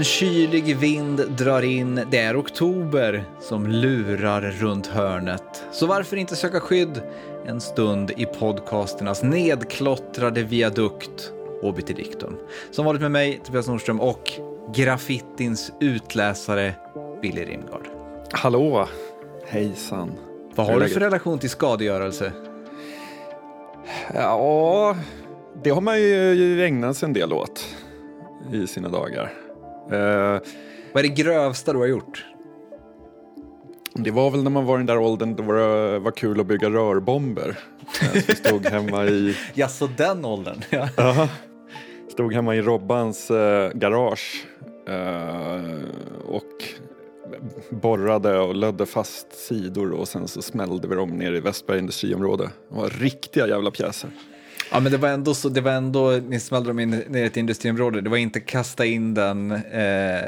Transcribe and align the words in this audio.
En 0.00 0.04
kylig 0.04 0.76
vind 0.76 1.30
drar 1.30 1.62
in, 1.62 2.00
det 2.10 2.18
är 2.18 2.40
oktober 2.40 3.24
som 3.40 3.66
lurar 3.66 4.40
runt 4.40 4.86
hörnet. 4.86 5.64
Så 5.72 5.86
varför 5.86 6.16
inte 6.16 6.36
söka 6.36 6.60
skydd 6.60 7.02
en 7.46 7.60
stund 7.60 8.10
i 8.10 8.26
podcasternas 8.26 9.22
nedklottrade 9.22 10.42
viadukt 10.42 11.32
Obitidictum. 11.62 12.36
Som 12.70 12.84
vanligt 12.84 13.02
med 13.02 13.10
mig, 13.10 13.40
Tobias 13.44 13.68
Nordström 13.68 14.00
och 14.00 14.32
graffitins 14.74 15.72
utläsare 15.80 16.74
Billy 17.22 17.44
Rimgard. 17.44 17.88
Hallå! 18.32 18.88
Hejsan. 19.46 20.12
Vad 20.54 20.66
har 20.66 20.80
du 20.80 20.88
för 20.88 21.00
relation 21.00 21.38
till 21.38 21.50
skadegörelse? 21.50 22.32
Ja, 24.14 24.96
det 25.62 25.70
har 25.70 25.80
man 25.80 26.00
ju 26.00 26.64
ägnat 26.64 26.96
sig 26.96 27.06
en 27.06 27.12
del 27.12 27.32
åt 27.32 27.66
i 28.52 28.66
sina 28.66 28.88
dagar. 28.88 29.32
Uh, 29.86 30.40
Vad 30.92 30.98
är 30.98 31.02
det 31.02 31.08
grövsta 31.08 31.72
du 31.72 31.78
har 31.78 31.86
gjort? 31.86 32.24
Det 33.94 34.10
var 34.10 34.30
väl 34.30 34.42
när 34.42 34.50
man 34.50 34.64
var 34.64 34.74
i 34.74 34.78
den 34.78 34.86
där 34.86 34.98
åldern 34.98 35.36
då 35.36 35.52
det 35.52 35.98
var 35.98 36.10
kul 36.10 36.40
att 36.40 36.46
bygga 36.46 36.70
rörbomber. 36.70 37.58
Vi 38.12 38.20
stod 38.20 38.66
hemma 38.66 39.04
i... 39.04 39.36
ja, 39.54 39.68
så 39.68 39.86
den 39.96 40.24
åldern? 40.24 40.62
Ja. 40.70 40.88
Uh, 40.98 41.26
stod 42.12 42.34
hemma 42.34 42.54
i 42.54 42.62
Robbans 42.62 43.30
uh, 43.30 43.68
garage 43.74 44.46
och 46.24 46.64
borrade 47.70 48.38
och 48.38 48.54
lödde 48.54 48.86
fast 48.86 49.46
sidor 49.46 49.92
och 49.92 50.08
sen 50.08 50.28
så 50.28 50.42
smällde 50.42 50.88
vi 50.88 50.94
dem 50.94 51.10
ner 51.10 51.32
i 51.32 51.40
Västberga 51.40 51.78
industriområde. 51.78 52.50
Det 52.68 52.76
var 52.76 52.88
riktiga 52.88 53.48
jävla 53.48 53.70
pjäser. 53.70 54.10
Ja, 54.70 54.80
men 54.80 54.92
det 54.92 54.98
var 54.98 55.08
ändå 55.08 55.34
så, 55.34 55.48
det 55.48 55.60
var 55.60 55.72
ändå, 55.72 56.10
ni 56.10 56.40
smällde 56.40 56.70
dem 56.70 56.78
in 56.78 56.90
ner 56.90 57.22
i 57.22 57.26
ett 57.26 57.36
industriområde, 57.36 58.00
det 58.00 58.10
var 58.10 58.16
inte 58.16 58.40
kasta 58.40 58.86
in 58.86 59.14
den 59.14 59.50
eh, 59.52 60.20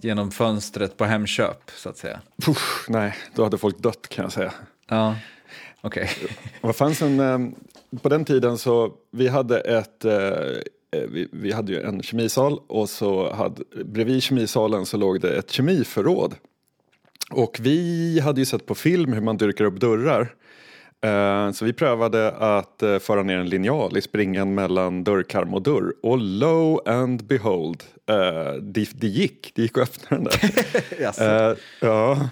genom 0.00 0.30
fönstret 0.30 0.96
på 0.96 1.04
Hemköp, 1.04 1.70
så 1.76 1.88
att 1.88 1.98
säga. 1.98 2.20
Puff, 2.42 2.86
nej, 2.88 3.16
då 3.34 3.44
hade 3.44 3.58
folk 3.58 3.78
dött 3.78 4.08
kan 4.08 4.22
jag 4.22 4.32
säga. 4.32 4.52
Ja, 4.88 5.16
okej. 5.80 6.10
Okay. 6.60 6.72
fanns 6.72 7.02
en, 7.02 7.20
eh, 7.20 7.38
på 8.02 8.08
den 8.08 8.24
tiden 8.24 8.58
så, 8.58 8.92
vi 9.10 9.28
hade 9.28 9.60
ett 9.60 10.04
eh, 10.04 10.10
vi, 10.90 11.28
vi, 11.32 11.52
hade 11.52 11.72
ju 11.72 11.80
en 11.80 12.02
kemisal 12.02 12.60
och 12.66 12.88
så 12.88 13.32
hade, 13.32 13.62
bredvid 13.84 14.22
kemisalen 14.22 14.86
så 14.86 14.96
låg 14.96 15.20
det 15.20 15.36
ett 15.36 15.50
kemiförråd. 15.50 16.34
Och 17.30 17.58
vi 17.60 18.20
hade 18.20 18.40
ju 18.40 18.44
sett 18.44 18.66
på 18.66 18.74
film 18.74 19.12
hur 19.12 19.20
man 19.20 19.36
dyrkar 19.36 19.64
upp 19.64 19.80
dörrar. 19.80 20.34
Eh, 21.04 21.52
så 21.52 21.64
vi 21.64 21.72
prövade 21.72 22.30
att 22.30 22.82
uh, 22.82 22.98
föra 22.98 23.22
ner 23.22 23.38
en 23.38 23.48
linjal 23.48 23.96
i 23.96 24.02
springan 24.02 24.54
mellan 24.54 25.04
dörrkarm 25.04 25.54
och 25.54 25.62
dörr. 25.62 25.94
Och 26.02 26.18
lo 26.18 26.80
and 26.86 27.24
behold, 27.24 27.82
uh, 28.10 28.62
det, 28.62 28.90
det 29.00 29.06
gick. 29.06 29.52
Det 29.54 29.62
gick 29.62 29.78
att 29.78 29.82
öppna 29.82 30.16
den 30.16 30.24
där. 30.24 31.56
ja. 31.80 32.28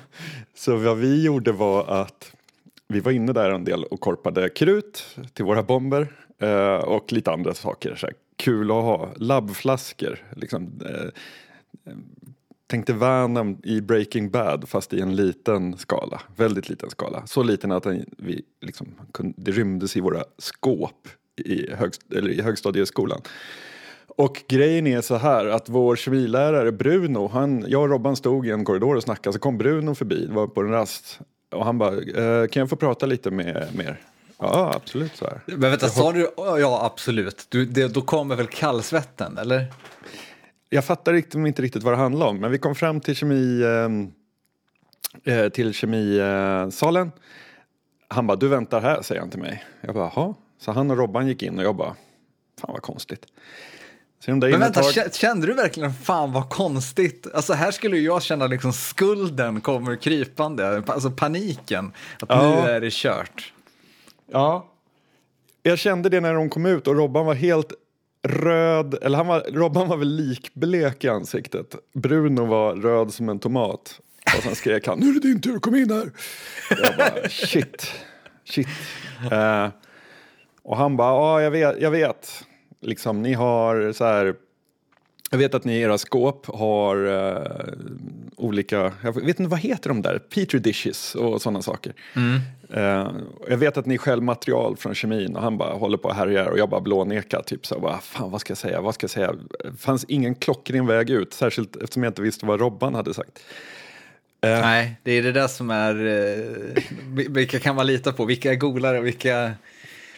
Så 0.55 0.77
vad 0.77 0.97
vi 0.97 1.25
gjorde 1.25 1.53
var 1.53 1.87
att 1.87 2.33
vi 2.89 3.01
var 3.01 3.13
inne 3.13 3.33
där 3.33 3.51
en 3.51 3.65
del 3.65 3.85
och 3.85 4.01
korpade 4.01 4.49
krut 4.49 5.19
till 5.33 5.45
våra 5.45 5.63
bomber 5.63 6.09
och 6.85 7.13
lite 7.13 7.33
andra 7.33 7.55
saker. 7.55 7.95
Så 7.95 8.09
kul 8.37 8.71
att 8.71 8.83
ha. 8.83 9.09
Labbflaskor. 9.17 10.19
Liksom, 10.37 10.81
tänkte 12.75 12.93
Venom 12.93 13.59
i 13.63 13.81
Breaking 13.81 14.31
Bad 14.31 14.69
fast 14.69 14.93
i 14.93 15.01
en 15.01 15.17
liten 15.17 15.79
skala, 15.79 16.21
väldigt 16.37 16.69
liten 16.69 16.91
skala. 16.91 17.27
Så 17.27 17.43
liten 17.43 17.73
att 17.73 17.83
den, 17.83 18.05
vi 18.19 18.43
liksom, 18.61 18.95
det 19.37 19.51
rymdes 19.51 19.97
i 19.97 20.01
våra 20.01 20.25
skåp 20.39 21.09
i, 21.37 21.71
högst, 21.73 22.13
i 22.13 22.43
högstadieskolan. 22.43 23.21
Och 24.07 24.43
grejen 24.49 24.87
är 24.87 25.01
så 25.01 25.17
här 25.17 25.47
att 25.47 25.69
vår 25.69 25.97
kemilärare 25.97 26.73
Bruno, 26.73 27.29
han, 27.29 27.65
jag 27.69 27.83
och 27.83 27.89
Robban 27.89 28.17
stod 28.17 28.47
i 28.47 28.51
en 28.51 28.65
korridor 28.65 28.97
och 28.97 29.03
snackade 29.03 29.33
så 29.33 29.39
kom 29.39 29.59
Bruno 29.59 29.95
förbi, 29.95 30.27
det 30.27 30.35
var 30.35 30.47
på 30.47 30.61
en 30.61 30.71
rast. 30.71 31.21
Och 31.51 31.65
han 31.65 31.79
bara, 31.79 31.93
eh, 31.95 32.49
kan 32.49 32.61
jag 32.61 32.71
få 32.71 32.77
prata 32.77 33.07
lite 33.07 33.31
med, 33.31 33.69
med 33.75 33.87
er? 33.87 34.01
Ja, 34.39 34.73
absolut 34.77 35.17
så 35.17 35.25
här. 35.25 35.41
Men 35.47 35.71
vänta, 35.71 35.89
sa 35.89 36.13
du 36.13 36.31
ja 36.37 36.87
absolut? 36.87 37.47
Du, 37.49 37.67
det, 37.67 37.89
då 37.89 38.03
kommer 38.03 38.37
väl 38.37 38.47
kallsvetten, 38.47 39.39
eller? 39.39 39.67
Jag 40.75 40.85
fattar 40.85 41.37
inte 41.47 41.63
riktigt 41.63 41.83
vad 41.83 41.93
det 41.93 41.97
handlar 41.97 42.27
om, 42.27 42.39
men 42.39 42.51
vi 42.51 42.59
kom 42.59 42.75
fram 42.75 43.01
till 43.01 43.17
kemi 43.17 43.63
eh, 45.25 45.35
eh 45.35 45.49
till 45.49 45.75
kemisalen. 45.75 47.13
Han 48.09 48.27
bara, 48.27 48.37
du 48.37 48.49
väntar 48.49 48.81
här, 48.81 49.03
säger 49.03 49.21
han 49.21 49.31
till 49.31 49.41
mig. 49.41 49.65
Jag 49.81 49.95
bara, 49.95 50.13
jaha. 50.15 50.35
Så 50.59 50.73
han 50.73 50.91
och 50.91 50.97
Robban 50.97 51.27
gick 51.27 51.43
in 51.43 51.59
och 51.59 51.65
jag 51.65 51.77
bara, 51.77 51.97
fan 52.61 52.71
vad 52.73 52.83
konstigt. 52.83 53.27
Men 54.27 54.41
vänta, 54.41 54.83
tag... 54.83 55.15
kände 55.15 55.47
du 55.47 55.55
verkligen 55.55 55.93
fan 55.93 56.33
vad 56.33 56.51
konstigt? 56.51 57.27
Alltså 57.35 57.53
här 57.53 57.71
skulle 57.71 57.99
jag 57.99 58.23
känna 58.23 58.47
liksom 58.47 58.73
skulden 58.73 59.61
kommer 59.61 59.97
krypande, 59.97 60.83
alltså 60.87 61.11
paniken, 61.11 61.93
att 62.21 62.29
ja. 62.29 62.51
nu 62.51 62.71
är 62.71 62.81
det 62.81 62.93
kört. 62.93 63.53
Ja, 64.31 64.71
jag 65.63 65.79
kände 65.79 66.09
det 66.09 66.21
när 66.21 66.35
de 66.35 66.51
kom 66.51 66.67
ut 66.67 66.87
och 66.87 66.97
Robban 66.97 67.27
var 67.27 67.35
helt 67.35 67.73
röd, 68.25 68.99
eller 69.03 69.17
han 69.17 69.27
var, 69.27 69.41
Robban 69.41 69.89
var 69.89 69.97
väl 69.97 70.17
likblek 70.17 71.05
i 71.05 71.09
ansiktet. 71.09 71.75
Bruno 71.93 72.45
var 72.45 72.75
röd 72.75 73.13
som 73.13 73.29
en 73.29 73.39
tomat. 73.39 74.01
Och 74.37 74.43
sen 74.43 74.55
skrek 74.55 74.87
han, 74.87 74.99
nu 74.99 75.09
är 75.09 75.13
det 75.13 75.21
din 75.21 75.41
tur, 75.41 75.59
kom 75.59 75.75
in 75.75 75.91
här. 75.91 76.11
Jag 76.83 76.97
bara, 76.97 77.29
shit, 77.29 77.93
shit. 78.45 78.69
Uh, 79.33 79.69
och 80.63 80.77
han 80.77 80.97
bara, 80.97 81.13
ja 81.13 81.43
jag 81.43 81.51
vet, 81.51 81.81
jag 81.81 81.91
vet. 81.91 82.45
Liksom, 82.81 83.23
ni 83.23 83.33
har 83.33 83.93
så 83.93 84.05
här 84.05 84.35
jag 85.35 85.39
vet 85.39 85.55
att 85.55 85.65
ni 85.65 85.75
i 85.75 85.81
era 85.81 85.99
skåp 85.99 86.47
har 86.47 86.97
uh, 87.07 87.75
olika, 88.37 88.93
jag 89.03 89.13
vet 89.25 89.41
inte 89.41 89.51
vad 89.51 89.61
heter 89.61 89.89
de 89.89 90.03
där, 90.03 90.19
petri 90.19 90.59
dishes 90.59 91.15
och 91.15 91.43
sådana 91.43 91.63
saker. 91.63 91.93
Mm. 92.17 92.41
Uh, 92.77 93.13
jag 93.49 93.57
vet 93.57 93.77
att 93.77 93.87
ni 93.87 93.99
själv 93.99 94.23
material 94.23 94.77
från 94.77 94.95
kemin 94.95 95.37
och 95.37 95.43
han 95.43 95.59
bara 95.59 95.75
håller 95.75 95.97
på 95.97 96.09
och 96.09 96.15
härjar 96.15 96.47
och 96.47 96.59
jag 96.59 96.69
bara 96.69 96.81
blånekar 96.81 97.43
typ 97.43 97.67
så 97.67 97.81
bara, 97.81 97.99
fan 97.99 98.31
vad 98.31 98.41
ska 98.41 98.51
jag 98.51 98.59
säga, 98.59 98.81
vad 98.81 98.95
ska 98.95 99.05
jag 99.05 99.11
säga? 99.11 99.33
Det 99.33 99.77
fanns 99.79 100.05
ingen 100.09 100.35
klockren 100.35 100.87
väg 100.87 101.11
ut, 101.11 101.33
särskilt 101.33 101.77
eftersom 101.77 102.03
jag 102.03 102.11
inte 102.11 102.23
visste 102.23 102.47
vad 102.47 102.61
Robban 102.61 102.95
hade 102.95 103.15
sagt. 103.15 103.39
Uh, 104.47 104.51
Nej, 104.51 104.97
det 105.03 105.13
är 105.13 105.23
det 105.23 105.33
där 105.33 105.49
som 105.49 105.71
är, 105.71 105.95
vilka 107.31 107.59
kan 107.59 107.77
man 107.77 107.87
lita 107.87 108.13
på, 108.13 108.25
vilka 108.25 108.53
är 108.53 108.57
golare 108.57 108.99
och 108.99 109.07
vilka, 109.07 109.53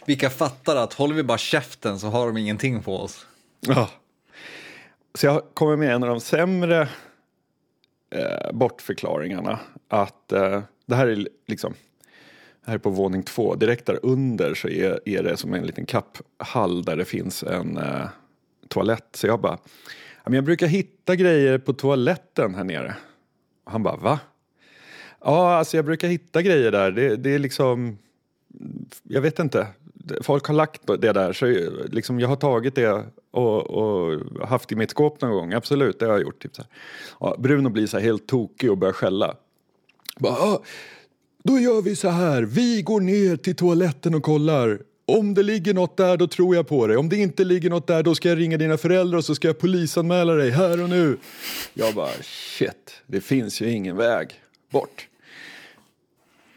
vilka 0.05 0.29
fattar 0.29 0.75
att 0.75 0.93
håller 0.93 1.15
vi 1.15 1.23
bara 1.23 1.37
käften 1.37 1.99
så 1.99 2.07
har 2.07 2.27
de 2.27 2.37
ingenting 2.37 2.83
på 2.83 2.99
oss. 2.99 3.25
Ja. 3.59 3.89
Så 5.17 5.25
jag 5.25 5.41
kommer 5.53 5.75
med 5.75 5.95
en 5.95 6.03
av 6.03 6.09
de 6.09 6.19
sämre 6.19 6.89
eh, 8.09 8.51
bortförklaringarna. 8.53 9.59
Att 9.87 10.31
eh, 10.31 10.61
det 10.85 10.95
här 10.95 11.07
är 11.07 11.27
liksom 11.47 11.73
här 12.65 12.73
är 12.73 12.77
på 12.77 12.89
våning 12.89 13.23
två. 13.23 13.55
Direkt 13.55 13.85
där 13.85 13.99
under 14.03 14.53
så 14.53 14.67
är, 14.67 14.99
är 15.05 15.23
det 15.23 15.37
som 15.37 15.53
en 15.53 15.65
liten 15.65 15.85
kapphall 15.85 16.83
där 16.83 16.95
det 16.95 17.05
finns 17.05 17.43
en 17.43 17.77
eh, 17.77 18.07
toalett. 18.67 19.07
Så 19.13 19.27
jag 19.27 19.41
bara, 19.41 19.57
jag 20.25 20.43
brukar 20.43 20.67
hitta 20.67 21.15
grejer 21.15 21.57
på 21.57 21.73
toaletten 21.73 22.55
här 22.55 22.63
nere. 22.63 22.95
Och 23.65 23.71
han 23.71 23.83
bara, 23.83 23.95
va? 23.95 24.19
Ja, 25.19 25.55
alltså 25.55 25.77
jag 25.77 25.85
brukar 25.85 26.07
hitta 26.07 26.41
grejer 26.41 26.71
där. 26.71 26.91
Det, 26.91 27.15
det 27.15 27.29
är 27.29 27.39
liksom, 27.39 27.97
jag 29.03 29.21
vet 29.21 29.39
inte 29.39 29.67
folk 30.21 30.45
har 30.45 30.53
lagt 30.53 30.81
det 30.87 31.13
där 31.13 31.33
så 31.33 31.45
eh, 31.45 31.69
liksom 31.85 32.19
jag 32.19 32.27
har 32.27 32.35
tagit 32.35 32.75
det 32.75 33.05
och, 33.37 33.69
och, 33.69 34.47
haft 34.47 34.71
i 34.71 34.75
mitt 34.75 34.91
skåp 34.91 35.21
någon 35.21 35.31
gång. 35.31 35.53
Absolut, 35.53 35.99
det 35.99 36.05
har 36.05 36.13
jag 36.13 36.21
gjort. 36.21 36.43
Typ 36.43 36.55
så 36.55 36.63
ja, 37.19 37.35
Bruno 37.39 37.69
blir 37.69 37.87
så 37.87 37.99
helt 37.99 38.27
tokig 38.27 38.71
och 38.71 38.77
börjar 38.77 38.93
skälla. 38.93 39.35
Bara, 40.19 40.33
ah, 40.33 40.63
då 41.43 41.59
gör 41.59 41.81
vi 41.81 41.95
så 41.95 42.09
här, 42.09 42.43
vi 42.43 42.81
går 42.81 43.01
ner 43.01 43.35
till 43.35 43.55
toaletten 43.55 44.15
och 44.15 44.23
kollar. 44.23 44.79
Om 45.05 45.33
det 45.33 45.43
ligger 45.43 45.73
något 45.73 45.97
där 45.97 46.17
då 46.17 46.27
tror 46.27 46.55
jag 46.55 46.67
på 46.67 46.87
dig. 46.87 46.97
Om 46.97 47.09
det 47.09 47.17
inte 47.17 47.43
ligger 47.43 47.69
något 47.69 47.87
där 47.87 48.03
då 48.03 48.15
ska 48.15 48.29
jag 48.29 48.37
ringa 48.37 48.57
dina 48.57 48.77
föräldrar 48.77 49.17
och 49.17 49.25
så 49.25 49.35
ska 49.35 49.47
jag 49.47 49.59
polisanmäla 49.59 50.33
dig 50.33 50.51
här 50.51 50.83
och 50.83 50.89
nu. 50.89 51.17
Jag 51.73 51.95
bara 51.95 52.11
shit, 52.21 53.01
det 53.07 53.21
finns 53.21 53.61
ju 53.61 53.71
ingen 53.71 53.97
väg 53.97 54.27
bort. 54.71 55.07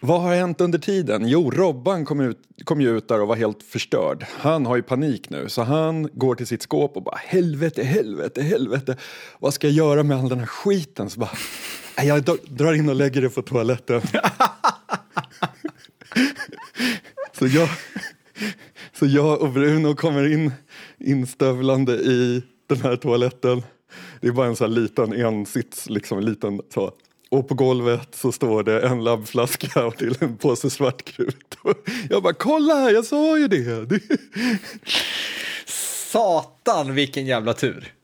Vad 0.02 0.20
har 0.20 0.34
hänt 0.34 0.60
under 0.60 0.78
tiden? 0.78 1.28
Jo, 1.28 1.50
Robban 1.50 2.04
kom, 2.04 2.20
ut, 2.20 2.38
kom 2.64 2.80
ju 2.80 2.96
ut 2.96 3.08
där 3.08 3.20
och 3.20 3.28
var 3.28 3.36
helt 3.36 3.62
förstörd. 3.62 4.26
Han 4.30 4.66
har 4.66 4.76
ju 4.76 4.82
panik 4.82 5.30
nu, 5.30 5.48
så 5.48 5.62
han 5.62 6.08
går 6.12 6.34
till 6.34 6.46
sitt 6.46 6.62
skåp 6.62 6.96
och 6.96 7.02
bara 7.02 7.16
helvete, 7.16 7.82
helvete, 7.82 8.42
helvete. 8.42 8.96
Vad 9.38 9.54
ska 9.54 9.66
jag 9.66 9.74
göra 9.74 10.02
med 10.02 10.18
all 10.18 10.28
den 10.28 10.38
här 10.38 10.46
skiten? 10.46 11.10
Så 11.10 11.20
bara, 11.20 11.30
jag 12.02 12.24
drar 12.48 12.74
in 12.74 12.88
och 12.88 12.94
lägger 12.94 13.22
det 13.22 13.30
på 13.30 13.42
toaletten. 13.42 14.02
så, 17.38 17.46
jag, 17.46 17.68
så 18.92 19.06
jag 19.06 19.42
och 19.42 19.50
Bruno 19.50 19.94
kommer 19.94 20.32
in 20.32 20.52
instövlande 20.98 21.92
i 21.92 22.42
den 22.66 22.80
här 22.80 22.96
toaletten. 22.96 23.62
Det 24.20 24.28
är 24.28 24.32
bara 24.32 24.46
en 24.46 24.56
sån 24.56 24.72
här 24.72 24.80
liten 24.80 25.12
ensits, 25.12 25.90
liksom 25.90 26.18
en 26.18 26.24
liten 26.24 26.60
så 26.74 26.92
och 27.30 27.48
på 27.48 27.54
golvet 27.54 28.14
så 28.14 28.32
står 28.32 28.62
det 28.62 28.80
en 28.80 29.04
labbflaska 29.04 29.90
till 29.98 30.14
en 30.20 30.36
påse 30.36 30.70
svartkrut. 30.70 31.56
Jag 32.10 32.22
bara 32.22 32.34
kolla 32.34 32.74
här, 32.74 32.90
jag 32.90 33.04
sa 33.04 33.38
ju 33.38 33.48
det. 33.48 34.00
Satan 36.12 36.94
vilken 36.94 37.26
jävla 37.26 37.54
tur. 37.54 37.92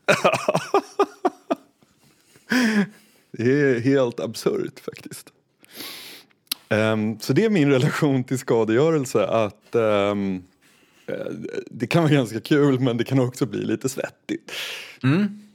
Det 3.39 3.53
är 3.53 3.81
helt 3.81 4.21
absurt 4.21 4.81
faktiskt. 4.81 5.33
Um, 6.69 7.21
så 7.21 7.33
det 7.33 7.45
är 7.45 7.51
min 7.51 7.71
relation 7.71 8.25
till 8.25 8.39
skadegörelse 8.39 9.27
att 9.27 9.75
um, 9.75 10.43
det 11.71 11.87
kan 11.87 12.03
vara 12.03 12.13
ganska 12.13 12.41
kul 12.41 12.81
men 12.81 12.97
det 12.97 13.05
kan 13.05 13.19
också 13.19 13.47
bli 13.47 13.65
lite 13.65 13.89
svettigt. 13.89 14.53
Mm. 15.03 15.46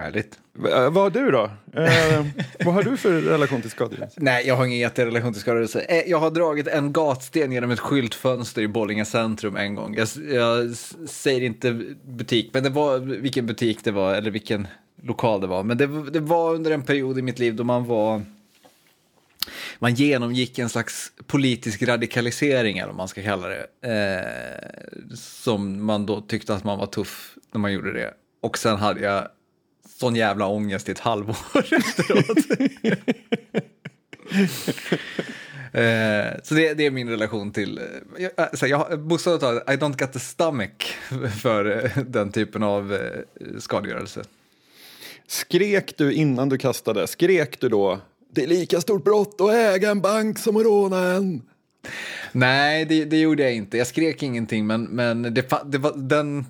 Härligt. 0.00 0.38
Uh, 0.58 0.90
vad 0.90 0.94
har 0.94 1.10
du 1.10 1.30
då? 1.30 1.42
Uh, 1.42 2.26
vad 2.64 2.74
har 2.74 2.82
du 2.82 2.96
för 2.96 3.20
relation 3.20 3.60
till 3.60 3.70
skadegörelse? 3.70 4.20
Nej, 4.22 4.46
jag 4.46 4.56
har 4.56 4.66
ingen 4.66 4.78
jätterelation 4.78 5.32
till 5.32 5.42
skadegörelse. 5.42 5.80
Eh, 5.80 6.10
jag 6.10 6.18
har 6.18 6.30
dragit 6.30 6.66
en 6.68 6.92
gatsten 6.92 7.52
genom 7.52 7.70
ett 7.70 7.80
skyltfönster 7.80 8.62
i 8.62 8.68
Bollinge 8.68 9.04
centrum 9.04 9.56
en 9.56 9.74
gång. 9.74 9.94
Jag, 9.94 10.08
jag 10.30 10.76
säger 11.08 11.40
inte 11.40 11.72
butik, 12.04 12.50
men 12.52 12.62
det 12.62 12.70
var 12.70 12.98
vilken 12.98 13.46
butik 13.46 13.84
det 13.84 13.90
var 13.90 14.14
eller 14.14 14.30
vilken 14.30 14.68
lokal 15.02 15.40
det 15.40 15.46
var. 15.46 15.62
Men 15.62 15.76
det, 15.76 16.10
det 16.10 16.20
var 16.20 16.54
under 16.54 16.70
en 16.70 16.82
period 16.82 17.18
i 17.18 17.22
mitt 17.22 17.38
liv 17.38 17.54
då 17.54 17.64
man 17.64 17.84
var 17.84 18.22
man 19.78 19.94
genomgick 19.94 20.58
en 20.58 20.68
slags 20.68 21.12
politisk 21.26 21.82
radikalisering, 21.82 22.78
eller 22.78 22.86
vad 22.86 22.96
man 22.96 23.08
ska 23.08 23.22
kalla 23.22 23.48
det. 23.48 23.66
Eh, 23.82 25.14
som 25.14 25.84
man 25.84 26.06
då 26.06 26.20
tyckte 26.20 26.54
att 26.54 26.64
man 26.64 26.78
var 26.78 26.86
tuff 26.86 27.36
när 27.52 27.58
man 27.58 27.72
gjorde 27.72 27.92
det. 27.92 28.14
Och 28.40 28.58
sen 28.58 28.76
hade 28.76 29.00
jag 29.00 29.28
sån 30.00 30.16
jävla 30.16 30.46
ångest 30.46 30.88
i 30.88 30.92
ett 30.92 30.98
halvår 30.98 31.36
efteråt. 31.72 32.38
eh, 35.72 36.42
så 36.42 36.54
det, 36.54 36.74
det, 36.74 36.86
är 36.86 36.90
min 36.90 37.08
relation 37.08 37.52
till, 37.52 37.78
eh, 37.78 37.84
jag, 38.36 38.62
eh, 38.62 38.68
jag, 38.68 39.00
bokstavligt 39.00 39.44
talat, 39.44 39.70
I 39.70 39.76
don't 39.76 39.98
got 39.98 40.12
the 40.12 40.20
stomach 40.20 40.96
för 41.42 41.84
eh, 41.84 42.02
den 42.02 42.32
typen 42.32 42.62
av 42.62 42.98
skadegörelse. 43.58 44.22
Skrek 45.26 45.98
du 45.98 46.12
innan 46.12 46.48
du 46.48 46.58
kastade, 46.58 47.06
skrek 47.06 47.60
du 47.60 47.68
då 47.68 48.00
det 48.32 48.42
är 48.42 48.46
lika 48.46 48.80
stort 48.80 49.04
brott 49.04 49.40
att 49.40 49.50
äga 49.50 49.90
en 49.90 50.00
bank 50.00 50.38
som 50.38 50.56
att 50.56 50.62
råna 50.62 50.98
en. 50.98 51.42
Nej, 52.32 52.84
det, 52.84 53.04
det, 53.04 53.20
gjorde 53.20 53.42
jag 53.42 53.54
inte. 53.54 53.78
Jag 53.78 53.86
skrek 53.86 54.22
ingenting, 54.22 54.66
men, 54.66 54.84
men 54.84 55.22
det, 55.22 55.50
det 55.66 55.78
var, 55.78 55.92
den, 55.96 56.46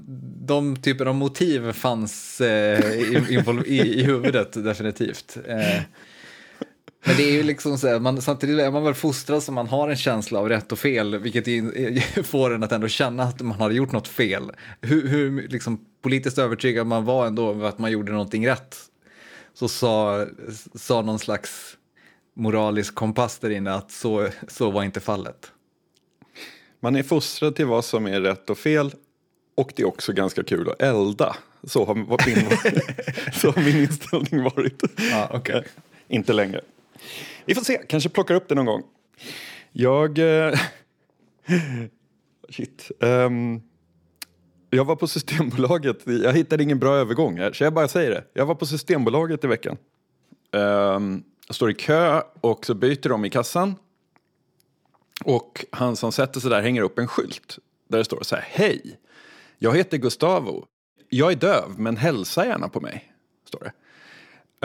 de 0.47 0.77
typer 0.77 1.07
av 1.07 1.15
motiv 1.15 1.73
fanns 1.73 2.41
eh, 2.41 2.95
i, 2.95 3.43
i, 3.67 3.79
i, 3.79 4.03
huvudet 4.03 4.65
definitivt. 4.65 5.37
Eh, 5.47 5.83
men 7.05 7.17
det 7.17 7.23
är 7.23 7.33
ju 7.33 7.43
liksom 7.43 7.79
så 7.79 7.89
här, 7.89 7.99
man, 7.99 8.23
samtidigt 8.23 8.61
är 8.61 8.71
man 8.71 8.85
väl 8.85 8.95
fostrad 8.95 9.43
så 9.43 9.53
man 9.53 9.69
har 9.69 9.89
en 9.89 9.97
känsla 9.97 10.39
av 10.39 10.49
rätt 10.49 10.73
och 10.73 10.79
fel, 10.79 11.19
vilket 11.19 11.45
får 12.27 12.55
en 12.55 12.63
att 12.63 12.73
ändå 12.73 12.89
känna 12.89 13.23
att 13.23 13.41
man 13.41 13.61
har 13.61 13.71
gjort 13.71 13.93
något 13.93 14.09
fel. 14.09 14.53
Hur, 14.81 15.09
hur 15.09 15.49
liksom, 15.49 15.81
politiskt 16.03 16.39
övertygad 16.39 16.87
man 16.87 17.05
var 17.05 17.27
ändå 17.27 17.51
över 17.51 17.69
att 17.69 17.79
man 17.79 17.91
gjorde 17.91 18.13
någonting 18.13 18.47
rätt 18.47 18.77
så 19.55 19.69
sa, 19.69 20.27
sa 20.75 21.03
någon 21.03 21.19
slags 21.19 21.77
moralisk 22.35 22.95
kompass 22.95 23.39
där 23.39 23.51
inne 23.51 23.75
att 23.75 23.91
så, 23.91 24.29
så 24.49 24.71
var 24.71 24.85
inte 24.85 25.01
fallet. 25.01 25.53
Man 26.81 26.97
är 26.97 27.03
fostrad 27.03 27.57
till 27.57 27.67
vad 27.67 27.85
som 27.85 28.07
är 28.07 28.21
rätt 28.21 28.51
och 28.51 28.59
fel 28.59 28.91
och 29.55 29.73
det 29.77 29.83
är 29.83 29.87
också 29.87 30.13
ganska 30.13 30.43
kul 30.43 30.71
att 30.71 30.83
elda. 30.83 31.37
Så 31.65 31.85
har 31.85 31.95
min, 31.95 32.05
så 33.33 33.51
har 33.51 33.63
min 33.63 33.77
inställning 33.77 34.43
varit. 34.43 34.83
Ah, 35.13 35.37
okay. 35.39 35.63
inte 36.09 36.33
längre. 36.33 36.61
Vi 37.45 37.55
får 37.55 37.63
se, 37.63 37.83
kanske 37.89 38.09
plockar 38.09 38.35
upp 38.35 38.49
det 38.49 38.55
någon 38.55 38.67
gång. 38.67 38.83
Jag... 39.73 40.19
Eh, 40.19 40.59
shit. 42.51 42.91
Um, 43.01 43.63
jag 44.71 44.85
var 44.85 44.97
på 44.97 45.07
Systembolaget, 45.07 45.99
jag 46.07 46.33
hittade 46.33 46.63
ingen 46.63 46.79
bra 46.79 46.97
övergång 46.97 47.39
här, 47.39 47.53
så 47.53 47.65
jag 47.65 47.75
bara 47.75 47.89
säger 47.89 48.11
det. 48.11 48.25
Jag 48.33 48.47
var 48.47 48.55
på 48.55 48.67
Systembolaget 48.67 49.45
i 49.45 49.47
veckan. 49.47 49.77
Um, 50.53 51.25
står 51.51 51.71
i 51.71 51.75
kö 51.75 52.23
och 52.41 52.67
så 52.67 52.75
byter 52.75 53.09
de 53.09 53.25
i 53.25 53.31
kassan. 53.31 53.75
Och 55.25 55.65
han 55.71 55.97
som 55.97 56.13
sätter 56.13 56.41
sig 56.41 56.51
där 56.51 56.63
hänger 56.63 56.83
upp 56.83 56.99
en 56.99 57.09
skylt 57.09 57.59
där 57.89 57.99
det 57.99 58.05
står 58.05 58.23
så 58.23 58.37
här, 58.37 58.45
hej, 58.49 58.99
jag 59.59 59.77
heter 59.77 59.99
Gustavo. 59.99 60.67
Jag 61.09 61.33
är 61.33 61.37
döv, 61.37 61.79
men 61.79 61.97
hälsa 61.97 62.47
gärna 62.47 62.69
på 62.69 62.81
mig. 62.81 63.13
Står 63.45 63.61
det. 63.61 63.73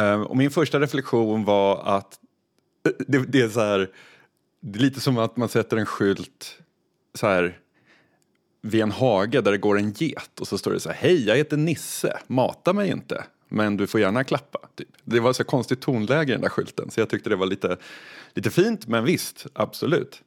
Ehm, 0.01 0.23
och 0.23 0.37
min 0.37 0.51
första 0.51 0.79
reflektion 0.79 1.45
var 1.45 1.97
att 1.97 2.19
det, 3.07 3.19
det 3.19 3.41
är 3.41 3.49
så 3.49 3.59
här, 3.59 3.91
det 4.59 4.79
är 4.79 4.81
lite 4.81 4.99
som 4.99 5.17
att 5.17 5.37
man 5.37 5.49
sätter 5.49 5.77
en 5.77 5.85
skylt 5.85 6.57
så 7.13 7.27
här 7.27 7.59
vid 8.61 8.81
en 8.81 8.91
hage 8.91 9.41
där 9.41 9.51
det 9.51 9.57
går 9.57 9.77
en 9.77 9.91
get 9.91 10.39
och 10.39 10.47
så 10.47 10.57
står 10.57 10.71
det 10.71 10.79
så 10.79 10.89
här, 10.89 10.95
hej 10.95 11.27
jag 11.27 11.35
heter 11.35 11.57
Nisse, 11.57 12.19
mata 12.27 12.73
mig 12.73 12.89
inte, 12.89 13.23
men 13.55 13.77
du 13.77 13.87
får 13.87 13.99
gärna 13.99 14.23
klappa. 14.23 14.59
Typ. 14.75 14.87
Det 15.03 15.19
var 15.19 15.33
så 15.33 15.43
konstigt 15.43 15.81
tonläge 15.81 16.31
i 16.31 16.35
den 16.35 16.41
där 16.41 16.49
skylten 16.49 16.89
så 16.89 16.99
jag 16.99 17.09
tyckte 17.09 17.29
det 17.29 17.35
var 17.35 17.45
lite, 17.45 17.77
lite 18.33 18.49
fint, 18.49 18.87
men 18.87 19.05
visst, 19.05 19.45
absolut. 19.53 20.21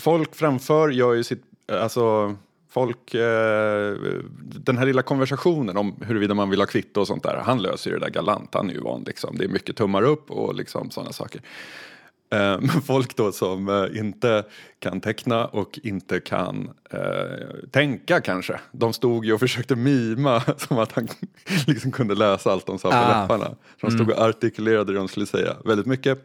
Folk 0.00 0.34
framför 0.34 0.88
gör 0.88 1.12
ju 1.12 1.24
sitt, 1.24 1.44
alltså 1.72 2.36
folk, 2.70 3.14
eh, 3.14 3.94
den 4.40 4.78
här 4.78 4.86
lilla 4.86 5.02
konversationen 5.02 5.76
om 5.76 5.96
huruvida 6.00 6.34
man 6.34 6.50
vill 6.50 6.60
ha 6.60 6.66
kvitto 6.66 7.00
och 7.00 7.06
sånt 7.06 7.22
där, 7.22 7.42
han 7.44 7.62
löser 7.62 7.90
ju 7.90 7.98
det 7.98 8.04
där 8.04 8.12
galant, 8.12 8.54
han 8.54 8.70
är 8.70 8.74
ju 8.74 8.80
van 8.80 9.02
liksom. 9.06 9.38
Det 9.38 9.44
är 9.44 9.48
mycket 9.48 9.76
tummar 9.76 10.02
upp 10.02 10.30
och 10.30 10.54
liksom 10.54 10.90
sådana 10.90 11.12
saker. 11.12 11.42
Eh, 12.32 12.60
men 12.60 12.82
folk 12.82 13.16
då 13.16 13.32
som 13.32 13.68
eh, 13.68 13.98
inte 13.98 14.44
kan 14.78 15.00
teckna 15.00 15.46
och 15.46 15.78
inte 15.82 16.20
kan 16.20 16.70
eh, 16.90 17.00
tänka 17.70 18.20
kanske. 18.20 18.60
De 18.72 18.92
stod 18.92 19.24
ju 19.24 19.32
och 19.32 19.40
försökte 19.40 19.76
mima 19.76 20.42
som 20.56 20.78
att 20.78 20.92
han 20.92 21.08
liksom 21.66 21.92
kunde 21.92 22.14
läsa 22.14 22.52
allt 22.52 22.66
de 22.66 22.78
sa 22.78 22.90
på 22.90 22.96
ah. 22.96 23.20
läpparna. 23.20 23.56
De 23.80 23.90
stod 23.90 24.00
mm. 24.00 24.18
och 24.18 24.24
artikulerade 24.24 24.92
det 24.92 24.98
de 24.98 25.08
skulle 25.08 25.26
säga 25.26 25.56
väldigt 25.64 25.86
mycket. 25.86 26.18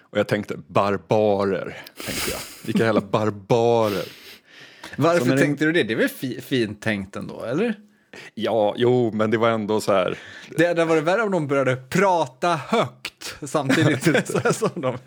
Och 0.00 0.18
jag 0.18 0.28
tänkte 0.28 0.56
barbarer, 0.66 1.76
tänkte 2.06 2.30
jag. 2.30 2.40
Vilka 2.66 2.84
jävla 2.84 3.00
barbarer. 3.00 4.04
Varför 4.96 5.36
tänkte 5.36 5.64
en... 5.64 5.72
du 5.72 5.72
det? 5.72 5.82
Det 5.82 5.92
är 5.92 5.96
väl 5.96 6.08
fi 6.08 6.40
fint 6.40 6.82
tänkt 6.82 7.16
ändå, 7.16 7.44
eller? 7.44 7.74
Ja, 8.34 8.74
jo, 8.76 9.10
men 9.14 9.30
det 9.30 9.38
var 9.38 9.50
ändå 9.50 9.80
så 9.80 9.92
här. 9.92 10.18
Det 10.56 10.66
hade 10.66 10.84
varit 10.84 11.04
värre 11.04 11.22
om 11.22 11.30
de 11.30 11.46
började 11.46 11.76
prata 11.76 12.48
högt 12.48 13.36
samtidigt 13.42 14.04
som 14.54 14.70
de... 14.74 14.98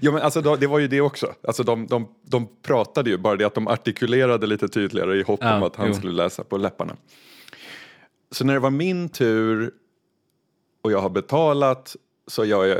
ja, 0.00 0.12
men 0.12 0.22
alltså, 0.22 0.56
det 0.56 0.66
var 0.66 0.78
ju 0.78 0.88
det 0.88 1.00
också. 1.00 1.34
Alltså, 1.42 1.62
de, 1.62 1.86
de, 1.86 2.08
de 2.22 2.48
pratade 2.62 3.10
ju, 3.10 3.18
bara 3.18 3.36
det 3.36 3.44
att 3.44 3.54
de 3.54 3.68
artikulerade 3.68 4.46
lite 4.46 4.68
tydligare 4.68 5.16
i 5.16 5.22
hopp 5.22 5.40
ja, 5.42 5.56
om 5.56 5.62
att 5.62 5.76
han 5.76 5.88
jo. 5.88 5.94
skulle 5.94 6.12
läsa 6.12 6.44
på 6.44 6.56
läpparna. 6.56 6.96
Så 8.30 8.44
när 8.44 8.54
det 8.54 8.60
var 8.60 8.70
min 8.70 9.08
tur 9.08 9.70
och 10.82 10.92
jag 10.92 11.00
har 11.00 11.10
betalat 11.10 11.96
så 12.26 12.44
gör 12.44 12.64
jag, 12.64 12.78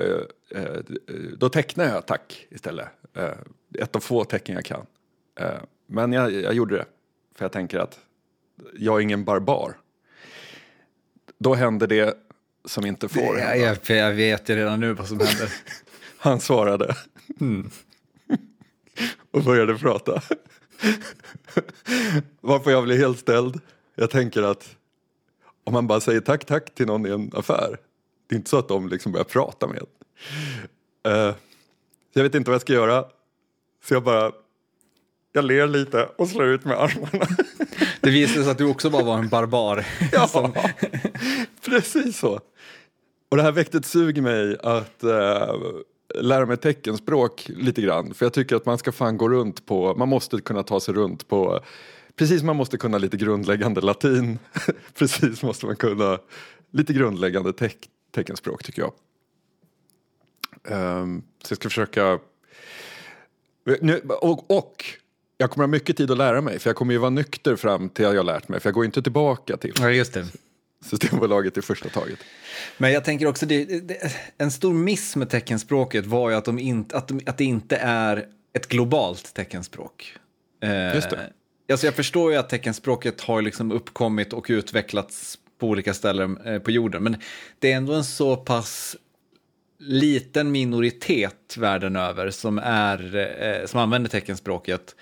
eh, 0.50 0.80
då 1.38 1.48
tecknar 1.48 1.84
jag 1.84 2.06
tack 2.06 2.46
istället. 2.50 2.88
Eh, 3.14 3.30
ett 3.78 3.96
av 3.96 4.00
få 4.00 4.24
tecken 4.24 4.54
jag 4.54 4.64
kan. 4.64 4.86
Eh, 5.40 5.60
men 5.86 6.12
jag, 6.12 6.32
jag 6.32 6.54
gjorde 6.54 6.76
det, 6.76 6.84
för 7.34 7.44
jag 7.44 7.52
tänker 7.52 7.78
att 7.78 7.98
jag 8.74 8.96
är 8.96 9.00
ingen 9.00 9.24
barbar. 9.24 9.76
Då 11.38 11.54
händer 11.54 11.86
det 11.86 12.14
som 12.64 12.86
inte 12.86 13.08
får 13.08 13.36
hända. 13.36 13.56
Jag, 13.56 13.78
jag 13.86 14.14
vet 14.14 14.48
ju 14.48 14.54
redan 14.54 14.80
nu 14.80 14.92
vad 14.92 15.08
som 15.08 15.20
händer. 15.20 15.52
Han 16.18 16.40
svarade. 16.40 16.96
Mm. 17.40 17.70
och 19.30 19.42
började 19.42 19.78
prata. 19.78 20.20
Varför 22.40 22.70
jag 22.70 22.84
blev 22.84 22.98
helt 22.98 23.18
ställd. 23.18 23.60
Jag 23.94 24.10
tänker 24.10 24.42
att 24.42 24.76
om 25.64 25.72
man 25.72 25.86
bara 25.86 26.00
säger 26.00 26.20
tack, 26.20 26.44
tack 26.44 26.74
till 26.74 26.86
någon 26.86 27.06
i 27.06 27.10
en 27.10 27.30
affär. 27.34 27.78
Det 28.26 28.34
är 28.34 28.36
inte 28.36 28.50
så 28.50 28.58
att 28.58 28.68
de 28.68 28.88
liksom 28.88 29.12
börjar 29.12 29.24
prata 29.24 29.66
med 29.66 29.78
en. 29.78 29.86
Uh, 31.12 31.34
jag 32.12 32.22
vet 32.22 32.34
inte 32.34 32.50
vad 32.50 32.54
jag 32.54 32.60
ska 32.60 32.72
göra. 32.72 33.04
Så 33.84 33.94
jag 33.94 34.02
bara 34.02 34.32
jag 35.32 35.44
ler 35.44 35.66
lite 35.66 36.08
och 36.16 36.28
slår 36.28 36.46
ut 36.46 36.64
med 36.64 36.78
armarna. 36.78 37.26
Det 38.00 38.10
visade 38.10 38.44
sig 38.44 38.52
att 38.52 38.58
du 38.58 38.64
också 38.64 38.90
bara 38.90 39.04
var 39.04 39.18
en 39.18 39.28
barbar. 39.28 39.86
Ja, 40.12 40.28
som... 40.28 40.52
precis 41.64 42.18
så. 42.18 42.40
Och 43.28 43.36
det 43.36 43.42
här 43.42 43.52
väckte 43.52 43.78
ett 43.78 43.86
sug 43.86 44.18
i 44.18 44.20
mig 44.20 44.56
att 44.62 45.04
äh, 45.04 45.54
lära 46.14 46.46
mig 46.46 46.56
teckenspråk 46.56 47.48
lite 47.48 47.82
grann. 47.82 48.14
För 48.14 48.26
jag 48.26 48.32
tycker 48.32 48.56
att 48.56 48.66
man 48.66 48.78
ska 48.78 48.92
fan 48.92 49.16
gå 49.16 49.28
runt 49.28 49.66
på, 49.66 49.94
man 49.94 50.08
måste 50.08 50.40
kunna 50.40 50.62
ta 50.62 50.80
sig 50.80 50.94
runt 50.94 51.28
på, 51.28 51.60
precis 52.16 52.42
man 52.42 52.56
måste 52.56 52.78
kunna 52.78 52.98
lite 52.98 53.16
grundläggande 53.16 53.80
latin, 53.80 54.38
precis 54.98 55.42
måste 55.42 55.66
man 55.66 55.76
kunna 55.76 56.18
lite 56.70 56.92
grundläggande 56.92 57.52
te 57.52 57.70
teckenspråk 58.10 58.64
tycker 58.64 58.82
jag. 58.82 58.92
Um, 60.62 61.22
så 61.42 61.52
jag 61.52 61.56
ska 61.56 61.68
försöka 61.68 62.18
nu, 63.80 64.00
och, 64.00 64.50
och 64.50 64.84
jag 65.40 65.50
kommer 65.50 65.62
ha 65.62 65.70
mycket 65.70 65.96
tid 65.96 66.10
att 66.10 66.18
lära 66.18 66.40
mig 66.40 66.58
för 66.58 66.70
jag 66.70 66.76
kommer 66.76 66.92
ju 66.92 66.98
vara 66.98 67.10
nykter 67.10 67.56
fram 67.56 67.88
till 67.88 68.04
jag 68.04 68.14
har 68.14 68.24
lärt 68.24 68.48
mig 68.48 68.60
för 68.60 68.68
jag 68.68 68.74
går 68.74 68.84
inte 68.84 69.02
tillbaka 69.02 69.56
till 69.56 69.74
ja, 69.80 69.90
just 69.90 70.12
det. 70.12 70.26
Systembolaget 70.84 71.58
i 71.58 71.62
första 71.62 71.88
taget. 71.88 72.18
Men 72.78 72.92
jag 72.92 73.04
tänker 73.04 73.26
också, 73.26 73.46
det, 73.46 73.64
det, 73.64 74.12
en 74.38 74.50
stor 74.50 74.72
miss 74.72 75.16
med 75.16 75.30
teckenspråket 75.30 76.06
var 76.06 76.30
ju 76.30 76.36
att, 76.36 76.44
de 76.44 76.58
inte, 76.58 76.96
att, 76.96 77.08
de, 77.08 77.20
att 77.26 77.38
det 77.38 77.44
inte 77.44 77.76
är 77.76 78.26
ett 78.52 78.68
globalt 78.68 79.34
teckenspråk. 79.34 80.16
Eh, 80.62 80.94
just 80.94 81.10
det. 81.10 81.32
Alltså 81.70 81.86
jag 81.86 81.94
förstår 81.94 82.32
ju 82.32 82.38
att 82.38 82.48
teckenspråket 82.48 83.20
har 83.20 83.42
liksom 83.42 83.72
uppkommit 83.72 84.32
och 84.32 84.46
utvecklats 84.48 85.38
på 85.58 85.66
olika 85.68 85.94
ställen 85.94 86.38
eh, 86.44 86.58
på 86.58 86.70
jorden. 86.70 87.02
Men 87.02 87.16
det 87.58 87.72
är 87.72 87.76
ändå 87.76 87.92
en 87.92 88.04
så 88.04 88.36
pass 88.36 88.96
liten 89.78 90.52
minoritet 90.52 91.56
världen 91.56 91.96
över 91.96 92.30
som, 92.30 92.58
är, 92.58 93.16
eh, 93.16 93.66
som 93.66 93.80
använder 93.80 94.10
teckenspråket 94.10 94.94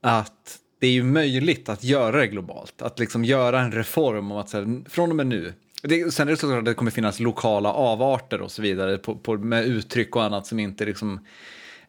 att 0.00 0.58
det 0.78 0.86
är 0.86 0.90
ju 0.90 1.02
möjligt 1.02 1.68
att 1.68 1.84
göra 1.84 2.20
det 2.20 2.26
globalt. 2.26 2.82
Att 2.82 2.98
liksom 2.98 3.24
göra 3.24 3.60
en 3.60 3.72
reform 3.72 4.32
om 4.32 4.38
att 4.38 4.48
så 4.48 4.56
här, 4.58 4.90
från 4.90 5.10
och 5.10 5.16
med 5.16 5.26
nu. 5.26 5.54
Det, 5.82 6.14
sen 6.14 6.28
är 6.28 6.32
det 6.32 6.36
såklart 6.36 6.58
att 6.58 6.64
det 6.64 6.74
kommer 6.74 6.90
finnas 6.90 7.20
lokala 7.20 7.72
avarter 7.72 8.40
och 8.40 8.50
så 8.50 8.62
vidare 8.62 8.98
på, 8.98 9.14
på, 9.14 9.36
med 9.36 9.66
uttryck 9.66 10.16
och 10.16 10.24
annat 10.24 10.46
som 10.46 10.58
inte 10.58 10.84
liksom 10.84 11.20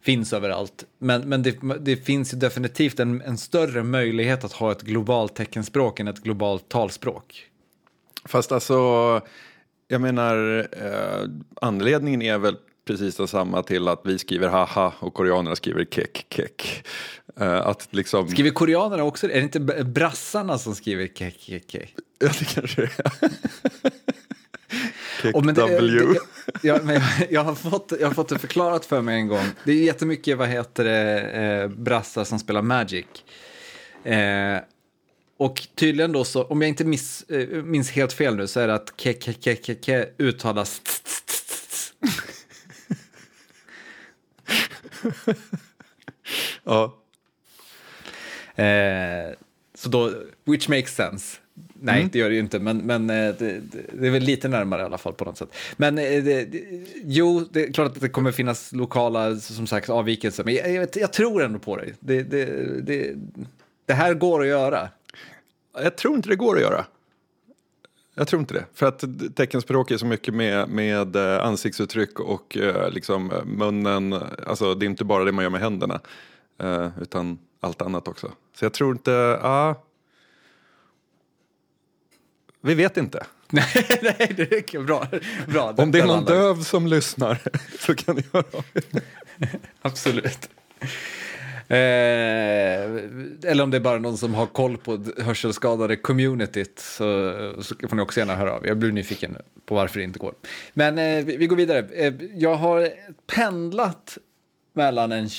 finns 0.02 0.34
överallt. 0.34 0.86
Men, 0.98 1.30
men 1.30 1.44
det, 1.44 1.58
det 1.80 1.96
finns 1.96 2.34
ju 2.34 2.38
definitivt 2.38 3.00
en, 3.00 3.22
en 3.22 3.38
större 3.38 3.84
möjlighet 3.84 4.44
att 4.44 4.54
ha 4.54 4.72
ett 4.72 4.82
globalt 4.82 5.36
teckenspråk 5.36 6.00
än 6.00 6.08
ett 6.08 6.24
globalt 6.24 6.70
talspråk. 6.70 7.46
Fast 8.26 8.52
alltså, 8.52 9.22
jag 9.88 10.02
menar, 10.02 10.68
eh, 10.72 11.30
anledningen 11.62 12.22
är 12.22 12.38
väl 12.38 12.58
precis 12.90 13.16
detsamma 13.16 13.64
till 13.64 13.88
att 13.88 14.02
vi 14.04 14.20
skriver 14.20 14.48
haha 14.48 14.94
och 15.00 15.14
koreanerna 15.14 15.56
skriver 15.56 15.86
kek 15.86 16.26
kek. 16.30 16.84
Eh, 17.40 17.68
att 17.68 17.88
liksom... 17.92 18.28
Skriver 18.28 18.50
koreanerna 18.50 19.04
också 19.04 19.28
Är 19.28 19.34
det 19.34 19.40
inte 19.42 19.60
brassarna 19.84 20.58
som 20.58 20.76
skriver 20.76 21.08
kek 21.08 21.40
kek 21.40 21.64
kek? 21.68 21.96
Ja, 22.20 22.30
det 22.40 22.46
kanske 22.46 22.82
det 22.82 22.90
är. 25.24 25.36
Och 25.36 25.46
men 25.46 25.56
det, 25.56 25.80
det, 25.80 26.20
jag, 26.62 26.86
men 26.86 27.02
jag, 27.30 27.44
har 27.44 27.56
fått, 27.56 27.94
jag 28.00 28.08
har 28.08 28.14
fått 28.14 28.30
det 28.30 28.40
förklarat 28.40 28.86
för 28.86 29.02
mig 29.02 29.16
en 29.16 29.28
gång. 29.28 29.46
Det 29.64 29.72
är 29.72 29.84
jättemycket, 29.84 30.38
vad 30.38 30.48
heter 30.48 30.84
det, 30.84 31.22
eh, 31.22 31.68
brassar 31.68 32.24
som 32.24 32.40
spelar 32.40 32.62
Magic. 32.62 33.06
Eh, 34.04 34.58
och 35.38 35.68
tydligen 35.76 36.12
då 36.12 36.24
så, 36.24 36.44
om 36.44 36.62
jag 36.62 36.70
inte 36.70 36.86
miss, 36.86 37.24
eh, 37.24 37.48
minns 37.48 37.92
helt 37.92 38.14
fel 38.14 38.36
nu, 38.36 38.48
så 38.48 38.60
är 38.60 38.68
det 38.68 38.74
att 38.74 38.98
ke, 38.98 39.14
ke, 39.14 39.34
ke, 39.34 39.56
ke, 39.56 39.76
ke 39.76 40.10
uttalas 40.18 40.82
ja. 46.64 46.96
Eh, 48.56 49.34
så 49.76 49.90
då, 49.90 50.14
which 50.46 50.70
makes 50.70 50.96
sense. 50.96 51.38
Nej, 51.82 52.00
mm. 52.00 52.10
det 52.14 52.20
gör 52.20 52.30
det 52.30 52.36
ju 52.36 52.42
inte, 52.42 52.60
men, 52.60 52.78
men 52.78 53.10
eh, 53.10 53.36
det, 53.40 53.62
det, 53.94 54.08
är 54.08 54.12
väl 54.12 54.24
lite 54.24 54.48
närmare 54.48 54.82
i 54.82 54.86
alla 54.86 54.98
fall 54.98 55.14
på 55.14 55.26
något 55.26 55.38
sätt. 55.38 55.56
Men 55.78 55.98
eh, 55.98 56.24
det, 56.24 56.48
jo, 57.04 57.46
det 57.52 57.64
är 57.64 57.74
klart 57.74 57.88
att 57.88 58.02
det 58.02 58.10
kommer 58.10 58.32
finnas 58.32 58.72
lokala, 58.72 59.36
som 59.36 59.68
sagt, 59.68 59.90
avvikelser, 59.90 60.44
men 60.44 60.54
jag, 60.54 60.72
jag, 60.72 60.90
jag 60.94 61.14
tror 61.14 61.44
ändå 61.44 61.60
på 61.60 61.76
dig. 61.78 61.94
Det, 62.00 62.24
det, 62.24 63.16
det, 63.86 63.94
här 63.94 64.14
går 64.14 64.42
att 64.42 64.48
göra. 64.48 64.90
Jag 65.74 65.96
tror 65.96 66.16
inte 66.16 66.30
det 66.30 66.36
går 66.36 66.56
att 66.56 66.62
göra. 66.62 66.86
Jag 68.20 68.28
tror 68.28 68.40
inte 68.40 68.54
det. 68.54 68.66
För 68.74 68.86
att 68.86 69.04
teckenspråk 69.36 69.92
är 69.92 69.98
så 69.98 70.06
mycket 70.06 70.34
med, 70.34 70.70
med 70.70 71.16
eh, 71.16 71.46
ansiktsuttryck 71.46 72.20
och 72.20 72.58
liksom 72.90 73.32
munnen. 73.46 74.14
Alltså 74.48 74.76
det 74.76 74.86
är 74.86 74.88
inte 74.88 75.06
bara 75.06 75.24
det 75.24 75.32
man 75.32 75.44
gör 75.44 75.50
med 75.50 75.62
händerna. 75.62 76.00
Utan 77.02 77.40
allt 77.60 77.82
annat 77.82 78.08
också. 78.08 78.32
Så 78.56 78.66
jag 78.66 78.74
tror 78.74 78.92
inte, 78.92 79.12
ja. 79.42 79.84
Vi 82.62 82.76
vet 82.76 82.98
inte. 82.98 83.26
nej, 83.50 83.68
nej, 84.02 84.34
det 84.38 84.44
räcker. 84.44 84.80
Bra. 84.80 85.08
bra. 85.48 85.74
Om 85.78 85.92
det 85.92 86.00
är 86.00 86.06
någon 86.06 86.26
döv 86.26 86.64
som 86.64 86.88
lyssnar 86.88 87.40
så 87.80 87.96
kan 87.96 88.16
ni 88.16 88.24
höra 88.34 88.46
av 88.54 88.66
Absolut. 89.82 90.50
Eh, 91.72 91.78
eller 93.52 93.62
om 93.62 93.72
det 93.72 93.78
är 93.78 93.82
bara 93.82 94.00
någon 94.00 94.18
som 94.18 94.34
har 94.34 94.46
koll 94.46 94.78
på 94.78 95.06
hörselskadade 95.18 95.96
communityt 95.96 96.80
så, 96.80 97.34
så 97.62 97.76
får 97.90 97.96
ni 97.96 98.02
också 98.02 98.20
gärna 98.20 98.36
höra 98.36 98.54
av 98.54 98.68
Jag 98.68 98.78
blir 98.78 98.92
nyfiken 98.92 99.38
på 99.66 99.76
varför 99.76 100.00
det 100.00 100.04
inte 100.04 100.20
går. 100.20 100.34
Men 100.74 100.98
eh, 100.98 101.26
vi, 101.26 101.38
vi, 101.38 101.48
går 101.48 101.56
vidare. 101.56 101.80
Eh, 101.80 102.14
jag 102.36 102.56
har 102.56 102.90
pendlat 103.36 104.18
mellan, 104.74 105.12
en, 105.12 105.30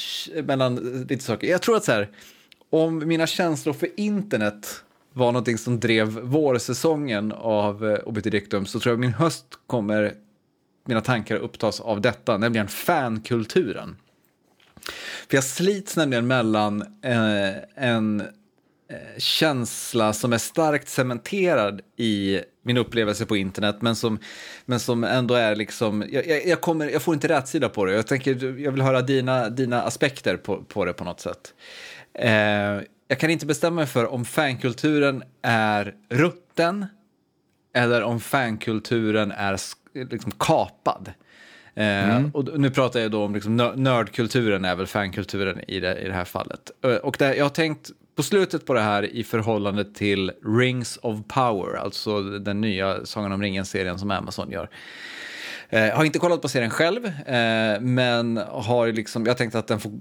mellan 0.45 0.77
lite 1.09 1.25
saker. 1.25 1.47
Jag 1.47 1.63
tror 1.63 1.77
att 1.77 1.85
så 1.85 1.93
här, 1.93 2.09
om 2.71 3.09
mina 3.09 3.27
känslor 3.27 3.73
för 3.73 3.89
internet 3.97 4.85
var 5.13 5.33
någonting 5.33 5.59
som 5.59 5.81
drev 5.81 6.09
vårsäsongen 6.09 7.33
av 7.33 7.91
eh, 7.91 7.99
Obitidictum 8.09 8.67
så 8.67 8.81
tror 8.81 8.93
jag 8.93 9.01
min 9.01 9.15
höst 9.15 9.47
kommer 9.67 10.15
mina 10.85 11.01
tankar 11.01 11.37
upptas 11.37 11.81
av 11.81 12.01
detta, 12.01 12.37
nämligen 12.37 12.69
fankulturen. 12.69 13.97
För 15.29 15.37
jag 15.37 15.45
slits 15.45 15.97
nämligen 15.97 16.27
mellan 16.27 16.83
eh, 17.05 17.85
en 17.87 18.21
eh, 18.21 19.19
känsla 19.19 20.13
som 20.13 20.33
är 20.33 20.39
starkt 20.39 20.89
cementerad 20.89 21.81
i 21.97 22.41
min 22.63 22.77
upplevelse 22.77 23.27
på 23.27 23.37
internet, 23.37 23.77
men 23.81 23.97
som, 23.97 24.19
men 24.65 24.81
som 24.81 25.05
ändå 25.05 25.35
är 25.35 25.57
liksom, 25.57 26.05
jag, 26.11 26.47
jag, 26.47 26.61
kommer, 26.61 26.89
jag 26.89 27.03
får 27.03 27.15
inte 27.15 27.29
rätsida 27.29 27.69
på 27.69 27.85
det. 27.85 27.93
Jag, 27.93 28.07
tänker, 28.07 28.59
jag 28.61 28.73
vill 28.73 28.83
höra 28.83 29.03
dina, 29.03 29.49
dina 29.49 29.83
aspekter 29.83 30.37
på, 30.37 30.63
på 30.63 30.85
det 30.85 30.93
på 30.93 31.05
något 31.05 31.21
sätt. 31.21 31.55
Eh, 32.15 32.81
jag 33.09 33.19
kan 33.19 33.31
inte 33.31 33.47
bestämma 33.47 33.77
mig 33.77 33.87
för 33.87 34.07
om 34.07 34.25
fankulturen 34.25 35.23
är 35.43 35.95
rutten 36.09 36.87
eller 37.75 38.03
om 38.03 38.21
fankulturen 38.21 39.33
är 39.33 39.59
liksom 39.95 40.33
kapad. 40.33 41.13
Eh, 41.75 42.17
mm. 42.17 42.31
och 42.35 42.61
nu 42.61 42.71
pratar 42.71 43.01
jag 43.01 43.11
då 43.11 43.25
om 43.25 43.35
liksom 43.35 43.57
nördkulturen 43.57 44.65
är 44.65 44.75
väl 44.75 44.87
fankulturen 44.87 45.61
i 45.69 45.81
det, 45.81 45.99
i 45.99 46.07
det 46.07 46.15
här 46.15 46.25
fallet. 46.25 46.71
Eh, 46.85 46.91
och 46.91 47.17
det, 47.19 47.37
jag 47.37 47.45
har 47.45 47.51
tänkt 47.51 47.91
på 48.17 48.23
slutet 48.23 48.67
på 48.67 48.75
det 48.75 48.81
här 48.81 49.03
i 49.03 49.25
förhållande 49.25 49.85
till 49.85 50.33
Rings 50.45 50.99
of 51.03 51.19
Power, 51.29 51.77
alltså 51.77 52.23
den 52.23 52.61
nya 52.61 53.07
Sagan 53.07 53.33
om 53.33 53.43
ringen-serien 53.43 53.99
som 53.99 54.11
Amazon 54.11 54.51
gör. 54.51 54.71
Eh, 55.69 55.89
har 55.89 56.05
inte 56.05 56.19
kollat 56.19 56.43
på 56.43 56.49
serien 56.49 56.71
själv, 56.71 57.07
eh, 57.07 57.81
men 57.81 58.37
har 58.49 58.93
liksom, 58.93 59.27
jag 59.27 59.37
tänkte 59.37 59.59
att 59.59 59.67
den 59.67 59.81
får 59.81 59.93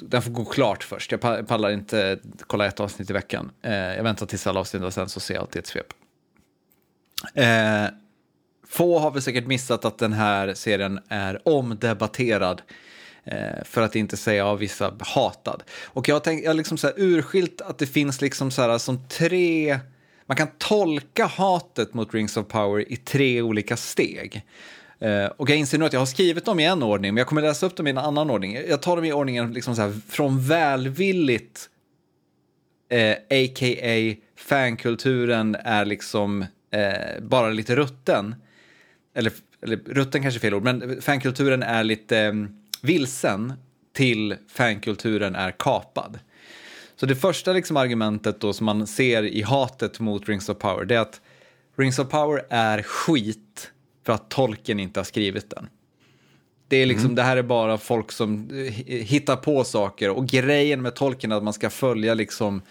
den 0.00 0.22
får 0.22 0.30
gå 0.30 0.44
klart 0.44 0.84
först. 0.84 1.12
Jag 1.12 1.48
pallar 1.48 1.70
inte 1.70 2.18
kolla 2.46 2.66
ett 2.66 2.80
avsnitt 2.80 3.10
i 3.10 3.12
veckan. 3.12 3.50
Eh, 3.62 3.72
jag 3.72 4.02
väntar 4.02 4.26
tills 4.26 4.46
alla 4.46 4.60
avsnitt 4.60 4.82
och 4.82 4.92
sen 4.92 5.08
så 5.08 5.20
ser 5.20 5.34
jag 5.34 5.40
alltid 5.40 5.60
ett 5.60 5.66
svep. 5.66 5.86
Få 8.68 8.98
har 8.98 9.10
väl 9.10 9.22
säkert 9.22 9.46
missat 9.46 9.84
att 9.84 9.98
den 9.98 10.12
här 10.12 10.54
serien 10.54 11.00
är 11.08 11.48
omdebatterad. 11.48 12.62
Eh, 13.24 13.64
för 13.64 13.82
att 13.82 13.96
inte 13.96 14.16
säga 14.16 14.46
av 14.46 14.58
vissa 14.58 14.94
hatad. 15.00 15.62
Och 15.84 16.08
jag 16.08 16.14
har, 16.14 16.20
tänkt, 16.20 16.44
jag 16.44 16.50
har 16.50 16.54
liksom 16.54 16.78
så 16.78 16.86
här 16.86 16.94
urskilt 16.98 17.60
att 17.60 17.78
det 17.78 17.86
finns 17.86 18.20
liksom 18.20 18.50
så 18.50 18.62
här 18.62 18.78
som 18.78 19.08
tre... 19.08 19.78
Man 20.26 20.36
kan 20.36 20.48
tolka 20.58 21.26
hatet 21.26 21.94
mot 21.94 22.14
Rings 22.14 22.36
of 22.36 22.46
Power 22.48 22.92
i 22.92 22.96
tre 22.96 23.42
olika 23.42 23.76
steg. 23.76 24.42
Eh, 25.00 25.26
och 25.26 25.50
jag 25.50 25.56
inser 25.56 25.78
nu 25.78 25.84
att 25.84 25.92
jag 25.92 26.00
har 26.00 26.06
skrivit 26.06 26.44
dem 26.44 26.60
i 26.60 26.64
en 26.64 26.82
ordning, 26.82 27.14
men 27.14 27.18
jag 27.18 27.26
kommer 27.26 27.42
läsa 27.42 27.66
upp 27.66 27.76
dem 27.76 27.86
i 27.86 27.90
en 27.90 27.98
annan 27.98 28.30
ordning. 28.30 28.58
Jag 28.68 28.82
tar 28.82 28.96
dem 28.96 29.04
i 29.04 29.12
ordningen 29.12 29.52
liksom 29.52 29.76
så 29.76 29.82
här, 29.82 30.00
från 30.08 30.40
välvilligt, 30.40 31.68
eh, 32.90 33.12
a.k.a. 33.12 34.16
fankulturen 34.36 35.54
är 35.64 35.84
liksom 35.84 36.42
eh, 36.70 37.22
bara 37.22 37.50
lite 37.50 37.76
rutten. 37.76 38.34
Eller, 39.18 39.32
eller 39.62 39.76
rutten 39.76 40.22
kanske 40.22 40.38
är 40.38 40.40
fel 40.40 40.54
ord, 40.54 40.62
men 40.62 41.02
fankulturen 41.02 41.62
är 41.62 41.84
lite 41.84 42.26
um, 42.26 42.48
vilsen 42.82 43.52
till 43.92 44.36
fankulturen 44.48 45.34
är 45.34 45.50
kapad. 45.50 46.18
Så 46.96 47.06
det 47.06 47.16
första 47.16 47.52
liksom 47.52 47.76
argumentet 47.76 48.40
då 48.40 48.52
som 48.52 48.66
man 48.66 48.86
ser 48.86 49.22
i 49.22 49.42
hatet 49.42 50.00
mot 50.00 50.28
Rings 50.28 50.48
of 50.48 50.58
Power, 50.58 50.84
det 50.84 50.94
är 50.94 51.00
att 51.00 51.20
Rings 51.76 51.98
of 51.98 52.08
Power 52.08 52.46
är 52.50 52.82
skit 52.82 53.70
för 54.06 54.12
att 54.12 54.28
tolken 54.30 54.80
inte 54.80 55.00
har 55.00 55.04
skrivit 55.04 55.50
den. 55.50 55.68
Det, 56.68 56.76
är 56.76 56.86
liksom, 56.86 57.04
mm. 57.04 57.14
det 57.14 57.22
här 57.22 57.36
är 57.36 57.42
bara 57.42 57.78
folk 57.78 58.12
som 58.12 58.50
hittar 58.86 59.36
på 59.36 59.64
saker 59.64 60.10
och 60.10 60.26
grejen 60.26 60.82
med 60.82 60.94
tolken 60.94 61.32
är 61.32 61.36
att 61.36 61.42
man 61.42 61.52
ska 61.52 61.70
följa 61.70 62.14
liksom 62.14 62.62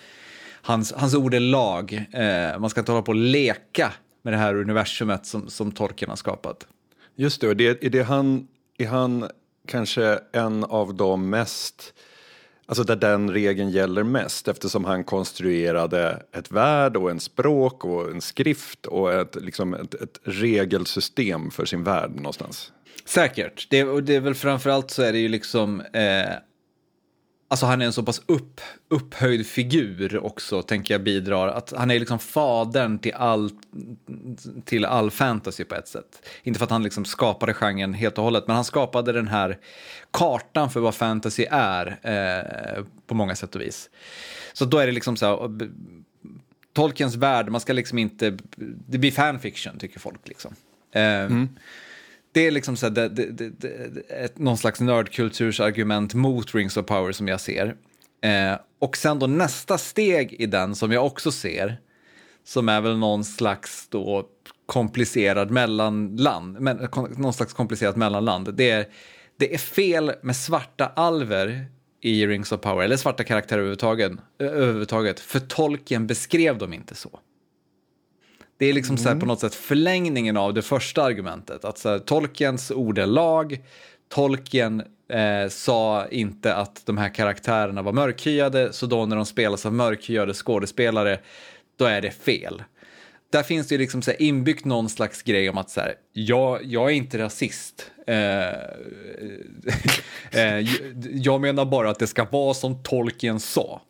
hans, 0.62 0.94
hans 0.94 1.16
ord 1.16 1.34
är 1.34 1.39
lag. 1.39 2.06
Eh, 2.12 2.60
man 2.60 2.70
ska 2.70 2.80
inte 2.80 2.92
hålla 2.92 3.01
på 3.01 3.12
och 3.12 3.16
leka 3.16 3.94
med 4.27 4.34
det 4.34 4.38
här 4.38 4.55
universumet 4.55 5.25
som, 5.25 5.50
som 5.50 5.72
tolken 5.72 6.10
har 6.10 6.15
skapat. 6.15 6.67
Just 7.15 7.41
det, 7.41 7.48
och 7.48 7.55
det, 7.55 7.84
är, 7.84 7.89
det 7.89 8.01
han, 8.01 8.48
är 8.77 8.88
han 8.88 9.29
kanske 9.67 10.19
en 10.31 10.63
av 10.63 10.96
de 10.96 11.29
mest 11.29 11.93
Alltså 12.65 12.84
där 12.84 12.96
den 12.96 13.31
regeln 13.31 13.69
gäller 13.69 14.03
mest 14.03 14.48
eftersom 14.48 14.86
han 14.86 15.03
konstruerade 15.03 16.24
ett 16.31 16.51
värld 16.51 16.98
och 16.98 17.12
en 17.12 17.19
språk 17.19 17.86
och 17.86 18.12
en 18.12 18.22
skrift 18.22 18.86
och 18.86 19.13
ett, 19.13 19.36
liksom 19.36 19.74
ett, 19.74 19.93
ett 19.93 20.19
regelsystem 20.24 21.51
för 21.51 21.65
sin 21.65 21.84
värld 21.84 22.12
någonstans. 22.15 22.72
Säkert. 23.05 23.67
Det, 23.69 23.84
och 23.84 24.03
det 24.03 24.15
är 24.15 24.19
väl 24.19 24.36
framförallt 24.36 24.91
så 24.91 25.01
är 25.01 25.12
det 25.12 25.19
ju 25.19 25.27
liksom 25.27 25.81
eh, 25.81 26.34
Alltså 27.50 27.66
han 27.66 27.82
är 27.82 27.86
en 27.86 27.94
så 27.94 28.04
pass 28.04 28.22
upp, 28.25 28.62
upphöjd 28.89 29.48
figur 29.48 30.25
också, 30.25 30.62
tänker 30.62 30.94
jag 30.94 31.04
bidrar. 31.04 31.48
Att 31.48 31.74
han 31.77 31.92
är 31.92 32.00
liksom 32.00 32.20
fadern 32.20 33.00
till 33.00 33.13
all, 33.13 33.51
till 34.66 34.86
all 34.86 35.12
fantasy 35.12 35.63
på 35.63 35.75
ett 35.75 35.88
sätt. 35.88 36.30
Inte 36.44 36.60
för 36.60 36.66
att 36.66 36.72
han 36.72 36.84
liksom 36.84 37.06
skapade 37.06 37.54
genren 37.54 37.94
helt 37.94 38.18
och 38.18 38.24
hållet, 38.24 38.44
men 38.48 38.56
han 38.56 38.66
skapade 38.66 39.12
den 39.12 39.27
här 39.27 39.58
kartan 40.12 40.70
för 40.70 40.80
vad 40.80 40.96
fantasy 40.96 41.46
är 41.51 42.00
eh, 42.01 42.84
på 43.08 43.16
många 43.16 43.36
sätt 43.36 43.56
och 43.56 43.62
vis. 43.62 43.89
Så 44.54 44.66
då 44.66 44.77
är 44.77 44.86
det 44.86 44.94
liksom 44.94 45.16
så 45.16 45.25
här, 45.25 45.70
Tolkiens 46.74 47.16
värld, 47.16 47.50
man 47.50 47.62
ska 47.62 47.74
liksom 47.74 47.98
inte, 47.98 48.38
det 48.88 48.98
blir 48.98 49.12
fanfiction 49.12 49.80
tycker 49.80 50.00
folk 50.00 50.27
liksom. 50.27 50.56
Eh, 50.92 51.01
mm. 51.01 51.50
Det 52.38 52.48
är 52.48 52.51
liksom 52.51 52.77
så 52.77 52.86
här, 52.86 52.94
det, 52.94 53.10
det, 53.10 53.50
det, 53.50 53.67
ett, 54.10 54.38
någon 54.38 54.58
slags 54.58 54.79
nördkultursargument 54.79 56.13
mot 56.13 56.56
Rings 56.56 56.77
of 56.77 56.86
Power 56.86 57.12
som 57.12 57.27
jag 57.27 57.41
ser. 57.41 57.75
Eh, 58.22 58.60
och 58.79 58.98
sen 58.98 59.20
då 59.20 59.27
nästa 59.27 59.77
steg 59.77 60.34
i 60.34 60.46
den 60.46 60.75
som 60.75 60.91
jag 60.91 61.06
också 61.06 61.32
ser, 61.32 61.77
som 62.44 62.70
är 62.70 62.82
väl 62.82 62.98
någon 62.98 63.24
slags 63.24 63.88
då 63.89 64.29
komplicerad 64.65 65.51
mellanland, 65.51 66.60
men, 66.60 66.88
någon 67.17 67.34
slags 67.34 67.53
komplicerat 67.53 67.96
mellanland. 67.96 68.53
Det 68.53 68.70
är, 68.70 68.86
det 69.38 69.53
är 69.53 69.58
fel 69.58 70.12
med 70.22 70.36
svarta 70.36 70.88
alver 70.88 71.65
i 72.01 72.27
Rings 72.27 72.51
of 72.51 72.62
Power, 72.62 72.86
eller 72.86 72.98
svarta 72.98 73.24
karaktärer 73.24 73.60
överhuvudtaget, 73.60 74.12
överhuvudtaget 74.39 75.20
för 75.20 75.39
Tolkien 75.39 76.08
beskrev 76.08 76.58
dem 76.58 76.74
inte 76.74 76.96
så. 76.96 77.20
Det 78.57 78.65
är 78.65 78.73
liksom 78.73 78.95
mm. 78.95 79.13
så 79.13 79.19
på 79.19 79.25
något 79.25 79.39
sätt 79.39 79.55
förlängningen 79.55 80.37
av 80.37 80.53
det 80.53 80.61
första 80.61 81.03
argumentet. 81.03 81.65
Att 81.65 81.77
så 81.77 81.89
här, 81.89 81.99
Tolkiens 81.99 82.71
ord 82.71 82.97
är 82.97 83.05
lag, 83.05 83.59
Tolkien 84.09 84.83
eh, 85.09 85.49
sa 85.49 86.07
inte 86.07 86.55
att 86.55 86.85
de 86.85 86.97
här 86.97 87.09
karaktärerna 87.09 87.81
var 87.81 87.91
mörkhyade, 87.91 88.73
så 88.73 88.85
då 88.85 89.05
när 89.05 89.15
de 89.15 89.25
spelas 89.25 89.65
av 89.65 89.73
mörkhyade 89.73 90.33
skådespelare, 90.33 91.19
då 91.77 91.85
är 91.85 92.01
det 92.01 92.11
fel. 92.11 92.63
Där 93.29 93.43
finns 93.43 93.67
det 93.67 93.75
ju 93.75 93.79
liksom 93.79 94.01
så 94.01 94.11
här 94.11 94.21
inbyggt 94.21 94.65
någon 94.65 94.89
slags 94.89 95.23
grej 95.23 95.49
om 95.49 95.57
att 95.57 95.69
så 95.69 95.81
här, 95.81 95.93
jag, 96.13 96.59
jag 96.63 96.89
är 96.89 96.93
inte 96.95 97.17
rasist. 97.17 97.91
Eh, 98.07 98.15
eh, 100.41 100.67
jag 101.11 101.41
menar 101.41 101.65
bara 101.65 101.89
att 101.89 101.99
det 101.99 102.07
ska 102.07 102.25
vara 102.25 102.53
som 102.53 102.83
Tolkien 102.83 103.39
sa. 103.39 103.81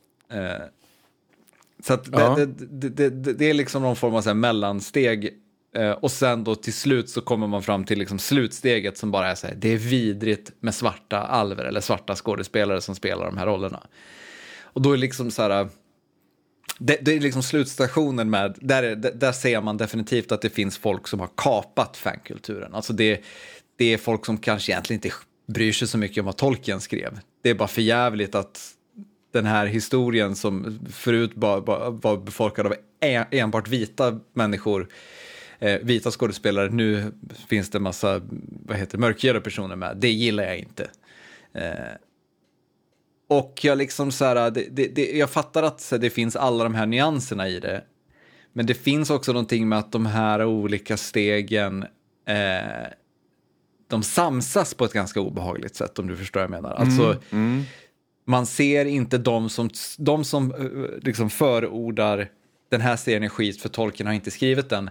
Eh, 1.79 1.83
så 1.83 1.93
att 1.93 2.03
det, 2.03 2.21
ja. 2.21 2.35
det, 2.35 2.89
det, 2.89 3.33
det, 3.33 3.49
är 3.49 3.53
liksom 3.53 3.81
någon 3.81 3.95
form 3.95 4.15
av 4.15 4.21
så 4.21 4.33
mellansteg 4.33 5.33
eh, 5.75 5.91
och 5.91 6.11
sen 6.11 6.43
då 6.43 6.55
till 6.55 6.73
slut 6.73 7.09
så 7.09 7.21
kommer 7.21 7.47
man 7.47 7.63
fram 7.63 7.85
till 7.85 7.99
liksom 7.99 8.19
slutsteget 8.19 8.97
som 8.97 9.11
bara 9.11 9.31
är 9.31 9.35
så 9.35 9.47
här, 9.47 9.55
det 9.55 9.69
är 9.69 9.77
vidrigt 9.77 10.51
med 10.59 10.75
svarta 10.75 11.19
alver 11.19 11.65
eller 11.65 11.81
svarta 11.81 12.15
skådespelare 12.15 12.81
som 12.81 12.95
spelar 12.95 13.25
de 13.25 13.37
här 13.37 13.45
rollerna. 13.45 13.87
Och 14.61 14.81
då 14.81 14.93
är 14.93 14.97
liksom 14.97 15.31
så 15.31 15.41
här, 15.41 15.69
det, 16.79 16.97
det, 17.01 17.11
är 17.11 17.19
liksom 17.19 17.43
slutstationen 17.43 18.29
med, 18.29 18.57
där, 18.61 18.83
är, 18.83 18.95
där 18.95 19.31
ser 19.31 19.61
man 19.61 19.77
definitivt 19.77 20.31
att 20.31 20.41
det 20.41 20.49
finns 20.49 20.77
folk 20.77 21.07
som 21.07 21.19
har 21.19 21.29
kapat 21.35 21.97
fankulturen. 21.97 22.75
Alltså 22.75 22.93
det, 22.93 23.23
det 23.77 23.93
är 23.93 23.97
folk 23.97 24.25
som 24.25 24.37
kanske 24.37 24.71
egentligen 24.71 24.97
inte 25.03 25.15
bryr 25.47 25.73
sig 25.73 25.87
så 25.87 25.97
mycket 25.97 26.17
om 26.17 26.25
vad 26.25 26.37
Tolkien 26.37 26.81
skrev. 26.81 27.19
Det 27.43 27.49
är 27.49 27.55
bara 27.55 27.67
för 27.67 27.81
jävligt 27.81 28.35
att 28.35 28.73
den 29.37 29.45
här 29.45 29.65
historien 29.65 30.35
som 30.35 30.79
förut 30.89 31.35
bara, 31.35 31.61
bara 31.61 31.89
var 31.89 32.17
befolkad 32.17 32.65
av 32.65 32.73
e, 32.99 33.23
enbart 33.31 33.67
vita 33.67 34.19
människor, 34.33 34.87
eh, 35.59 35.79
vita 35.81 36.11
skådespelare, 36.11 36.69
nu 36.69 37.11
finns 37.47 37.69
det 37.69 37.77
en 37.77 37.83
massa 37.83 38.21
vad 38.65 38.77
heter, 38.77 38.97
mörkhyade 38.97 39.41
personer 39.41 39.75
med. 39.75 39.97
Det 39.97 40.09
gillar 40.09 40.43
jag 40.43 40.57
inte. 40.57 40.89
Eh, 41.53 41.95
och 43.29 43.59
jag 43.61 43.77
liksom 43.77 44.11
så 44.11 44.25
här, 44.25 44.51
det, 44.51 44.67
det, 44.71 44.87
det, 44.87 45.17
jag 45.17 45.29
fattar 45.29 45.63
att 45.63 45.93
det 45.99 46.09
finns 46.09 46.35
alla 46.35 46.63
de 46.63 46.75
här 46.75 46.85
nyanserna 46.85 47.49
i 47.49 47.59
det. 47.59 47.83
Men 48.53 48.65
det 48.65 48.73
finns 48.73 49.09
också 49.09 49.33
någonting 49.33 49.69
med 49.69 49.79
att 49.79 49.91
de 49.91 50.05
här 50.05 50.45
olika 50.45 50.97
stegen 50.97 51.83
eh, 52.25 52.87
de 53.87 54.03
samsas 54.03 54.73
på 54.73 54.85
ett 54.85 54.93
ganska 54.93 55.21
obehagligt 55.21 55.75
sätt 55.75 55.99
om 55.99 56.07
du 56.07 56.15
förstår 56.15 56.39
vad 56.39 56.43
jag 56.43 56.63
menar. 56.63 56.75
Alltså, 56.75 57.03
mm, 57.03 57.19
mm 57.31 57.63
man 58.29 58.45
ser 58.45 58.85
inte 58.85 59.17
de 59.17 59.49
som, 59.49 59.69
de 59.97 60.23
som 60.23 60.51
eh, 60.51 60.99
liksom 61.01 61.29
förordar 61.29 62.29
den 62.69 62.81
här 62.81 62.95
serien 62.95 63.23
är 63.23 63.29
skit 63.29 63.61
för 63.61 63.69
Tolkien 63.69 64.07
har 64.07 64.13
inte 64.13 64.31
skrivit 64.31 64.69
den. 64.69 64.89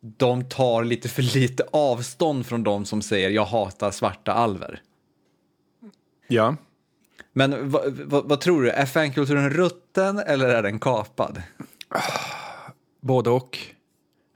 De 0.00 0.48
tar 0.48 0.84
lite 0.84 1.08
för 1.08 1.22
lite 1.22 1.64
avstånd 1.72 2.46
från 2.46 2.62
de 2.62 2.84
som 2.84 3.02
säger 3.02 3.30
jag 3.30 3.44
hatar 3.44 3.90
svarta 3.90 4.32
alver. 4.32 4.80
Ja. 6.28 6.56
Men 7.32 7.70
vad 8.06 8.40
tror 8.40 8.62
du, 8.62 8.70
är 8.70 8.86
fankulturen 8.86 9.50
rutten 9.50 10.18
eller 10.18 10.48
är 10.48 10.62
den 10.62 10.78
kapad? 10.78 11.42
Både 13.00 13.30
och. 13.30 13.58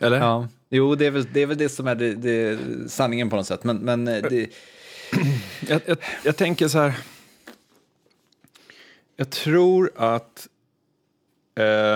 Eller? 0.00 0.18
Ja. 0.18 0.48
Jo, 0.70 0.94
det 0.94 1.06
är 1.06 1.10
väl 1.10 1.26
det, 1.32 1.40
är 1.40 1.46
väl 1.46 1.58
det 1.58 1.68
som 1.68 1.86
är 1.86 1.94
det, 1.94 2.14
det, 2.14 2.58
sanningen 2.90 3.30
på 3.30 3.36
något 3.36 3.46
sätt. 3.46 3.64
Men, 3.64 3.76
men 3.76 4.08
eh, 4.08 4.22
det... 4.30 4.50
jag, 5.68 5.80
jag, 5.86 5.98
jag 6.24 6.36
tänker 6.36 6.68
så 6.68 6.78
här 6.78 6.94
jag 9.20 9.30
tror 9.30 9.90
att 9.96 10.48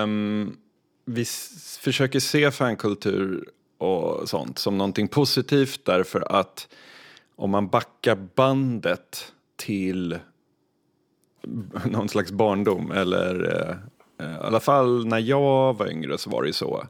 um, 0.03 0.57
vi 1.05 1.25
försöker 1.79 2.19
se 2.19 2.51
fankultur 2.51 3.49
och 3.77 4.29
sånt 4.29 4.59
som 4.59 4.77
någonting 4.77 5.07
positivt 5.07 5.85
därför 5.85 6.31
att 6.39 6.67
om 7.35 7.49
man 7.49 7.67
backar 7.67 8.15
bandet 8.35 9.33
till 9.55 10.19
någon 11.85 12.09
slags 12.09 12.31
barndom 12.31 12.91
eller 12.91 13.43
uh, 13.43 13.75
i 14.27 14.39
alla 14.41 14.59
fall 14.59 15.05
när 15.05 15.19
jag 15.19 15.77
var 15.77 15.91
yngre 15.91 16.17
så 16.17 16.29
var 16.29 16.41
det 16.41 16.47
ju 16.47 16.53
så. 16.53 16.87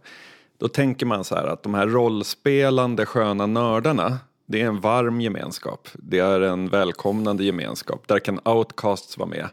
Då 0.58 0.68
tänker 0.68 1.06
man 1.06 1.24
så 1.24 1.36
här 1.36 1.48
att 1.48 1.64
de 1.64 1.74
här 1.74 1.88
rollspelande 1.88 3.06
sköna 3.06 3.46
nördarna 3.46 4.20
det 4.46 4.62
är 4.62 4.66
en 4.66 4.82
varm 4.82 5.22
gemenskap. 5.22 5.88
Det 5.94 6.20
är 6.20 6.42
en 6.42 6.70
välkomnande 6.70 7.44
gemenskap. 7.44 8.08
Där 8.08 8.20
kan 8.20 8.40
outcasts 8.44 9.18
vara 9.18 9.30
med. 9.30 9.50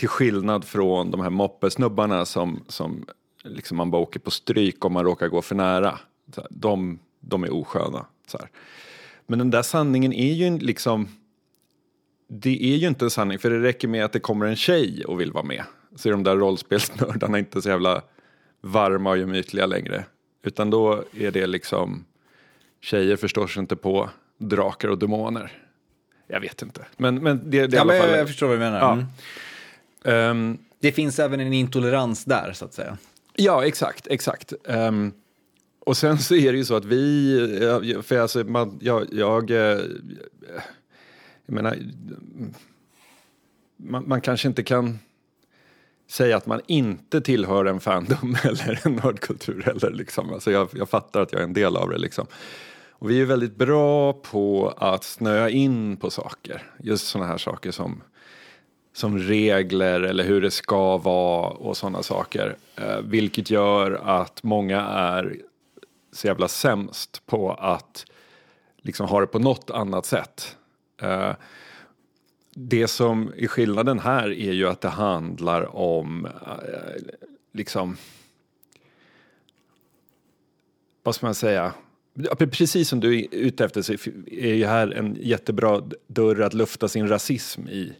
Till 0.00 0.08
skillnad 0.08 0.64
från 0.64 1.10
de 1.10 1.20
här 1.20 1.30
moppesnubbarna 1.30 2.24
som, 2.24 2.64
som 2.68 3.06
liksom 3.42 3.76
man 3.76 3.90
bara 3.90 4.02
åker 4.02 4.20
på 4.20 4.30
stryk 4.30 4.84
om 4.84 4.92
man 4.92 5.04
råkar 5.04 5.28
gå 5.28 5.42
för 5.42 5.54
nära. 5.54 5.98
De, 6.50 6.98
de 7.20 7.44
är 7.44 7.54
osköna. 7.54 8.06
Här. 8.32 8.48
Men 9.26 9.38
den 9.38 9.50
där 9.50 9.62
sanningen 9.62 10.12
är 10.12 10.32
ju 10.32 10.58
liksom 10.58 11.08
det 12.28 12.72
är 12.72 12.76
ju 12.76 12.86
inte 12.88 13.04
en 13.04 13.10
sanning, 13.10 13.38
för 13.38 13.50
det 13.50 13.62
räcker 13.62 13.88
med 13.88 14.04
att 14.04 14.12
det 14.12 14.20
kommer 14.20 14.46
en 14.46 14.56
tjej 14.56 15.04
och 15.04 15.20
vill 15.20 15.32
vara 15.32 15.44
med. 15.44 15.64
Så 15.96 16.08
är 16.08 16.12
de 16.12 16.22
där 16.22 16.36
rollspelsnördarna 16.36 17.38
inte 17.38 17.62
så 17.62 17.68
jävla 17.68 18.02
varma 18.60 19.10
och 19.10 19.18
gemytliga 19.18 19.66
längre. 19.66 20.04
Utan 20.42 20.70
då 20.70 21.04
är 21.12 21.30
det 21.30 21.46
liksom, 21.46 22.04
tjejer 22.80 23.16
förstår 23.16 23.46
sig 23.46 23.60
inte 23.60 23.76
på 23.76 24.10
drakar 24.38 24.88
och 24.88 24.98
demoner. 24.98 25.52
Jag 26.26 26.40
vet 26.40 26.62
inte. 26.62 26.86
Men, 26.96 27.14
men 27.14 27.50
det, 27.50 27.66
det 27.66 27.76
ja, 27.76 27.78
i 27.78 27.78
alla 27.78 28.02
fall... 28.02 28.18
Jag 28.18 28.28
förstår 28.28 28.46
vad 28.46 28.56
du 28.56 28.60
menar. 28.60 28.78
Ja. 28.78 28.92
Mm. 28.92 29.06
Um, 30.04 30.58
det 30.80 30.92
finns 30.92 31.18
även 31.18 31.40
en 31.40 31.52
intolerans 31.52 32.24
där, 32.24 32.52
så 32.52 32.64
att 32.64 32.74
säga. 32.74 32.98
Ja, 33.34 33.64
exakt, 33.64 34.06
exakt. 34.06 34.52
Um, 34.64 35.12
och 35.80 35.96
sen 35.96 36.18
så 36.18 36.34
är 36.34 36.52
det 36.52 36.58
ju 36.58 36.64
så 36.64 36.74
att 36.74 36.84
vi, 36.84 37.98
för 38.02 38.18
alltså, 38.18 38.44
man, 38.44 38.78
jag, 38.82 39.06
jag, 39.12 39.50
eh, 39.50 39.56
jag 41.46 41.54
menar, 41.54 41.78
man, 43.76 44.08
man, 44.08 44.20
kanske 44.20 44.48
inte 44.48 44.62
kan 44.62 44.98
säga 46.08 46.36
att 46.36 46.46
man 46.46 46.60
inte 46.66 47.20
tillhör 47.20 47.64
en 47.64 47.80
fandom 47.80 48.36
eller 48.44 48.86
en 48.86 48.92
nördkultur 48.92 49.62
heller. 49.62 49.90
Liksom. 49.90 50.32
Alltså 50.32 50.50
jag, 50.50 50.68
jag 50.72 50.88
fattar 50.88 51.20
att 51.20 51.32
jag 51.32 51.40
är 51.40 51.44
en 51.44 51.52
del 51.52 51.76
av 51.76 51.90
det. 51.90 51.98
Liksom. 51.98 52.26
Och 52.90 53.10
vi 53.10 53.20
är 53.20 53.24
väldigt 53.24 53.56
bra 53.56 54.12
på 54.12 54.74
att 54.76 55.04
snöa 55.04 55.50
in 55.50 55.96
på 55.96 56.10
saker. 56.10 56.62
Just 56.78 57.06
sådana 57.06 57.30
här 57.30 57.38
saker 57.38 57.70
som 57.70 58.02
som 58.92 59.18
regler 59.18 60.00
eller 60.00 60.24
hur 60.24 60.40
det 60.40 60.50
ska 60.50 60.96
vara 60.96 61.50
och 61.50 61.76
sådana 61.76 62.02
saker. 62.02 62.56
Eh, 62.76 63.00
vilket 63.00 63.50
gör 63.50 63.92
att 63.92 64.42
många 64.42 64.80
är 64.80 65.36
så 66.12 66.26
jävla 66.26 66.48
sämst 66.48 67.26
på 67.26 67.52
att 67.52 68.06
liksom 68.76 69.06
ha 69.06 69.20
det 69.20 69.26
på 69.26 69.38
något 69.38 69.70
annat 69.70 70.06
sätt. 70.06 70.56
Eh, 71.02 71.32
det 72.54 72.88
som 72.88 73.32
är 73.36 73.46
skillnaden 73.46 73.98
här 73.98 74.30
är 74.30 74.52
ju 74.52 74.68
att 74.68 74.80
det 74.80 74.88
handlar 74.88 75.76
om 75.76 76.26
eh, 76.26 77.14
liksom 77.52 77.96
vad 81.02 81.14
ska 81.14 81.26
man 81.26 81.34
säga? 81.34 81.72
Precis 82.38 82.88
som 82.88 83.00
du 83.00 83.20
är 83.20 83.26
ute 83.30 83.64
efter 83.64 83.82
så 83.82 83.92
är 84.26 84.54
ju 84.54 84.66
här 84.66 84.90
en 84.90 85.16
jättebra 85.20 85.82
dörr 86.06 86.40
att 86.40 86.54
lufta 86.54 86.88
sin 86.88 87.08
rasism 87.08 87.68
i. 87.68 87.92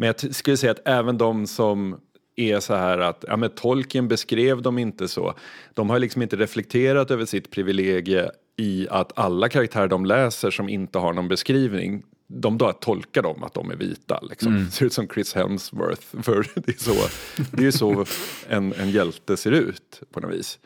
Men 0.00 0.06
jag 0.06 0.34
skulle 0.34 0.56
säga 0.56 0.72
att 0.72 0.88
även 0.88 1.18
de 1.18 1.46
som 1.46 2.00
är 2.36 2.60
så 2.60 2.74
här 2.74 2.98
att 2.98 3.24
ja, 3.28 3.36
men 3.36 3.50
Tolkien 3.50 4.08
beskrev 4.08 4.62
dem 4.62 4.78
inte 4.78 5.08
så. 5.08 5.34
De 5.74 5.90
har 5.90 5.98
liksom 5.98 6.22
inte 6.22 6.36
reflekterat 6.36 7.10
över 7.10 7.24
sitt 7.24 7.50
privilegie 7.50 8.30
i 8.56 8.86
att 8.90 9.18
alla 9.18 9.48
karaktärer 9.48 9.88
de 9.88 10.04
läser 10.04 10.50
som 10.50 10.68
inte 10.68 10.98
har 10.98 11.12
någon 11.12 11.28
beskrivning 11.28 12.02
de 12.26 12.58
då 12.58 12.72
tolkar 12.72 13.22
dem 13.22 13.42
att 13.42 13.54
de 13.54 13.70
är 13.70 13.76
vita. 13.76 14.20
Liksom. 14.22 14.56
Mm. 14.56 14.70
Ser 14.70 14.86
ut 14.86 14.92
som 14.92 15.08
Chris 15.08 15.34
Hemsworth. 15.34 16.02
För 16.22 16.46
det 16.54 16.72
är 16.72 16.78
så, 16.78 17.08
det 17.50 17.66
är 17.66 17.70
så 17.70 18.04
en, 18.48 18.72
en 18.72 18.90
hjälte 18.90 19.36
ser 19.36 19.52
ut 19.52 20.02
på 20.12 20.20
något 20.20 20.34
vis. 20.34 20.58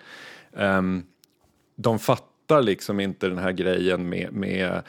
Um, 0.52 1.02
de 1.76 1.98
fattar 1.98 2.62
liksom 2.62 3.00
inte 3.00 3.28
den 3.28 3.38
här 3.38 3.52
grejen 3.52 4.08
med, 4.08 4.32
med 4.32 4.82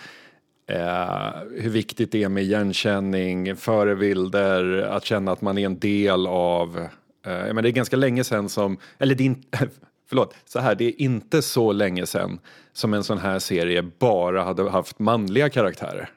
Eh, 0.68 1.34
hur 1.52 1.70
viktigt 1.70 2.12
det 2.12 2.24
är 2.24 2.30
med 2.30 2.44
igenkänning, 2.44 3.56
förebilder, 3.56 4.82
att 4.82 5.06
känna 5.06 5.32
att 5.32 5.42
man 5.42 5.58
är 5.58 5.66
en 5.66 5.80
del 5.80 6.28
av... 6.28 6.78
Eh, 7.26 7.54
men 7.54 7.56
det 7.56 7.70
är 7.70 7.72
ganska 7.72 7.96
länge 7.96 8.24
sedan 8.24 8.50
som... 8.50 8.78
Eller 8.98 9.16
din, 9.16 9.44
förlåt, 10.10 10.36
så 10.46 10.60
här, 10.60 10.76
det 10.76 10.86
är 10.86 11.02
inte 11.02 11.42
så 11.42 11.72
länge 11.72 12.06
sedan 12.06 12.40
som 12.74 12.94
en 12.94 13.04
sån 13.04 13.18
här 13.18 13.40
serie 13.40 13.82
bara 14.00 14.44
hade 14.44 14.70
haft 14.70 15.00
manliga 15.00 15.50
karaktärer. 15.50 16.10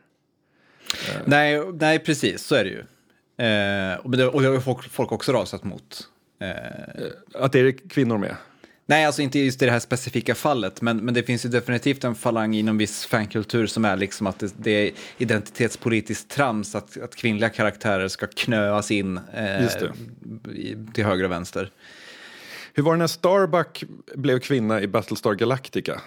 Nej, 1.25 1.63
nej, 1.81 1.99
precis, 1.99 2.43
så 2.43 2.55
är 2.55 2.65
det 2.65 2.71
ju. 2.71 2.85
Eh, 3.47 3.99
och 3.99 4.11
det 4.11 4.17
det 4.17 4.49
har 4.49 4.61
folk, 4.61 4.89
folk 4.89 5.13
också 5.13 5.33
rasat 5.33 5.65
mot. 5.65 6.09
Eh, 6.41 7.43
Att 7.43 7.53
det 7.53 7.61
är 7.61 7.89
kvinnor 7.89 8.19
med. 8.19 8.37
Nej, 8.89 9.05
alltså 9.05 9.23
inte 9.23 9.39
just 9.39 9.63
i 9.63 9.65
det 9.65 9.71
här 9.71 9.79
specifika 9.79 10.35
fallet, 10.35 10.83
men, 10.83 10.97
men 10.97 11.15
det 11.15 11.23
finns 11.23 11.45
ju 11.45 11.49
definitivt 11.49 12.05
en 12.05 12.15
falang 12.15 12.55
inom 12.55 12.79
viss 12.79 13.07
fankultur 13.07 13.67
som 13.67 13.85
är 13.85 13.97
liksom 13.97 14.27
att 14.27 14.39
det, 14.39 14.55
det 14.57 14.71
är 14.71 14.93
identitetspolitiskt 15.19 16.31
trams 16.31 16.75
att, 16.75 16.97
att 17.03 17.17
kvinnliga 17.17 17.51
karaktärer 17.51 18.09
ska 18.09 18.27
knöas 18.27 18.91
in 18.91 19.21
eh, 19.35 19.69
till 20.95 21.05
höger 21.05 21.25
och 21.25 21.31
vänster. 21.31 21.71
Hur 22.75 22.83
var 22.83 22.93
det 22.93 22.99
när 22.99 23.07
Starbuck 23.07 23.85
blev 24.15 24.39
kvinna 24.39 24.81
i 24.81 24.89
Battlestar 24.89 25.35
Galactica? 25.35 26.01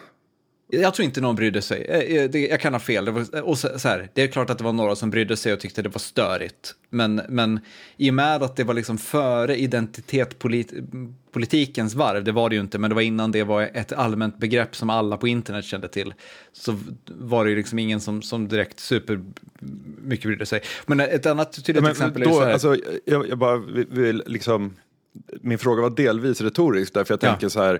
Jag 0.73 0.93
tror 0.93 1.05
inte 1.05 1.21
någon 1.21 1.35
brydde 1.35 1.61
sig. 1.61 1.85
Eh, 1.89 1.99
eh, 1.99 2.35
Jag 2.49 2.59
kan 2.59 2.73
ha 2.73 2.79
fel. 2.79 3.05
Det, 3.05 3.11
var, 3.11 3.41
och 3.41 3.57
så, 3.57 3.79
så 3.79 3.87
här, 3.87 4.09
det 4.13 4.21
är 4.23 4.27
klart 4.27 4.49
att 4.49 4.57
det 4.57 4.63
var 4.63 4.73
några 4.73 4.95
som 4.95 5.09
brydde 5.09 5.37
sig 5.37 5.53
och 5.53 5.59
tyckte 5.59 5.81
det 5.81 5.89
var 5.89 5.99
störigt. 5.99 6.75
Men, 6.89 7.21
men 7.29 7.59
i 7.97 8.09
och 8.09 8.13
med 8.13 8.43
att 8.43 8.55
det 8.55 8.63
var 8.63 8.73
liksom 8.73 8.97
före 8.97 9.57
identitetspolitikens 9.61 11.95
varv, 11.95 12.23
det 12.23 12.31
var 12.31 12.49
det 12.49 12.55
ju 12.55 12.61
inte, 12.61 12.77
men 12.79 12.89
det 12.89 12.95
var 12.95 13.01
innan 13.01 13.31
det 13.31 13.43
var 13.43 13.61
ett 13.73 13.93
allmänt 13.93 14.37
begrepp 14.37 14.75
som 14.75 14.89
alla 14.89 15.17
på 15.17 15.27
internet 15.27 15.65
kände 15.65 15.87
till, 15.87 16.13
så 16.53 16.77
var 17.05 17.43
det 17.45 17.49
ju 17.51 17.57
liksom 17.57 17.79
ingen 17.79 18.01
som, 18.01 18.21
som 18.21 18.47
direkt 18.47 18.79
super 18.79 19.21
mycket 20.01 20.25
brydde 20.25 20.45
sig. 20.45 20.61
Men 20.85 20.99
ett 20.99 21.25
annat 21.25 21.65
tydligt 21.65 21.83
Men 21.83 21.91
exempel 21.91 22.21
är 22.21 22.25
då, 22.25 22.33
så 22.33 22.43
här, 22.43 22.53
alltså, 22.53 22.75
jag, 23.05 23.29
jag 23.29 23.37
bara 23.37 23.57
vill, 23.89 24.23
liksom, 24.25 24.73
min 25.41 25.57
fråga 25.57 25.81
var 25.81 25.89
delvis 25.89 26.41
retorisk 26.41 26.93
därför 26.93 27.13
jag 27.13 27.23
Ja. 27.23 27.29
tänker 27.29 27.49
så 27.49 27.61
här, 27.61 27.79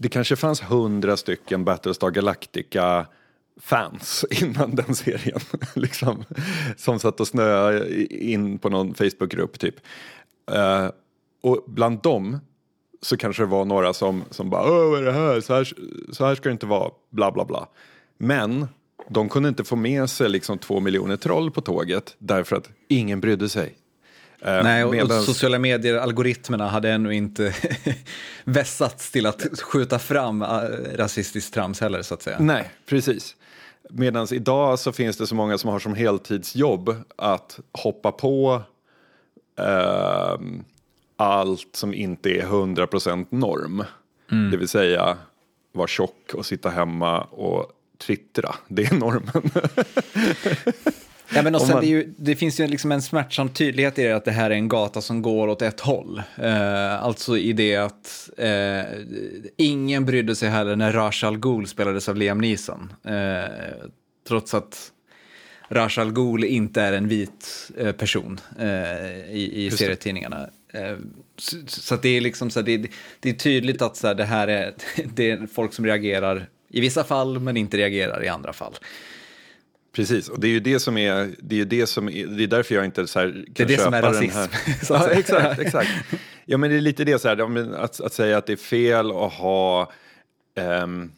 det 0.00 0.08
kanske 0.08 0.36
fanns 0.36 0.60
hundra 0.60 1.16
stycken 1.16 1.64
Battlestar 1.64 2.10
Galactica 2.10 3.06
fans 3.60 4.24
innan 4.42 4.74
den 4.74 4.94
serien. 4.94 5.40
liksom, 5.74 6.24
som 6.76 6.98
satt 6.98 7.20
och 7.20 7.28
snöade 7.28 8.04
in 8.14 8.58
på 8.58 8.68
någon 8.68 8.94
Facebookgrupp 8.94 9.58
typ. 9.58 9.74
Uh, 10.50 10.90
och 11.40 11.64
bland 11.66 12.02
dem 12.02 12.38
så 13.02 13.16
kanske 13.16 13.42
det 13.42 13.46
var 13.46 13.64
några 13.64 13.92
som, 13.92 14.24
som 14.30 14.50
bara 14.50 14.62
Åh, 14.62 14.90
vad 14.90 15.00
är 15.00 15.04
det 15.04 15.12
här? 15.12 15.40
Så, 15.40 15.54
här? 15.54 15.72
så 16.12 16.26
här 16.26 16.34
ska 16.34 16.48
det 16.48 16.52
inte 16.52 16.66
vara, 16.66 16.90
bla 17.10 17.32
bla 17.32 17.44
bla. 17.44 17.68
Men 18.18 18.66
de 19.08 19.28
kunde 19.28 19.48
inte 19.48 19.64
få 19.64 19.76
med 19.76 20.10
sig 20.10 20.28
liksom 20.28 20.58
två 20.58 20.80
miljoner 20.80 21.16
troll 21.16 21.50
på 21.50 21.60
tåget 21.60 22.16
därför 22.18 22.56
att 22.56 22.70
ingen 22.88 23.20
brydde 23.20 23.48
sig. 23.48 23.74
Eh, 24.40 24.62
Nej, 24.62 24.84
och, 24.84 24.94
och 24.94 25.10
sociala 25.12 25.58
medier-algoritmerna 25.58 26.68
hade 26.68 26.90
ännu 26.90 27.14
inte 27.14 27.54
vässats 28.44 29.10
till 29.10 29.26
att 29.26 29.60
skjuta 29.60 29.98
fram 29.98 30.42
äh, 30.42 30.48
rasistiskt 30.94 31.54
trams 31.54 31.80
heller, 31.80 32.02
så 32.02 32.14
att 32.14 32.22
säga. 32.22 32.36
Nej, 32.40 32.70
precis. 32.86 33.36
Medan 33.90 34.26
idag 34.32 34.78
så 34.78 34.92
finns 34.92 35.16
det 35.16 35.26
så 35.26 35.34
många 35.34 35.58
som 35.58 35.70
har 35.70 35.78
som 35.78 35.94
heltidsjobb 35.94 36.94
att 37.16 37.60
hoppa 37.72 38.12
på 38.12 38.62
ehm, 39.58 40.64
allt 41.16 41.76
som 41.76 41.94
inte 41.94 42.30
är 42.30 42.42
100% 42.42 43.26
norm. 43.30 43.84
Det 44.50 44.56
vill 44.56 44.68
säga 44.68 45.18
vara 45.72 45.86
tjock 45.86 46.34
och 46.34 46.46
sitta 46.46 46.70
hemma 46.70 47.20
och 47.20 47.72
twittra. 47.98 48.54
Det 48.68 48.84
är 48.84 48.94
normen. 48.94 49.50
Ja, 51.34 51.42
men 51.42 51.54
och 51.54 51.60
sen 51.60 51.70
man- 51.70 51.80
det, 51.80 51.86
ju, 51.86 52.14
det 52.16 52.36
finns 52.36 52.60
ju 52.60 52.66
liksom 52.66 52.92
en 52.92 53.02
smärtsam 53.02 53.48
tydlighet 53.48 53.98
i 53.98 54.02
det 54.02 54.12
att 54.12 54.24
det 54.24 54.30
här 54.32 54.50
är 54.50 54.54
en 54.54 54.68
gata 54.68 55.00
som 55.00 55.22
går 55.22 55.48
åt 55.48 55.62
ett 55.62 55.80
håll. 55.80 56.22
Eh, 56.36 57.02
alltså 57.02 57.38
i 57.38 57.52
det 57.52 57.76
att 57.76 58.30
eh, 58.36 58.98
ingen 59.56 60.04
brydde 60.04 60.36
sig 60.36 60.48
heller 60.48 60.76
när 60.76 60.92
Ra's 60.92 61.26
al 61.26 61.38
Ghul 61.38 61.66
spelades 61.66 62.08
av 62.08 62.16
Liam 62.16 62.38
Neeson. 62.38 62.92
Eh, 63.04 63.50
trots 64.28 64.54
att 64.54 64.92
Ra's 65.68 66.00
al 66.00 66.12
Ghul 66.12 66.44
inte 66.44 66.82
är 66.82 66.92
en 66.92 67.08
vit 67.08 67.70
eh, 67.78 67.92
person 67.92 68.40
eh, 68.58 68.66
i, 69.30 69.50
i 69.54 69.64
Just 69.64 69.78
serietidningarna. 69.78 70.48
Eh, 70.72 70.96
så, 71.38 71.56
så 71.66 71.96
det 71.96 72.08
är 72.08 72.20
liksom 72.20 72.50
så 72.50 72.60
här, 72.60 72.66
det, 72.66 72.90
det 73.20 73.30
är 73.30 73.34
tydligt 73.34 73.82
att 73.82 73.96
så 73.96 74.06
här, 74.06 74.14
det 74.14 74.24
här 74.24 74.48
är, 74.48 74.74
det 75.14 75.30
är 75.30 75.46
folk 75.54 75.72
som 75.72 75.86
reagerar 75.86 76.46
i 76.70 76.80
vissa 76.80 77.04
fall 77.04 77.38
men 77.38 77.56
inte 77.56 77.76
reagerar 77.76 78.24
i 78.24 78.28
andra 78.28 78.52
fall. 78.52 78.74
Precis, 79.92 80.28
och 80.28 80.40
det 80.40 80.46
är 80.46 80.50
ju 80.50 80.60
det 80.60 80.80
som 80.80 80.98
är, 80.98 81.34
det 81.38 81.54
är, 81.54 81.58
ju 81.58 81.64
det 81.64 81.86
som 81.86 82.08
är, 82.08 82.26
det 82.26 82.42
är 82.42 82.46
därför 82.46 82.74
jag 82.74 82.84
inte 82.84 83.06
så 83.06 83.18
här, 83.18 83.32
kan 83.32 83.44
Det 83.54 83.62
är 83.62 83.66
det 83.66 83.78
som 83.78 83.94
är 83.94 84.02
rasism, 84.02 84.38
Ja, 84.88 85.10
exakt, 85.10 85.60
exakt. 85.60 85.90
Ja, 86.44 86.58
men 86.58 86.70
det 86.70 86.76
är 86.76 86.80
lite 86.80 87.04
det 87.04 87.18
så 87.18 87.28
här, 87.28 87.74
att, 87.74 88.00
att 88.00 88.12
säga 88.12 88.38
att 88.38 88.46
det 88.46 88.52
är 88.52 88.56
fel 88.56 89.10
att 89.10 89.32
ha 89.32 89.92
ehm, 90.54 91.12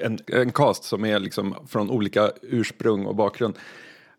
en, 0.00 0.18
en 0.26 0.52
cast 0.52 0.84
som 0.84 1.04
är 1.04 1.18
liksom 1.18 1.54
från 1.68 1.90
olika 1.90 2.32
ursprung 2.42 3.06
och 3.06 3.16
bakgrund. 3.16 3.54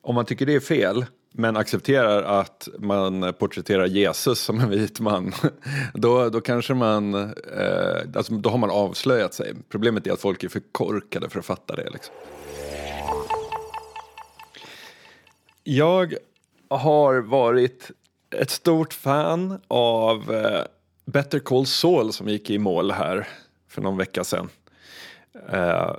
Om 0.02 0.16
man 0.16 0.26
tycker 0.26 0.46
det 0.46 0.56
är 0.56 0.60
fel, 0.60 1.06
men 1.32 1.58
accepterar 1.58 2.40
att 2.40 2.68
man 2.80 3.34
porträtterar 3.34 3.86
Jesus 3.86 4.40
som 4.40 4.60
en 4.60 4.70
vit 4.70 5.00
man, 5.00 5.34
då, 5.94 6.30
då 6.30 6.42
kanske 6.42 6.74
man, 6.74 7.14
eh, 7.14 7.98
alltså, 8.16 8.34
då 8.34 8.50
har 8.50 8.58
man 8.58 8.70
avslöjat 8.70 9.34
sig. 9.34 9.54
Problemet 9.70 10.08
är 10.08 10.12
att 10.12 10.22
folk 10.22 10.44
är 10.44 10.50
för 10.50 10.62
korkade 10.72 11.30
för 11.30 11.40
att 11.40 11.46
fatta 11.46 11.76
det. 11.76 11.90
Liksom. 11.90 12.16
Jag 15.64 16.14
har 16.70 17.22
varit 17.22 17.92
ett 18.36 18.50
stort 18.50 18.94
fan 18.94 19.62
av 19.68 20.34
eh, 20.34 20.62
Better 21.06 21.40
Call 21.40 21.66
Saul 21.66 22.14
som 22.14 22.28
gick 22.28 22.50
i 22.50 22.58
mål 22.58 22.92
här 22.92 23.28
för 23.68 23.82
någon 23.82 23.98
vecka 23.98 24.24
sedan. 24.24 24.50
Eh, 25.50 25.96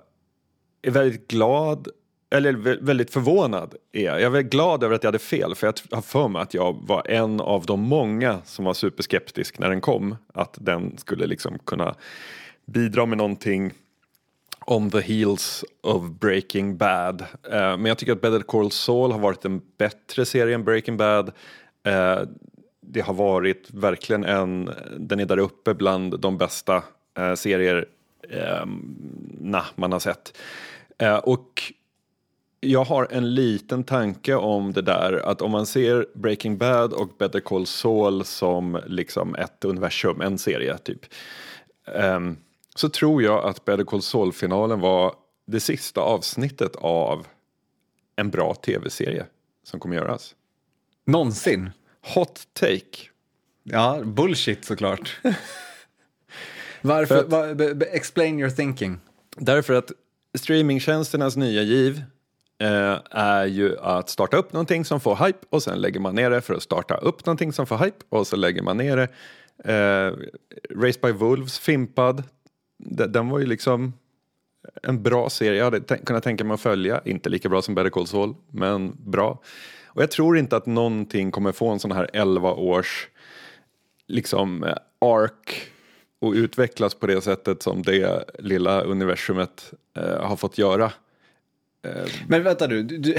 är 0.82 0.90
väldigt 0.90 1.28
glad, 1.28 1.88
eller 2.30 2.52
väldigt 2.82 3.10
förvånad 3.10 3.74
är 3.92 4.04
jag. 4.04 4.14
Jag 4.14 4.22
är 4.22 4.30
väldigt 4.30 4.52
glad 4.52 4.84
över 4.84 4.94
att 4.94 5.02
jag 5.02 5.08
hade 5.08 5.18
fel 5.18 5.54
för 5.54 5.66
jag 5.66 5.96
har 5.96 6.02
för 6.02 6.28
mig 6.28 6.42
att 6.42 6.54
jag 6.54 6.76
var 6.86 7.10
en 7.10 7.40
av 7.40 7.66
de 7.66 7.80
många 7.80 8.40
som 8.44 8.64
var 8.64 8.74
superskeptisk 8.74 9.58
när 9.58 9.68
den 9.68 9.80
kom. 9.80 10.16
Att 10.34 10.58
den 10.60 10.98
skulle 10.98 11.26
liksom 11.26 11.58
kunna 11.58 11.94
bidra 12.66 13.06
med 13.06 13.18
någonting 13.18 13.72
on 14.66 14.90
the 14.90 15.00
heels 15.00 15.64
of 15.80 16.10
Breaking 16.10 16.76
Bad. 16.76 17.20
Uh, 17.20 17.50
men 17.52 17.84
jag 17.84 17.98
tycker 17.98 18.12
att 18.12 18.20
Better 18.20 18.40
Call 18.40 18.70
Saul 18.70 19.12
har 19.12 19.18
varit 19.18 19.44
en 19.44 19.62
bättre 19.78 20.26
serie 20.26 20.54
än 20.54 20.64
Breaking 20.64 20.96
Bad. 20.96 21.28
Uh, 21.88 22.22
det 22.80 23.00
har 23.00 23.14
varit 23.14 23.70
verkligen 23.70 24.24
en, 24.24 24.70
den 24.98 25.20
är 25.20 25.26
där 25.26 25.38
uppe 25.38 25.74
bland 25.74 26.20
de 26.20 26.38
bästa 26.38 26.82
uh, 27.18 27.34
serier 27.34 27.86
eh, 28.30 28.66
na, 29.40 29.64
man 29.74 29.92
har 29.92 29.98
sett. 29.98 30.38
Och 31.22 31.72
jag 32.60 32.84
har 32.84 33.08
en 33.10 33.34
liten 33.34 33.84
tanke 33.84 34.34
om 34.34 34.72
det 34.72 34.82
där 34.82 35.12
att 35.12 35.42
om 35.42 35.50
man 35.50 35.66
ser 35.66 36.06
Breaking 36.14 36.58
Bad 36.58 36.92
och 36.92 37.08
Better 37.18 37.40
Call 37.40 37.66
Saul 37.66 38.24
som 38.24 38.80
liksom 38.86 39.34
ett 39.34 39.64
universum, 39.64 40.20
en 40.20 40.38
serie 40.38 40.78
typ. 40.78 41.00
Um, 41.94 42.36
så 42.80 42.88
tror 42.88 43.22
jag 43.22 43.44
att 43.44 43.64
Better 43.64 43.84
Call 43.84 44.02
Saul-finalen 44.02 44.80
var 44.80 45.14
det 45.46 45.60
sista 45.60 46.00
avsnittet 46.00 46.76
av 46.76 47.26
en 48.16 48.30
bra 48.30 48.54
tv-serie 48.54 49.26
som 49.64 49.80
kommer 49.80 49.96
göras. 49.96 50.34
Någonsin. 51.06 51.70
Hot 52.14 52.40
take. 52.52 53.08
Ja, 53.62 54.00
bullshit 54.04 54.64
såklart. 54.64 55.20
Varför? 56.82 57.14
För 57.14 57.24
att- 57.24 57.28
va, 57.28 57.54
be, 57.54 57.74
be, 57.74 57.86
explain 57.86 58.38
your 58.40 58.50
thinking. 58.50 58.98
Därför 59.36 59.74
att 59.74 59.92
streamingtjänsternas 60.38 61.36
nya 61.36 61.62
giv 61.62 62.02
eh, 62.60 62.98
är 63.10 63.46
ju 63.46 63.78
att 63.78 64.08
starta 64.08 64.36
upp 64.36 64.52
någonting 64.52 64.84
som 64.84 65.00
får 65.00 65.26
hype 65.26 65.38
och 65.50 65.62
sen 65.62 65.78
lägger 65.80 66.00
man 66.00 66.14
ner 66.14 66.30
det 66.30 66.40
för 66.40 66.54
att 66.54 66.62
starta 66.62 66.96
upp 66.96 67.26
någonting 67.26 67.52
som 67.52 67.66
får 67.66 67.78
hype 67.78 68.04
och 68.08 68.26
så 68.26 68.36
lägger 68.36 68.62
man 68.62 68.76
ner 68.76 68.96
det. 68.96 69.08
Eh, 69.72 70.12
Race 70.82 70.98
by 71.02 71.12
Wolves, 71.12 71.58
Fimpad, 71.58 72.22
den 72.86 73.28
var 73.28 73.38
ju 73.38 73.46
liksom 73.46 73.92
en 74.82 75.02
bra 75.02 75.30
serie. 75.30 75.58
Jag 75.58 75.64
hade 75.64 75.80
kunnat 75.80 76.24
tänka 76.24 76.44
mig 76.44 76.54
att 76.54 76.60
följa, 76.60 77.00
inte 77.04 77.28
lika 77.28 77.48
bra 77.48 77.62
som 77.62 77.74
Better 77.74 77.90
Call 77.90 78.06
Saul, 78.06 78.34
men 78.50 78.96
bra. 78.98 79.42
Och 79.86 80.02
jag 80.02 80.10
tror 80.10 80.38
inte 80.38 80.56
att 80.56 80.66
någonting 80.66 81.30
kommer 81.30 81.52
få 81.52 81.68
en 81.68 81.78
sån 81.78 81.92
här 81.92 82.10
11 82.12 82.52
års 82.52 83.08
liksom 84.06 84.64
eh, 84.64 84.74
ark 84.98 85.70
och 86.20 86.32
utvecklas 86.32 86.94
på 86.94 87.06
det 87.06 87.20
sättet 87.20 87.62
som 87.62 87.82
det 87.82 88.24
lilla 88.38 88.82
universumet 88.82 89.72
eh, 89.96 90.26
har 90.26 90.36
fått 90.36 90.58
göra. 90.58 90.92
Eh, 91.82 92.10
men 92.28 92.42
vänta 92.42 92.66
du, 92.66 92.82
du, 92.82 92.98
du, 92.98 93.14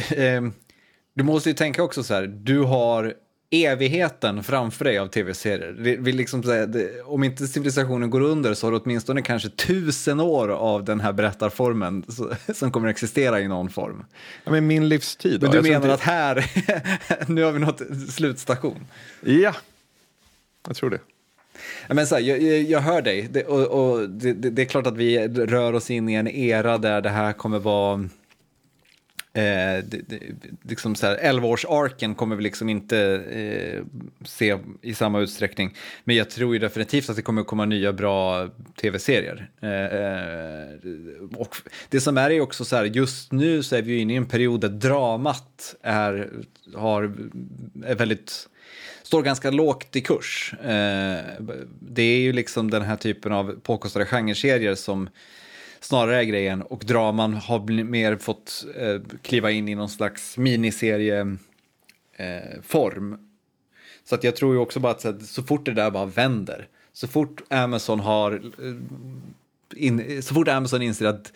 du 1.13 1.23
måste 1.23 1.49
ju 1.49 1.55
tänka 1.55 1.83
också 1.83 2.03
så 2.03 2.13
här, 2.13 2.27
du 2.27 2.59
har 2.59 3.13
evigheten 3.51 4.43
framför 4.43 4.85
dig 4.85 4.97
av 4.97 5.07
tv-serier. 5.07 5.75
Vi, 5.77 5.95
vi 5.95 6.11
liksom 6.11 6.41
det, 6.41 7.01
om 7.01 7.23
inte 7.23 7.47
civilisationen 7.47 8.09
går 8.09 8.21
under 8.21 8.53
så 8.53 8.67
har 8.67 8.71
du 8.71 8.77
åtminstone 8.77 9.21
kanske 9.21 9.49
tusen 9.49 10.19
år 10.19 10.49
av 10.49 10.83
den 10.83 10.99
här 10.99 11.13
berättarformen 11.13 12.05
som 12.53 12.71
kommer 12.71 12.87
att 12.87 12.91
existera 12.91 13.39
i 13.41 13.47
någon 13.47 13.69
form. 13.69 14.05
Ja, 14.43 14.51
men 14.51 14.67
min 14.67 14.89
livstid. 14.89 15.41
Men 15.41 15.51
då. 15.51 15.51
du 15.51 15.57
Jag 15.57 15.65
tror 15.65 15.73
menar 15.73 15.85
inte- 15.85 15.93
att 15.93 15.99
här, 16.01 16.45
nu 17.31 17.43
har 17.43 17.51
vi 17.51 17.59
nått 17.59 17.81
slutstation? 18.09 18.85
Ja, 19.21 19.53
jag 20.67 20.75
tror 20.75 20.89
det. 20.89 20.99
Men 21.89 22.07
så 22.07 22.15
här, 22.15 22.21
jag, 22.21 22.41
jag, 22.61 22.79
hör 22.79 23.01
dig 23.01 23.27
det, 23.31 23.43
och, 23.43 23.91
och 23.91 24.09
det, 24.09 24.33
det, 24.33 24.61
är 24.61 24.65
klart 24.65 24.87
att 24.87 24.97
vi 24.97 25.27
rör 25.27 25.73
oss 25.73 25.91
in 25.91 26.09
i 26.09 26.13
en 26.13 26.27
era 26.27 26.77
där 26.77 27.01
det 27.01 27.09
här 27.09 27.33
kommer 27.33 27.59
vara 27.59 28.09
Eh, 29.33 29.83
det, 29.83 30.01
det, 30.07 30.19
liksom 30.61 30.95
så 30.95 31.07
här, 31.07 31.17
11-års-arken 31.17 32.15
kommer 32.15 32.35
vi 32.35 32.43
liksom 32.43 32.69
inte 32.69 32.97
eh, 33.31 33.83
se 34.25 34.57
i 34.81 34.93
samma 34.93 35.19
utsträckning. 35.19 35.75
Men 36.03 36.15
jag 36.15 36.29
tror 36.29 36.53
ju 36.53 36.59
definitivt 36.59 37.09
att 37.09 37.15
det 37.15 37.21
kommer 37.21 37.43
komma 37.43 37.65
nya 37.65 37.93
bra 37.93 38.49
tv-serier. 38.81 39.49
Eh, 39.61 39.85
eh, 39.85 41.39
och 41.39 41.55
det 41.89 42.01
som 42.01 42.17
är 42.17 42.29
är 42.29 42.41
också 42.41 42.65
så 42.65 42.75
här, 42.75 42.85
just 42.85 43.31
nu 43.31 43.63
så 43.63 43.75
är 43.75 43.81
vi 43.81 43.91
ju 43.91 43.99
inne 43.99 44.13
i 44.13 44.17
en 44.17 44.25
period 44.25 44.61
där 44.61 44.69
dramat 44.69 45.75
är, 45.81 46.29
har, 46.75 47.03
är 47.85 47.95
väldigt 47.95 48.47
står 49.03 49.21
ganska 49.23 49.51
lågt 49.51 49.95
i 49.95 50.01
kurs. 50.01 50.53
Eh, 50.63 51.23
det 51.79 52.03
är 52.03 52.19
ju 52.19 52.33
liksom 52.33 52.71
den 52.71 52.81
här 52.81 52.95
typen 52.95 53.31
av 53.31 53.59
påkostade 53.63 54.05
genreserier 54.05 54.75
som 54.75 55.09
snarare 55.81 56.19
är 56.19 56.23
grejen 56.23 56.61
och 56.61 56.83
draman 56.85 57.33
har 57.33 57.83
mer 57.83 58.15
fått 58.15 58.65
eh, 58.75 59.01
kliva 59.21 59.51
in 59.51 59.67
i 59.67 59.75
någon 59.75 59.89
slags 59.89 60.37
miniserieform. 60.37 63.13
Eh, 63.13 63.19
så 64.03 64.15
att 64.15 64.23
jag 64.23 64.35
tror 64.35 64.53
ju 64.53 64.59
också 64.59 64.79
bara 64.79 64.91
att 64.91 65.01
så, 65.01 65.09
att, 65.09 65.25
så 65.25 65.43
fort 65.43 65.65
det 65.65 65.73
där 65.73 65.91
bara 65.91 66.05
vänder, 66.05 66.67
så 66.93 67.07
fort 67.07 67.41
Amazon 67.49 67.99
har 67.99 68.31
eh, 68.33 68.75
in, 69.75 70.23
så 70.23 70.33
fort 70.33 70.47
Amazon 70.47 70.81
inser 70.81 71.05
att 71.05 71.33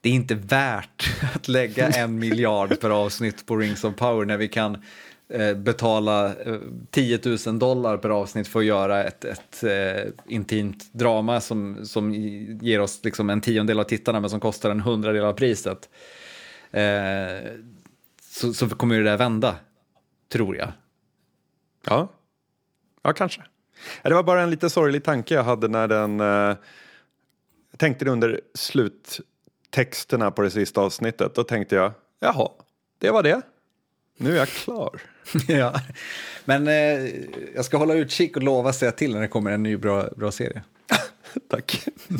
det 0.00 0.08
är 0.08 0.14
inte 0.14 0.34
värt 0.34 1.10
att 1.34 1.48
lägga 1.48 1.88
en 1.88 2.18
miljard 2.18 2.80
per 2.80 2.90
avsnitt 2.90 3.46
på 3.46 3.56
Rings 3.56 3.84
of 3.84 3.96
Power 3.96 4.24
när 4.24 4.36
vi 4.36 4.48
kan 4.48 4.82
Eh, 5.28 5.54
betala 5.54 6.34
eh, 6.34 6.60
10 6.90 7.20
000 7.46 7.58
dollar 7.58 7.96
per 7.96 8.10
avsnitt 8.10 8.48
för 8.48 8.58
att 8.58 8.64
göra 8.64 9.04
ett, 9.04 9.24
ett 9.24 9.62
eh, 9.64 10.12
intimt 10.26 10.92
drama 10.92 11.40
som, 11.40 11.86
som 11.86 12.14
ger 12.60 12.80
oss 12.80 13.04
liksom 13.04 13.30
en 13.30 13.40
tiondel 13.40 13.80
av 13.80 13.84
tittarna 13.84 14.20
men 14.20 14.30
som 14.30 14.40
kostar 14.40 14.70
en 14.70 14.80
hundradel 14.80 15.24
av 15.24 15.32
priset. 15.32 15.88
Eh, 16.70 16.82
så, 18.22 18.54
så 18.54 18.68
kommer 18.68 18.98
det 18.98 19.04
där 19.04 19.16
vända, 19.16 19.56
tror 20.28 20.56
jag. 20.56 20.72
Ja, 21.86 22.08
ja 23.02 23.12
kanske. 23.12 23.42
Det 24.02 24.14
var 24.14 24.22
bara 24.22 24.42
en 24.42 24.50
lite 24.50 24.70
sorglig 24.70 25.04
tanke 25.04 25.34
jag 25.34 25.44
hade 25.44 25.68
när 25.68 25.88
den... 25.88 26.20
Eh, 26.20 26.56
jag 27.70 27.78
tänkte 27.78 28.04
det 28.04 28.10
under 28.10 28.40
sluttexterna 28.54 30.30
på 30.30 30.42
det 30.42 30.50
sista 30.50 30.80
avsnittet. 30.80 31.34
Då 31.34 31.44
tänkte 31.44 31.74
jag, 31.74 31.92
jaha, 32.20 32.48
det 32.98 33.10
var 33.10 33.22
det. 33.22 33.42
Nu 34.16 34.32
är 34.32 34.36
jag 34.36 34.48
klar. 34.48 35.00
ja, 35.48 35.80
men 36.44 36.68
eh, 36.68 37.10
jag 37.54 37.64
ska 37.64 37.76
hålla 37.76 37.94
utkik 37.94 38.36
och 38.36 38.42
lova 38.42 38.72
säga 38.72 38.92
till 38.92 39.14
när 39.14 39.20
det 39.20 39.28
kommer 39.28 39.50
en 39.50 39.62
ny 39.62 39.76
bra, 39.76 40.08
bra 40.16 40.32
serie. 40.32 40.62
Tack. 41.50 41.88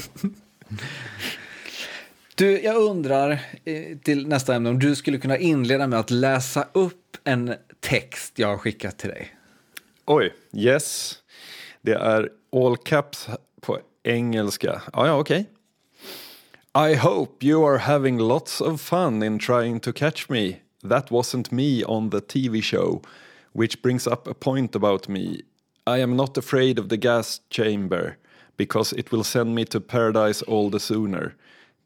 du, 2.34 2.60
jag 2.60 2.76
undrar 2.76 3.30
eh, 3.64 3.98
till 3.98 4.28
nästa 4.28 4.54
ämne 4.54 4.70
om 4.70 4.78
du 4.78 4.96
skulle 4.96 5.18
kunna 5.18 5.38
inleda 5.38 5.86
med 5.86 5.98
att 5.98 6.10
läsa 6.10 6.68
upp 6.72 7.16
en 7.24 7.54
text 7.80 8.38
jag 8.38 8.48
har 8.48 8.58
skickat 8.58 8.98
till 8.98 9.10
dig. 9.10 9.36
Oj, 10.04 10.34
yes. 10.52 11.18
Det 11.82 11.94
är 11.94 12.30
all 12.52 12.76
caps 12.76 13.28
på 13.60 13.78
engelska. 14.04 14.82
Ja, 14.92 15.06
ja, 15.06 15.18
okej. 15.18 15.40
Okay. 15.40 15.52
I 16.92 16.94
hope 16.94 17.46
you 17.46 17.64
are 17.64 17.78
having 17.78 18.18
lots 18.18 18.60
of 18.60 18.80
fun 18.80 19.22
in 19.22 19.38
trying 19.38 19.80
to 19.80 19.92
catch 19.92 20.28
me. 20.28 20.56
That 20.86 21.10
wasn't 21.10 21.52
me 21.52 21.84
on 21.84 22.10
the 22.10 22.22
TV 22.22 22.62
show, 22.62 23.02
which 23.52 23.82
brings 23.82 24.06
up 24.06 24.26
a 24.26 24.34
point 24.34 24.74
about 24.74 25.08
me. 25.08 25.42
I 25.86 25.98
am 25.98 26.16
not 26.16 26.36
afraid 26.38 26.78
of 26.78 26.88
the 26.88 26.96
gas 26.96 27.40
chamber, 27.50 28.18
because 28.56 28.92
it 28.92 29.12
will 29.12 29.24
send 29.24 29.54
me 29.54 29.64
to 29.66 29.80
paradise 29.80 30.42
all 30.42 30.70
the 30.70 30.80
sooner. 30.80 31.34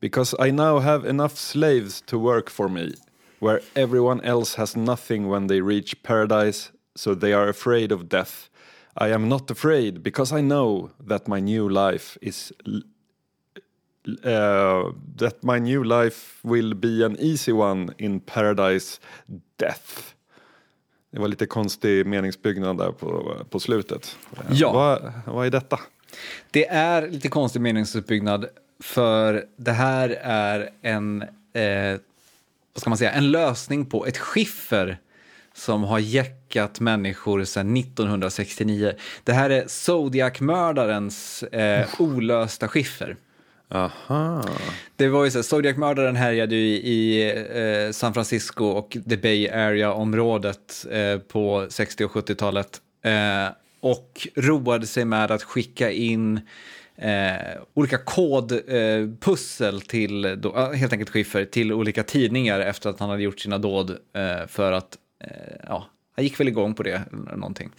Because 0.00 0.34
I 0.38 0.50
now 0.50 0.78
have 0.78 1.04
enough 1.04 1.36
slaves 1.36 2.00
to 2.06 2.18
work 2.18 2.48
for 2.50 2.68
me, 2.68 2.94
where 3.38 3.60
everyone 3.74 4.20
else 4.22 4.54
has 4.54 4.76
nothing 4.76 5.28
when 5.28 5.46
they 5.46 5.60
reach 5.60 6.02
paradise, 6.02 6.72
so 6.94 7.14
they 7.14 7.32
are 7.32 7.48
afraid 7.48 7.92
of 7.92 8.08
death. 8.08 8.48
I 8.96 9.08
am 9.08 9.28
not 9.28 9.50
afraid, 9.50 10.02
because 10.02 10.32
I 10.32 10.40
know 10.40 10.90
that 11.04 11.28
my 11.28 11.40
new 11.40 11.68
life 11.68 12.18
is 12.20 12.52
uh, 14.24 14.92
that 15.18 15.42
my 15.42 15.58
new 15.58 15.84
life 15.84 16.38
will 16.42 16.74
be 16.74 17.06
an 17.06 17.16
easy 17.18 17.52
one 17.52 17.92
in 17.98 18.20
paradise 18.20 19.00
death. 19.56 20.14
Det 21.12 21.20
var 21.20 21.28
lite 21.28 21.46
konstig 21.46 22.06
meningsbyggnad 22.06 22.78
där 22.78 22.92
på, 22.92 23.36
på 23.50 23.60
slutet. 23.60 24.16
Ja. 24.50 24.72
Vad, 24.72 25.12
vad 25.34 25.46
är 25.46 25.50
detta? 25.50 25.80
Det 26.50 26.68
är 26.68 27.08
lite 27.08 27.28
konstig 27.28 27.60
meningsuppbyggnad 27.60 28.46
för 28.82 29.44
det 29.56 29.72
här 29.72 30.08
är 30.22 30.70
en, 30.82 31.22
eh, 31.52 32.00
vad 32.72 32.80
ska 32.80 32.90
man 32.90 32.98
säga, 32.98 33.12
en 33.12 33.30
lösning 33.30 33.86
på 33.86 34.06
ett 34.06 34.18
skiffer 34.18 34.98
som 35.54 35.84
har 35.84 35.98
jäckat 35.98 36.80
människor 36.80 37.44
sedan 37.44 37.76
1969. 37.76 38.92
Det 39.24 39.32
här 39.32 39.50
är 39.50 39.64
Zodiac-mördarens 39.66 41.42
eh, 41.42 41.88
olösta 41.98 42.68
skiffer. 42.68 43.16
Aha. 43.72 44.44
Det 44.96 45.08
var 45.08 45.24
ju 45.24 45.30
så, 45.30 45.42
Zodiac-mördaren 45.42 46.16
härjade 46.16 46.56
ju 46.56 46.76
i 46.76 47.30
eh, 47.86 47.92
San 47.92 48.14
Francisco 48.14 48.64
och 48.64 48.96
the 49.08 49.16
Bay 49.16 49.48
Area-området 49.48 50.86
eh, 50.90 51.18
på 51.18 51.66
60 51.68 52.04
och 52.04 52.10
70-talet. 52.10 52.80
Eh, 53.02 53.52
och 53.80 54.28
roade 54.36 54.86
sig 54.86 55.04
med 55.04 55.30
att 55.30 55.42
skicka 55.42 55.90
in 55.90 56.40
eh, 56.96 57.34
olika 57.74 57.98
kodpussel 57.98 59.74
eh, 59.74 59.80
till, 59.80 60.40
då, 60.40 60.72
helt 60.72 60.92
enkelt 60.92 61.10
skiffer, 61.10 61.44
till 61.44 61.72
olika 61.72 62.02
tidningar 62.02 62.60
efter 62.60 62.90
att 62.90 63.00
han 63.00 63.10
hade 63.10 63.22
gjort 63.22 63.40
sina 63.40 63.58
dåd 63.58 63.90
eh, 63.90 64.46
för 64.46 64.72
att, 64.72 64.98
eh, 65.24 65.56
ja, 65.68 65.86
han 66.16 66.24
gick 66.24 66.40
väl 66.40 66.48
igång 66.48 66.74
på 66.74 66.82
det, 66.82 67.02
någonting. 67.36 67.70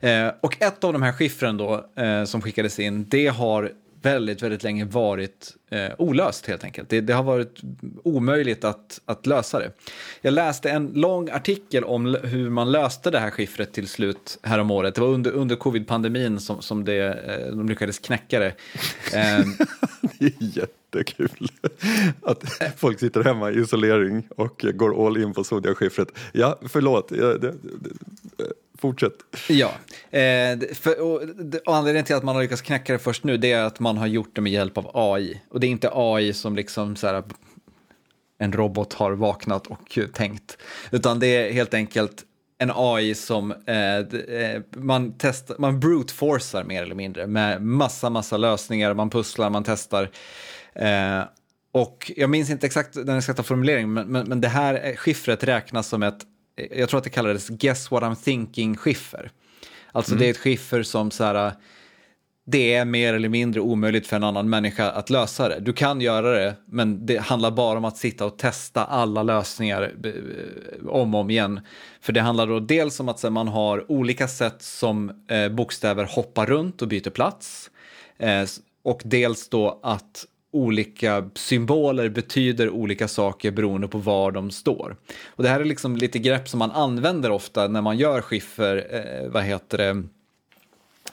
Eh, 0.00 0.28
och 0.40 0.62
ett 0.62 0.84
av 0.84 0.92
de 0.92 1.02
här 1.02 1.12
skiffren 1.12 1.56
då, 1.56 1.86
eh, 1.96 2.24
som 2.24 2.42
skickades 2.42 2.78
in, 2.78 3.06
det 3.08 3.26
har 3.26 3.72
väldigt, 4.02 4.42
väldigt 4.42 4.62
länge 4.62 4.84
varit 4.84 5.56
eh, 5.70 5.92
olöst 5.98 6.46
helt 6.46 6.64
enkelt. 6.64 6.88
Det, 6.88 7.00
det, 7.00 7.12
har 7.12 7.22
varit 7.22 7.60
omöjligt 8.04 8.64
att, 8.64 9.00
att 9.04 9.26
lösa 9.26 9.58
det. 9.58 9.72
Jag 10.20 10.34
läste 10.34 10.70
en 10.70 10.86
lång 10.94 11.30
artikel 11.30 11.84
om 11.84 12.16
hur 12.22 12.50
man 12.50 12.72
löste 12.72 13.10
det 13.10 13.18
här 13.18 13.30
skiffret 13.30 13.72
till 13.72 13.88
slut 13.88 14.38
härom 14.42 14.70
året. 14.70 14.94
Det 14.94 15.00
var 15.00 15.08
under, 15.08 15.30
under 15.30 15.56
covid-pandemin 15.56 16.40
som, 16.40 16.62
som 16.62 16.84
det, 16.84 16.96
eh, 16.96 17.56
de 17.56 17.68
lyckades 17.68 17.98
knäcka 17.98 18.38
det. 18.38 18.54
Eh, 19.14 19.46
det 20.18 20.26
är 20.26 20.58
jättekul 20.58 21.48
att 22.22 22.44
folk 22.76 23.00
sitter 23.00 23.24
hemma 23.24 23.50
i 23.50 23.58
isolering 23.58 24.28
och 24.36 24.64
går 24.74 25.06
all 25.06 25.22
in 25.22 25.34
på 25.34 25.44
Zodiac-skiffret. 25.44 26.08
Ja, 26.32 26.58
förlåt. 26.62 27.12
Ja, 27.16 27.26
det, 27.26 27.54
det, 28.36 28.52
Fortsätt. 28.78 29.12
Ja, 29.48 29.72
eh, 30.18 30.58
för, 30.74 31.00
och, 31.00 31.22
och 31.66 31.76
anledningen 31.76 32.04
till 32.04 32.16
att 32.16 32.22
man 32.22 32.34
har 32.34 32.42
lyckats 32.42 32.62
knäcka 32.62 32.92
det 32.92 32.98
först 32.98 33.24
nu 33.24 33.36
det 33.36 33.52
är 33.52 33.62
att 33.62 33.80
man 33.80 33.96
har 33.96 34.06
gjort 34.06 34.30
det 34.34 34.40
med 34.40 34.52
hjälp 34.52 34.78
av 34.78 34.90
AI. 34.94 35.40
Och 35.50 35.60
det 35.60 35.66
är 35.66 35.68
inte 35.68 35.90
AI 35.92 36.32
som 36.32 36.56
liksom 36.56 36.96
så 36.96 37.06
här, 37.06 37.22
en 38.38 38.52
robot 38.52 38.92
har 38.92 39.12
vaknat 39.12 39.66
och 39.66 39.98
tänkt, 40.14 40.58
utan 40.90 41.18
det 41.18 41.26
är 41.26 41.52
helt 41.52 41.74
enkelt 41.74 42.24
en 42.58 42.70
AI 42.74 43.14
som 43.14 43.52
eh, 43.66 43.98
eh, 43.98 44.62
man, 44.76 45.14
testar, 45.18 45.56
man 45.58 45.80
brute 45.80 46.14
forcar 46.14 46.64
mer 46.64 46.82
eller 46.82 46.94
mindre 46.94 47.26
med 47.26 47.62
massa, 47.62 48.10
massa 48.10 48.36
lösningar, 48.36 48.94
man 48.94 49.10
pusslar, 49.10 49.50
man 49.50 49.64
testar. 49.64 50.10
Eh, 50.74 51.20
och 51.72 52.12
jag 52.16 52.30
minns 52.30 52.50
inte 52.50 52.66
exakt 52.66 52.94
den 52.94 53.18
exakta 53.18 53.42
formuleringen, 53.42 53.92
men, 53.92 54.06
men, 54.06 54.28
men 54.28 54.40
det 54.40 54.48
här 54.48 54.80
eh, 54.84 54.96
skiffret 54.96 55.44
räknas 55.44 55.88
som 55.88 56.02
ett 56.02 56.24
jag 56.76 56.88
tror 56.88 56.98
att 56.98 57.04
det 57.04 57.10
kallades 57.10 57.48
Guess 57.48 57.90
what 57.90 58.02
I'm 58.02 58.14
thinking-skiffer. 58.24 59.30
Alltså 59.92 60.12
mm. 60.12 60.20
det 60.20 60.26
är 60.26 60.30
ett 60.30 60.38
skiffer 60.38 60.82
som 60.82 61.10
så 61.10 61.24
här, 61.24 61.52
det 62.46 62.74
är 62.74 62.84
mer 62.84 63.14
eller 63.14 63.28
mindre 63.28 63.60
omöjligt 63.60 64.06
för 64.06 64.16
en 64.16 64.24
annan 64.24 64.50
människa 64.50 64.90
att 64.90 65.10
lösa 65.10 65.48
det. 65.48 65.60
Du 65.60 65.72
kan 65.72 66.00
göra 66.00 66.30
det, 66.30 66.54
men 66.66 67.06
det 67.06 67.18
handlar 67.18 67.50
bara 67.50 67.78
om 67.78 67.84
att 67.84 67.96
sitta 67.96 68.26
och 68.26 68.38
testa 68.38 68.84
alla 68.84 69.22
lösningar 69.22 69.94
eh, 70.04 70.88
om 70.88 71.14
och 71.14 71.20
om 71.20 71.30
igen. 71.30 71.60
För 72.00 72.12
det 72.12 72.20
handlar 72.20 72.46
då 72.46 72.60
dels 72.60 73.00
om 73.00 73.08
att 73.08 73.22
här, 73.22 73.30
man 73.30 73.48
har 73.48 73.92
olika 73.92 74.28
sätt 74.28 74.62
som 74.62 75.24
eh, 75.30 75.48
bokstäver 75.48 76.04
hoppar 76.04 76.46
runt 76.46 76.82
och 76.82 76.88
byter 76.88 77.10
plats. 77.10 77.70
Eh, 78.18 78.44
och 78.82 79.02
dels 79.04 79.48
då 79.48 79.80
att 79.82 80.26
olika 80.50 81.30
symboler 81.34 82.08
betyder 82.08 82.70
olika 82.70 83.08
saker 83.08 83.50
beroende 83.50 83.88
på 83.88 83.98
var 83.98 84.32
de 84.32 84.50
står. 84.50 84.96
Och 85.26 85.42
det 85.42 85.48
här 85.48 85.60
är 85.60 85.64
liksom 85.64 85.96
lite 85.96 86.18
grepp 86.18 86.48
som 86.48 86.58
man 86.58 86.70
använder 86.70 87.30
ofta 87.30 87.68
när 87.68 87.82
man 87.82 87.98
gör 87.98 88.20
skiffer, 88.20 88.86
eh, 88.90 89.30
vad 89.30 89.42
heter 89.42 89.78
det, 89.78 90.02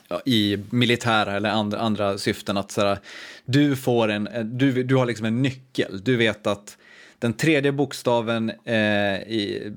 ja, 0.08 0.20
i 0.24 0.58
militära 0.70 1.32
eller 1.36 1.50
andra, 1.50 1.78
andra 1.78 2.18
syften. 2.18 2.56
Att 2.56 2.70
sådär, 2.70 2.98
du, 3.44 3.76
får 3.76 4.08
en, 4.08 4.26
eh, 4.26 4.44
du, 4.44 4.82
du 4.82 4.96
har 4.96 5.06
liksom 5.06 5.26
en 5.26 5.42
nyckel, 5.42 6.00
du 6.04 6.16
vet 6.16 6.46
att 6.46 6.76
den 7.18 7.32
tredje 7.32 7.72
bokstaven 7.72 8.52
eh, 8.64 8.76
i, 9.16 9.72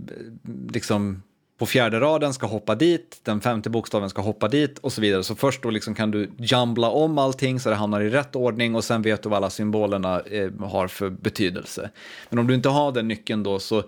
liksom, 0.72 1.24
på 1.60 1.66
fjärde 1.66 2.00
raden 2.00 2.34
ska 2.34 2.48
hoppa 2.48 2.76
dit, 2.76 3.20
den 3.24 3.42
femte 3.42 3.70
bokstaven 3.70 4.10
ska 4.10 4.22
hoppa 4.22 4.48
dit 4.48 4.78
och 4.78 4.94
så 4.94 5.02
vidare. 5.02 5.24
Så 5.24 5.36
först 5.36 5.62
då 5.62 5.70
liksom 5.70 5.96
kan 5.96 6.12
du 6.12 6.32
jambla 6.38 6.90
om 6.90 7.18
allting 7.18 7.60
så 7.60 7.70
det 7.70 7.76
hamnar 7.76 8.02
i 8.02 8.10
rätt 8.10 8.36
ordning 8.36 8.76
och 8.76 8.84
sen 8.84 9.02
vet 9.02 9.24
du 9.24 9.30
vad 9.30 9.38
alla 9.38 9.50
symbolerna 9.50 10.20
eh, 10.20 10.52
har 10.60 10.88
för 10.88 11.10
betydelse. 11.10 11.90
Men 12.30 12.40
om 12.40 12.48
du 12.48 12.56
inte 12.56 12.70
har 12.70 12.92
den 12.92 13.08
nyckeln 13.08 13.44
då 13.44 13.60
så, 13.60 13.84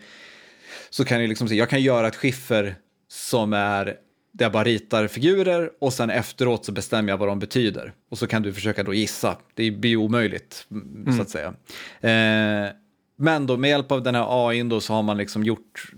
så 0.90 1.06
kan 1.06 1.22
jag 1.22 1.30
liksom 1.30 1.48
säga, 1.48 1.60
jag 1.60 1.70
kan 1.70 1.82
göra 1.82 2.08
ett 2.08 2.16
skiffer 2.16 2.76
som 3.08 3.54
är 3.54 3.96
där 4.32 4.46
jag 4.46 4.52
bara 4.52 4.64
ritar 4.64 5.08
figurer 5.08 5.70
och 5.80 5.94
sen 5.94 6.10
efteråt 6.10 6.66
så 6.66 6.72
bestämmer 6.72 7.10
jag 7.10 7.18
vad 7.18 7.28
de 7.28 7.40
betyder. 7.40 7.94
Och 8.10 8.18
så 8.18 8.28
kan 8.28 8.42
du 8.42 8.54
försöka 8.54 8.84
då 8.84 8.94
gissa. 8.94 9.38
Det 9.54 9.72
blir 9.72 9.98
omöjligt, 9.98 10.68
mm. 10.72 11.18
så 11.18 11.22
att 11.22 11.30
säga. 11.30 11.54
Eh, 12.02 12.72
men 13.22 13.48
då 13.48 13.58
med 13.58 13.70
hjälp 13.70 13.92
av 13.92 14.04
den 14.04 14.16
här 14.16 14.48
AI 14.48 14.64
då 14.64 14.82
så 14.82 14.94
har 14.94 15.04
man 15.04 15.18
liksom 15.18 15.44
gjort 15.44 15.92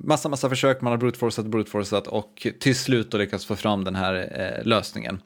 massa, 0.00 0.28
massa 0.28 0.48
försök, 0.48 0.80
man 0.80 0.90
har 0.90 0.98
brute-forcat, 0.98 1.46
brute-forcat 1.46 2.06
och 2.06 2.46
till 2.60 2.76
slut 2.76 3.10
då 3.10 3.18
lyckats 3.18 3.46
få 3.46 3.56
fram 3.56 3.84
den 3.84 3.94
här 3.94 4.14
eh, 4.14 4.66
lösningen. 4.66 5.22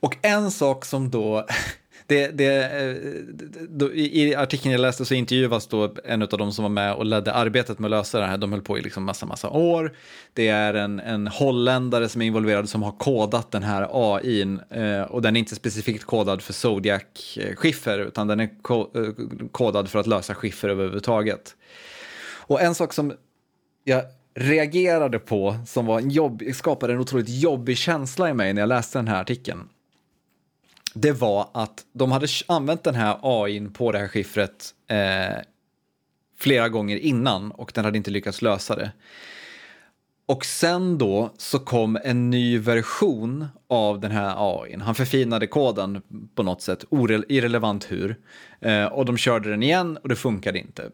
Och 0.00 0.16
en 0.22 0.50
sak 0.50 0.84
som 0.84 1.10
då 1.10 1.46
det, 2.10 2.28
det, 2.28 2.64
eh, 2.64 2.96
då, 3.68 3.92
I 3.92 4.34
artikeln 4.34 4.72
jag 4.72 4.80
läste 4.80 5.04
så 5.04 5.14
intervjuas 5.14 5.66
då 5.66 5.94
en 6.04 6.22
av 6.22 6.28
de 6.28 6.52
som 6.52 6.62
var 6.62 6.68
med 6.68 6.94
och 6.94 7.06
ledde 7.06 7.32
arbetet 7.32 7.78
med 7.78 7.86
att 7.86 7.90
lösa 7.90 8.20
det 8.20 8.26
här. 8.26 8.38
De 8.38 8.52
höll 8.52 8.62
på 8.62 8.78
i 8.78 8.82
liksom 8.82 9.04
massa, 9.04 9.26
massa 9.26 9.50
år. 9.50 9.96
Det 10.32 10.48
är 10.48 10.74
en, 10.74 11.00
en 11.00 11.26
holländare 11.26 12.08
som 12.08 12.22
är 12.22 12.26
involverad 12.26 12.68
som 12.68 12.82
har 12.82 12.92
kodat 12.92 13.50
den 13.50 13.62
här 13.62 13.88
AI 13.92 14.58
eh, 14.70 15.02
och 15.02 15.22
den 15.22 15.36
är 15.36 15.40
inte 15.40 15.54
specifikt 15.54 16.04
kodad 16.04 16.42
för 16.42 16.52
Zodiac-skiffer 16.52 17.98
utan 17.98 18.26
den 18.26 18.40
är 18.40 18.62
ko 18.62 18.80
eh, 18.80 19.48
kodad 19.52 19.88
för 19.88 19.98
att 19.98 20.06
lösa 20.06 20.34
skiffer 20.34 20.68
överhuvudtaget. 20.68 21.56
Och 22.36 22.60
en 22.60 22.74
sak 22.74 22.92
som 22.92 23.12
jag 23.84 24.02
reagerade 24.34 25.18
på 25.18 25.56
som 25.66 25.86
var 25.86 25.98
en 25.98 26.10
jobb, 26.10 26.42
skapade 26.54 26.92
en 26.92 27.00
otroligt 27.00 27.28
jobbig 27.28 27.78
känsla 27.78 28.30
i 28.30 28.34
mig 28.34 28.52
när 28.52 28.62
jag 28.62 28.68
läste 28.68 28.98
den 28.98 29.08
här 29.08 29.20
artikeln 29.20 29.68
det 30.94 31.12
var 31.12 31.48
att 31.54 31.84
de 31.92 32.12
hade 32.12 32.26
använt 32.46 32.84
den 32.84 32.94
här 32.94 33.18
AI 33.22 33.68
på 33.68 33.92
det 33.92 33.98
här 33.98 34.08
skiffret 34.08 34.74
eh, 34.88 35.42
flera 36.38 36.68
gånger 36.68 36.96
innan 36.96 37.50
och 37.50 37.72
den 37.74 37.84
hade 37.84 37.98
inte 37.98 38.10
lyckats 38.10 38.42
lösa 38.42 38.76
det. 38.76 38.92
Och 40.26 40.44
sen 40.44 40.98
då 40.98 41.34
så 41.36 41.58
kom 41.58 41.98
en 42.04 42.30
ny 42.30 42.58
version 42.58 43.46
av 43.68 44.00
den 44.00 44.10
här 44.10 44.34
AI. 44.38 44.76
Han 44.80 44.94
förfinade 44.94 45.46
koden 45.46 46.02
på 46.34 46.42
något 46.42 46.62
sätt, 46.62 46.84
irrelevant 47.28 47.92
hur. 47.92 48.16
Eh, 48.60 48.84
och 48.84 49.04
de 49.04 49.16
körde 49.16 49.50
den 49.50 49.62
igen 49.62 49.96
och 49.96 50.08
det 50.08 50.16
funkade 50.16 50.58
inte. 50.58 50.90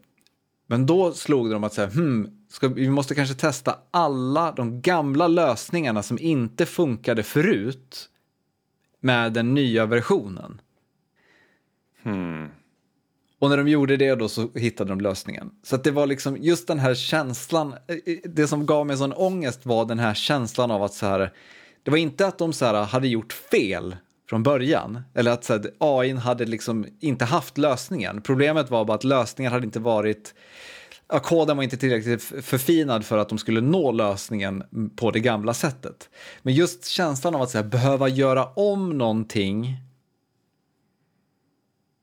Men 0.67 0.85
då 0.85 1.11
slog 1.13 1.51
de 1.51 1.63
att 1.63 1.73
säga, 1.73 1.89
hmm, 1.89 2.29
ska, 2.49 2.67
vi 2.67 2.89
måste 2.89 3.15
kanske 3.15 3.35
testa 3.35 3.75
alla 3.91 4.51
de 4.51 4.81
gamla 4.81 5.27
lösningarna 5.27 6.03
som 6.03 6.19
inte 6.19 6.65
funkade 6.65 7.23
förut 7.23 8.09
med 8.99 9.33
den 9.33 9.53
nya 9.53 9.85
versionen. 9.85 10.61
Hmm. 12.03 12.47
Och 13.39 13.49
när 13.49 13.57
de 13.57 13.67
gjorde 13.67 13.97
det 13.97 14.15
då 14.15 14.29
så 14.29 14.49
hittade 14.55 14.89
de 14.89 15.01
lösningen. 15.01 15.51
Så 15.63 15.77
det 15.77 15.91
var 15.91 16.07
liksom 16.07 16.37
just 16.37 16.67
den 16.67 16.79
här 16.79 16.95
känslan, 16.95 17.73
eh, 17.73 17.95
eh, 18.13 18.17
det 18.23 18.47
som 18.47 18.65
gav 18.65 18.87
mig 18.87 18.97
sån 18.97 19.13
ångest 19.13 19.65
var 19.65 19.85
den 19.85 19.99
här 19.99 20.13
känslan 20.13 20.71
av 20.71 20.83
att 20.83 20.93
så 20.93 21.05
här, 21.05 21.33
det 21.83 21.91
var 21.91 21.97
inte 21.97 22.27
att 22.27 22.37
de 22.37 22.53
så 22.53 22.65
här 22.65 22.85
hade 22.85 23.07
gjort 23.07 23.33
fel 23.33 23.95
från 24.29 24.43
början, 24.43 25.01
eller 25.13 25.31
att 25.31 25.43
så 25.43 25.53
här, 25.53 25.71
AI 25.77 26.13
hade 26.13 26.45
liksom 26.45 26.85
inte 26.99 27.25
haft 27.25 27.57
lösningen. 27.57 28.21
Problemet 28.21 28.69
var 28.69 28.85
bara 28.85 28.95
att 28.95 29.03
lösningen 29.03 29.53
hade 29.53 29.65
inte 29.65 29.79
varit 29.79 30.33
koden 31.07 31.57
var 31.57 31.63
inte 31.63 31.77
tillräckligt 31.77 32.23
förfinad 32.23 33.05
för 33.05 33.17
att 33.17 33.29
de 33.29 33.37
skulle 33.37 33.61
nå 33.61 33.91
lösningen 33.91 34.63
på 34.95 35.11
det 35.11 35.19
gamla 35.19 35.53
sättet. 35.53 36.09
Men 36.41 36.53
just 36.53 36.85
känslan 36.85 37.35
av 37.35 37.41
att 37.41 37.53
här, 37.53 37.63
behöva 37.63 38.07
göra 38.07 38.45
om 38.45 38.97
någonting 38.97 39.77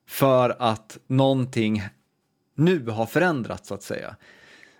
för 0.08 0.56
att 0.58 0.98
någonting 1.06 1.82
nu 2.54 2.86
har 2.86 3.06
förändrats 3.06 3.68
så 3.68 3.74
att 3.74 3.82
säga. 3.82 4.16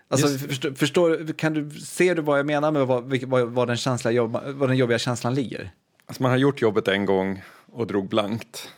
Alltså, 0.07 0.27
förstår, 0.47 0.71
förstår, 0.71 1.33
kan 1.33 1.53
du, 1.53 1.79
ser 1.79 2.15
du 2.15 2.21
vad 2.21 2.39
jag 2.39 2.45
menar 2.45 2.71
med 2.71 2.87
vad, 2.87 3.23
vad, 3.23 3.49
vad, 3.49 3.67
den, 3.67 3.77
känsla, 3.77 4.23
vad 4.27 4.69
den 4.69 4.77
jobbiga 4.77 4.99
känslan 4.99 5.33
ligger? 5.33 5.71
Alltså 6.05 6.23
man 6.23 6.31
har 6.31 6.37
gjort 6.37 6.61
jobbet 6.61 6.87
en 6.87 7.05
gång 7.05 7.43
och 7.71 7.87
drog 7.87 8.09
blankt. 8.09 8.69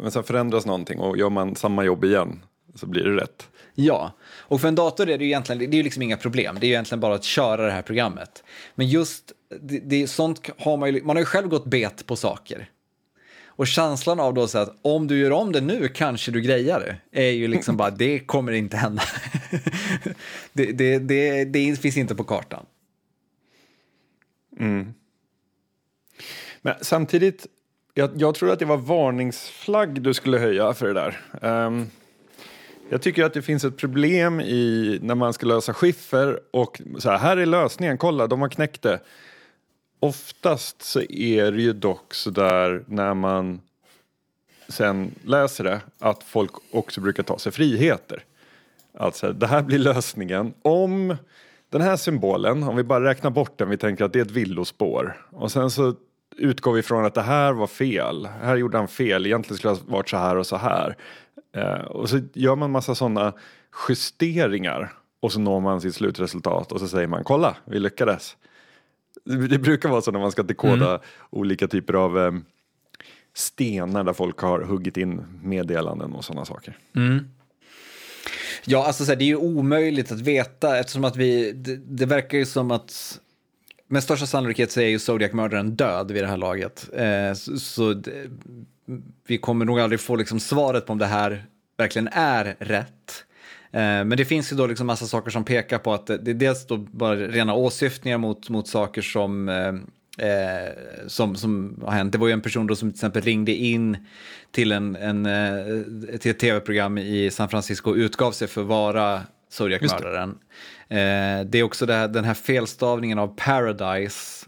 Men 0.00 0.10
sen 0.10 0.24
förändras 0.24 0.66
någonting 0.66 0.98
och 0.98 1.18
gör 1.18 1.30
man 1.30 1.56
samma 1.56 1.84
jobb 1.84 2.04
igen 2.04 2.40
så 2.74 2.86
blir 2.86 3.04
det 3.04 3.16
rätt. 3.16 3.48
Ja, 3.74 4.12
och 4.22 4.60
för 4.60 4.68
en 4.68 4.74
dator 4.74 5.08
är 5.08 5.18
det 5.18 5.24
ju 5.24 5.30
egentligen 5.30 5.70
det 5.70 5.78
är 5.78 5.82
liksom 5.82 6.02
inga 6.02 6.16
problem. 6.16 6.56
Det 6.60 6.66
är 6.66 6.68
ju 6.68 6.74
egentligen 6.74 7.00
bara 7.00 7.14
att 7.14 7.24
köra 7.24 7.66
det 7.66 7.72
här 7.72 7.82
programmet. 7.82 8.44
Men 8.74 8.88
just 8.88 9.32
det, 9.60 9.78
det 9.78 10.06
sånt 10.06 10.50
har 10.58 10.76
man 10.76 10.94
ju, 10.94 11.02
man 11.02 11.16
har 11.16 11.20
ju 11.20 11.26
själv 11.26 11.48
gått 11.48 11.64
bet 11.64 12.06
på 12.06 12.16
saker. 12.16 12.68
Och 13.46 13.66
känslan 13.66 14.20
av 14.20 14.34
då 14.34 14.48
så 14.48 14.58
att 14.58 14.78
om 14.82 15.06
du 15.06 15.18
gör 15.18 15.30
om 15.30 15.52
det 15.52 15.60
nu 15.60 15.88
kanske 15.88 16.30
du 16.30 16.40
grejar 16.40 16.80
det, 16.80 17.26
är 17.28 17.30
ju 17.30 17.48
liksom 17.48 17.76
bara 17.76 17.90
det 17.90 18.18
kommer 18.18 18.52
inte 18.52 18.76
hända. 18.76 19.02
det, 20.52 20.72
det, 20.72 20.98
det, 20.98 21.44
det 21.44 21.80
finns 21.80 21.96
inte 21.96 22.14
på 22.14 22.24
kartan. 22.24 22.66
Mm. 24.58 24.94
Men 26.62 26.74
samtidigt, 26.80 27.46
jag, 27.94 28.10
jag 28.16 28.34
tror 28.34 28.52
att 28.52 28.58
det 28.58 28.64
var 28.64 28.76
varningsflagg 28.76 30.02
du 30.02 30.14
skulle 30.14 30.38
höja 30.38 30.74
för 30.74 30.86
det 30.86 30.92
där. 30.92 31.20
Um, 31.66 31.90
jag 32.92 33.02
tycker 33.02 33.24
att 33.24 33.34
det 33.34 33.42
finns 33.42 33.64
ett 33.64 33.76
problem 33.76 34.40
i 34.40 34.98
när 35.02 35.14
man 35.14 35.32
ska 35.32 35.46
lösa 35.46 35.74
skiffer 35.74 36.40
och 36.50 36.80
så 36.98 37.10
här, 37.10 37.18
här 37.18 37.36
är 37.36 37.46
lösningen, 37.46 37.98
kolla 37.98 38.26
de 38.26 38.40
har 38.40 38.48
knäckt 38.48 38.82
det. 38.82 39.00
Oftast 40.00 40.82
så 40.82 41.00
är 41.00 41.52
det 41.52 41.62
ju 41.62 41.72
dock 41.72 42.14
så 42.14 42.30
där 42.30 42.84
när 42.86 43.14
man 43.14 43.60
sen 44.68 45.14
läser 45.24 45.64
det 45.64 45.80
att 45.98 46.22
folk 46.22 46.50
också 46.70 47.00
brukar 47.00 47.22
ta 47.22 47.38
sig 47.38 47.52
friheter. 47.52 48.24
Alltså, 48.98 49.32
det 49.32 49.46
här 49.46 49.62
blir 49.62 49.78
lösningen 49.78 50.54
om 50.62 51.16
den 51.68 51.80
här 51.80 51.96
symbolen, 51.96 52.62
om 52.62 52.76
vi 52.76 52.82
bara 52.82 53.04
räknar 53.04 53.30
bort 53.30 53.58
den, 53.58 53.70
vi 53.70 53.76
tänker 53.76 54.04
att 54.04 54.12
det 54.12 54.18
är 54.18 54.24
ett 54.24 54.30
villospår 54.30 55.26
och 55.30 55.52
sen 55.52 55.70
så 55.70 55.94
utgår 56.36 56.72
vi 56.72 56.82
från 56.82 57.04
att 57.04 57.14
det 57.14 57.22
här 57.22 57.52
var 57.52 57.66
fel. 57.66 58.28
Här 58.42 58.56
gjorde 58.56 58.78
han 58.78 58.88
fel, 58.88 59.26
egentligen 59.26 59.58
skulle 59.58 59.74
det 59.74 59.80
ha 59.80 59.96
varit 59.96 60.08
så 60.08 60.16
här 60.16 60.36
och 60.36 60.46
så 60.46 60.56
här. 60.56 60.96
Eh, 61.52 61.80
och 61.80 62.10
så 62.10 62.20
gör 62.32 62.56
man 62.56 62.70
massa 62.70 62.94
sådana 62.94 63.32
justeringar 63.88 64.92
och 65.20 65.32
så 65.32 65.40
når 65.40 65.60
man 65.60 65.80
sitt 65.80 65.94
slutresultat 65.94 66.72
och 66.72 66.80
så 66.80 66.88
säger 66.88 67.06
man 67.06 67.24
kolla, 67.24 67.56
vi 67.64 67.78
lyckades. 67.78 68.36
Det 69.24 69.58
brukar 69.58 69.88
vara 69.88 70.02
så 70.02 70.10
när 70.10 70.18
man 70.18 70.32
ska 70.32 70.42
dekoda 70.42 70.88
mm. 70.88 71.00
olika 71.30 71.68
typer 71.68 71.94
av 71.94 72.18
eh, 72.18 72.32
stenar 73.34 74.04
där 74.04 74.12
folk 74.12 74.38
har 74.38 74.60
huggit 74.60 74.96
in 74.96 75.22
meddelanden 75.42 76.12
och 76.12 76.24
sådana 76.24 76.44
saker. 76.44 76.76
Mm. 76.96 77.28
Ja, 78.64 78.86
alltså 78.86 79.04
så 79.04 79.10
här, 79.10 79.16
det 79.16 79.24
är 79.24 79.26
ju 79.26 79.36
omöjligt 79.36 80.12
att 80.12 80.20
veta 80.20 80.78
eftersom 80.78 81.04
att 81.04 81.16
vi, 81.16 81.52
det, 81.52 81.76
det 81.76 82.06
verkar 82.06 82.38
ju 82.38 82.46
som 82.46 82.70
att 82.70 83.20
med 83.86 84.02
största 84.02 84.26
sannolikhet 84.26 84.72
så 84.72 84.80
är 84.80 84.88
ju 84.88 84.98
Zodiac-mördaren 84.98 85.70
död 85.76 86.10
vid 86.10 86.22
det 86.22 86.26
här 86.26 86.36
laget. 86.36 86.88
Eh, 86.92 87.34
så, 87.34 87.58
så 87.58 87.94
det, 87.94 88.30
vi 89.26 89.38
kommer 89.38 89.64
nog 89.64 89.80
aldrig 89.80 90.00
få 90.00 90.16
liksom 90.16 90.40
svaret 90.40 90.86
på 90.86 90.92
om 90.92 90.98
det 90.98 91.06
här 91.06 91.44
verkligen 91.76 92.08
är 92.12 92.56
rätt. 92.58 93.24
Eh, 93.72 93.80
men 93.80 94.10
det 94.10 94.24
finns 94.24 94.52
ju 94.52 94.56
då 94.56 94.66
liksom 94.66 94.86
massa 94.86 95.06
saker 95.06 95.30
som 95.30 95.44
pekar 95.44 95.78
på 95.78 95.92
att 95.92 96.06
det 96.06 96.28
är 96.28 96.34
dels 96.34 96.66
då 96.66 96.76
bara 96.76 97.16
rena 97.16 97.54
åsyftningar 97.54 98.18
mot, 98.18 98.48
mot 98.48 98.68
saker 98.68 99.02
som, 99.02 99.48
eh, 99.48 99.68
eh 100.26 100.72
som, 101.06 101.36
som 101.36 101.82
har 101.84 101.92
hänt. 101.92 102.12
Det 102.12 102.18
var 102.18 102.26
ju 102.26 102.32
en 102.32 102.40
person 102.40 102.66
då 102.66 102.76
som 102.76 102.90
till 102.90 102.96
exempel 102.96 103.22
ringde 103.22 103.52
in 103.52 103.96
till, 104.50 104.72
en, 104.72 104.96
en, 104.96 105.26
eh, 105.26 106.18
till 106.18 106.30
ett 106.30 106.38
tv-program 106.38 106.98
i 106.98 107.30
San 107.30 107.48
Francisco 107.48 107.90
och 107.90 107.96
utgav 107.96 108.32
sig 108.32 108.48
för 108.48 108.60
att 108.60 108.66
vara 108.66 109.20
Zodiac-mördaren. 109.50 110.38
Det. 110.88 111.44
det. 111.44 111.58
är 111.58 111.62
också 111.62 111.86
det 111.86 111.94
här, 111.94 112.08
den 112.08 112.24
här 112.24 112.34
felstavningen 112.34 113.18
av 113.18 113.34
Paradise 113.36 114.46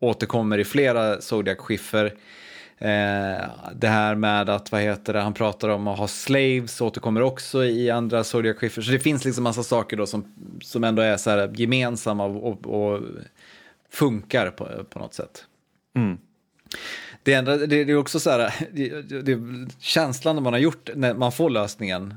återkommer 0.00 0.58
i 0.58 0.64
flera 0.64 1.20
Zodiac-skiffer. 1.20 2.12
Eh, 2.78 3.44
det 3.74 3.88
här 3.88 4.14
med 4.14 4.48
att, 4.48 4.72
vad 4.72 4.80
heter 4.80 5.12
det, 5.12 5.20
han 5.20 5.34
pratar 5.34 5.68
om 5.68 5.88
att 5.88 5.98
ha 5.98 6.08
slaves 6.08 6.80
återkommer 6.80 7.22
också 7.22 7.64
i 7.64 7.90
andra 7.90 8.24
Zodiac 8.24 8.56
Schiffer. 8.56 8.82
Så 8.82 8.90
det 8.90 8.98
finns 8.98 9.24
liksom 9.24 9.44
massa 9.44 9.62
saker 9.62 9.96
då 9.96 10.06
som, 10.06 10.34
som 10.62 10.84
ändå 10.84 11.02
är 11.02 11.16
så 11.16 11.30
här 11.30 11.50
gemensamma 11.54 12.24
och, 12.24 12.66
och 12.66 13.00
funkar 13.90 14.50
på, 14.50 14.84
på 14.90 14.98
något 14.98 15.14
sätt. 15.14 15.44
Mm. 15.96 16.18
Det, 17.22 17.34
enda, 17.34 17.56
det, 17.56 17.84
det, 17.84 17.92
är 17.92 17.96
också 17.96 18.20
så 18.20 18.30
här, 18.30 18.54
det, 18.72 19.02
det, 19.22 19.38
känslan 19.78 20.36
när 20.36 20.42
man 20.42 20.52
har 20.52 20.60
gjort, 20.60 20.90
när 20.94 21.14
man 21.14 21.32
får 21.32 21.50
lösningen. 21.50 22.14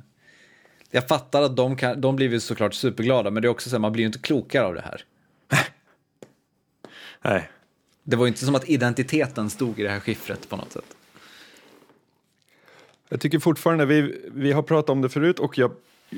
Jag 0.91 1.07
fattar 1.07 1.41
att 1.41 1.55
de, 1.55 1.75
kan, 1.75 2.01
de 2.01 2.15
blir 2.15 2.39
såklart 2.39 2.73
superglada, 2.73 3.31
men 3.31 3.41
det 3.41 3.47
är 3.47 3.49
också 3.49 3.69
så 3.69 3.75
här, 3.75 3.81
man 3.81 3.91
blir 3.91 4.01
ju 4.01 4.07
inte 4.07 4.19
klokare 4.19 4.65
av 4.65 4.73
det 4.73 4.81
här. 4.81 5.03
Nej. 7.21 7.49
Det 8.11 8.17
var 8.17 8.27
inte 8.27 8.45
som 8.45 8.55
att 8.55 8.69
identiteten 8.69 9.49
stod 9.49 9.79
i 9.79 9.83
det 9.83 9.89
här 9.89 9.99
skiffret 9.99 10.49
på 10.49 10.55
något 10.55 10.71
sätt. 10.71 10.95
Jag 13.09 13.21
tycker 13.21 13.39
fortfarande, 13.39 13.85
vi, 13.85 14.21
vi 14.33 14.51
har 14.51 14.61
pratat 14.61 14.89
om 14.89 15.01
det 15.01 15.09
förut 15.09 15.39
och 15.39 15.57
jag 15.57 15.71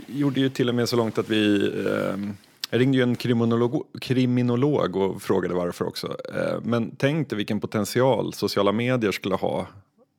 gjorde 0.08 0.40
ju 0.40 0.50
till 0.50 0.70
och 0.70 0.76
med 0.76 0.90
så 0.90 0.96
långt 0.96 1.18
att 1.18 1.30
vi 1.30 1.72
eh, 1.86 2.34
Jag 2.70 2.82
ringde 2.82 2.98
ju 2.98 3.04
en 3.04 3.16
kriminolog, 3.16 3.84
kriminolog 4.02 4.96
och 4.96 5.22
frågade 5.22 5.54
varför 5.54 5.88
också. 5.88 6.18
Eh, 6.36 6.60
men 6.64 6.96
tänk 6.98 7.30
dig 7.30 7.38
vilken 7.38 7.60
potential 7.60 8.34
sociala 8.34 8.72
medier 8.72 9.12
skulle 9.12 9.36
ha 9.36 9.68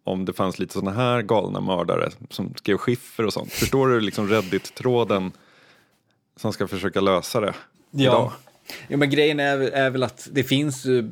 om 0.04 0.24
det 0.24 0.32
fanns 0.32 0.58
lite 0.58 0.72
sådana 0.72 0.92
här 0.92 1.22
galna 1.22 1.60
mördare 1.60 2.10
som 2.30 2.54
skrev 2.56 2.76
skiffer 2.76 3.26
och 3.26 3.32
sånt. 3.32 3.52
Förstår 3.52 3.88
du 3.88 4.00
liksom 4.00 4.28
Reddit-tråden 4.28 5.32
som 6.36 6.52
ska 6.52 6.68
försöka 6.68 7.00
lösa 7.00 7.40
det 7.40 7.54
idag? 7.92 8.32
Ja, 8.88 8.96
men 8.96 9.10
grejen 9.10 9.40
är, 9.40 9.58
är 9.58 9.90
väl 9.90 10.02
att 10.02 10.28
det 10.32 10.44
finns 10.44 10.86
ju, 10.86 11.10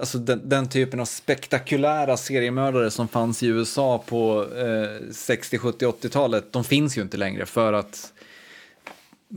alltså 0.00 0.18
den, 0.18 0.48
den, 0.48 0.68
typen 0.68 1.00
av 1.00 1.04
spektakulära 1.04 2.16
seriemördare 2.16 2.90
som 2.90 3.08
fanns 3.08 3.42
i 3.42 3.46
USA 3.46 4.04
på 4.06 4.46
eh, 4.56 5.12
60, 5.12 5.58
70, 5.58 5.86
80-talet, 5.86 6.52
de 6.52 6.64
finns 6.64 6.98
ju 6.98 7.02
inte 7.02 7.16
längre 7.16 7.46
för 7.46 7.72
att 7.72 8.12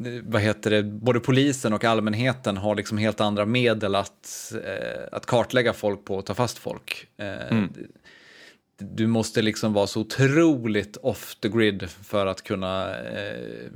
eh, 0.05 0.23
vad 0.23 0.41
heter 0.41 0.69
det, 0.71 0.83
både 0.83 1.19
polisen 1.19 1.73
och 1.73 1.83
allmänheten 1.83 2.57
har 2.57 2.75
liksom 2.75 2.97
helt 2.97 3.21
andra 3.21 3.45
medel 3.45 3.95
att, 3.95 4.53
eh, 4.65 5.03
att 5.11 5.25
kartlägga 5.25 5.73
folk 5.73 6.05
på 6.05 6.15
och 6.15 6.25
ta 6.25 6.33
fast 6.33 6.57
folk. 6.57 7.07
Eh, 7.17 7.51
mm. 7.51 7.73
Du 8.79 9.07
måste 9.07 9.41
liksom 9.41 9.73
vara 9.73 9.87
så 9.87 10.01
otroligt 10.01 10.97
off 10.97 11.35
the 11.35 11.49
grid 11.49 11.89
för 11.89 12.25
att 12.25 12.41
kunna 12.43 12.97
eh, 12.99 13.69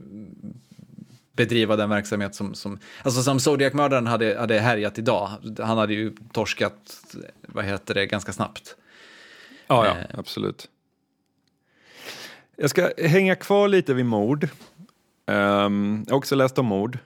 bedriva 1.34 1.76
den 1.76 1.90
verksamhet 1.90 2.36
som, 2.36 2.54
som 2.54 2.80
alltså 3.04 3.24
som 3.24 3.40
Zodiac-mördaren 3.40 4.08
hade, 4.08 4.40
hade 4.40 4.60
härjat 4.60 5.00
idag. 5.00 5.30
Han 5.60 5.78
hade 5.78 5.94
ju 5.94 6.16
torskat, 6.34 7.04
vad 7.42 7.66
heter 7.66 7.94
det, 7.94 8.06
ganska 8.06 8.34
snabbt. 8.34 8.76
Ja, 9.68 9.86
ja, 9.86 9.92
eh. 9.92 10.20
absolut. 10.20 10.70
Jag 12.56 12.70
ska 12.70 12.90
hänga 12.98 13.36
kvar 13.36 13.68
lite 13.68 13.94
vid 13.94 14.06
mord. 14.06 14.48
Um, 15.28 16.04
jag 16.08 16.14
har 16.14 16.18
också 16.18 16.36
läst 16.36 16.58
om 16.58 16.66
mord. 16.66 16.98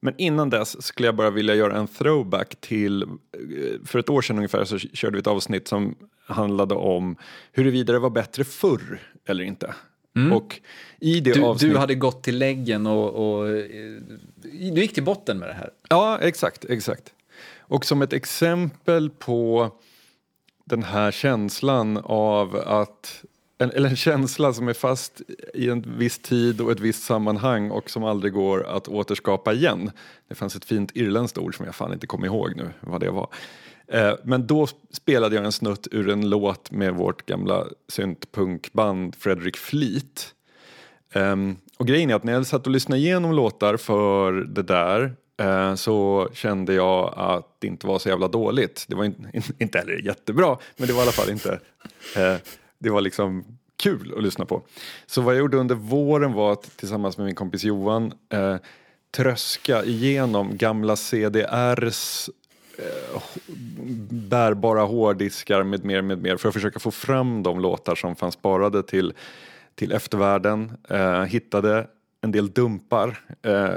Men 0.00 0.14
innan 0.16 0.50
dess 0.50 0.82
skulle 0.82 1.08
jag 1.08 1.14
bara 1.14 1.30
vilja 1.30 1.54
göra 1.54 1.76
en 1.76 1.88
throwback 1.88 2.56
till, 2.60 3.02
eh, 3.02 3.08
för 3.84 3.98
ett 3.98 4.10
år 4.10 4.22
sedan 4.22 4.36
ungefär 4.36 4.64
så 4.64 4.78
körde 4.78 5.16
vi 5.16 5.20
ett 5.20 5.26
avsnitt 5.26 5.68
som 5.68 5.94
handlade 6.26 6.74
om 6.74 7.16
huruvida 7.52 7.92
det 7.92 7.98
var 7.98 8.10
bättre 8.10 8.44
förr 8.44 9.00
eller 9.26 9.44
inte. 9.44 9.74
Mm. 10.18 10.32
Och 10.32 10.60
i 11.00 11.20
det 11.20 11.32
du, 11.32 11.42
avsnitt... 11.42 11.72
du 11.72 11.78
hade 11.78 11.94
gått 11.94 12.22
till 12.22 12.38
läggen 12.38 12.86
och, 12.86 13.38
och, 13.38 13.46
du 14.44 14.80
gick 14.80 14.94
till 14.94 15.04
botten 15.04 15.38
med 15.38 15.48
det 15.48 15.54
här. 15.54 15.70
Ja, 15.88 16.18
exakt, 16.18 16.64
exakt. 16.64 17.12
Och 17.58 17.84
som 17.84 18.02
ett 18.02 18.12
exempel 18.12 19.10
på 19.10 19.70
den 20.64 20.82
här 20.82 21.10
känslan 21.10 21.96
av 22.04 22.56
att 22.56 23.24
en, 23.58 23.70
eller 23.70 23.88
en 23.88 23.96
känsla 23.96 24.52
som 24.52 24.68
är 24.68 24.72
fast 24.72 25.20
i 25.54 25.68
en 25.68 25.98
viss 25.98 26.18
tid 26.18 26.60
och 26.60 26.72
ett 26.72 26.80
visst 26.80 27.02
sammanhang 27.02 27.70
och 27.70 27.90
som 27.90 28.04
aldrig 28.04 28.32
går 28.32 28.66
att 28.66 28.88
återskapa 28.88 29.52
igen. 29.52 29.90
Det 30.28 30.34
fanns 30.34 30.56
ett 30.56 30.64
fint 30.64 30.90
irländskt 30.94 31.38
ord 31.38 31.56
som 31.56 31.66
jag 31.66 31.74
fan 31.74 31.92
inte 31.92 32.06
kommer 32.06 32.26
ihåg 32.26 32.56
nu 32.56 32.70
vad 32.80 33.00
det 33.00 33.10
var. 33.10 33.28
Eh, 33.92 34.14
men 34.22 34.46
då 34.46 34.66
spelade 34.92 35.36
jag 35.36 35.44
en 35.44 35.52
snutt 35.52 35.88
ur 35.90 36.08
en 36.08 36.30
låt 36.30 36.70
med 36.70 36.94
vårt 36.94 37.26
gamla 37.26 37.66
syntpunkband 37.88 39.14
Fredrik 39.14 39.56
Fleet. 39.56 40.34
Ehm, 41.12 41.56
och 41.76 41.86
grejen 41.86 42.10
är 42.10 42.14
att 42.14 42.24
när 42.24 42.32
jag 42.32 42.46
satt 42.46 42.66
och 42.66 42.72
lyssnade 42.72 43.00
igenom 43.00 43.32
låtar 43.32 43.76
för 43.76 44.32
det 44.32 44.62
där 44.62 45.12
eh, 45.40 45.74
så 45.74 46.28
kände 46.32 46.74
jag 46.74 47.14
att 47.16 47.56
det 47.58 47.66
inte 47.66 47.86
var 47.86 47.98
så 47.98 48.08
jävla 48.08 48.28
dåligt. 48.28 48.84
Det 48.88 48.94
var 48.94 49.04
inte 49.58 49.78
heller 49.78 50.06
jättebra, 50.06 50.58
men 50.76 50.86
det 50.88 50.92
var 50.92 51.00
i 51.00 51.02
alla 51.02 51.12
fall 51.12 51.30
inte... 51.30 51.60
Eh, 52.16 52.36
det 52.78 52.90
var 52.90 53.00
liksom 53.00 53.44
kul 53.76 54.14
att 54.16 54.22
lyssna 54.22 54.44
på. 54.44 54.62
Så 55.06 55.20
vad 55.20 55.34
jag 55.34 55.38
gjorde 55.40 55.56
under 55.56 55.74
våren 55.74 56.32
var 56.32 56.52
att 56.52 56.76
tillsammans 56.76 57.18
med 57.18 57.26
min 57.26 57.34
kompis 57.34 57.64
Johan 57.64 58.12
tröska 59.16 59.84
igenom 59.84 60.56
gamla 60.56 60.96
CDRs 60.96 62.30
Eh, 62.78 63.22
bärbara 64.10 64.82
hårddiskar 64.82 65.62
med 65.62 65.84
mer, 65.84 66.02
med 66.02 66.22
mer 66.22 66.36
för 66.36 66.48
att 66.48 66.54
försöka 66.54 66.78
få 66.78 66.90
fram 66.90 67.42
de 67.42 67.60
låtar 67.60 67.94
som 67.94 68.16
fanns 68.16 68.34
sparade 68.34 68.82
till, 68.82 69.12
till 69.74 69.92
eftervärlden. 69.92 70.72
Eh, 70.88 71.22
hittade 71.22 71.86
en 72.20 72.32
del 72.32 72.50
dumpar. 72.50 73.20
Eh, 73.42 73.74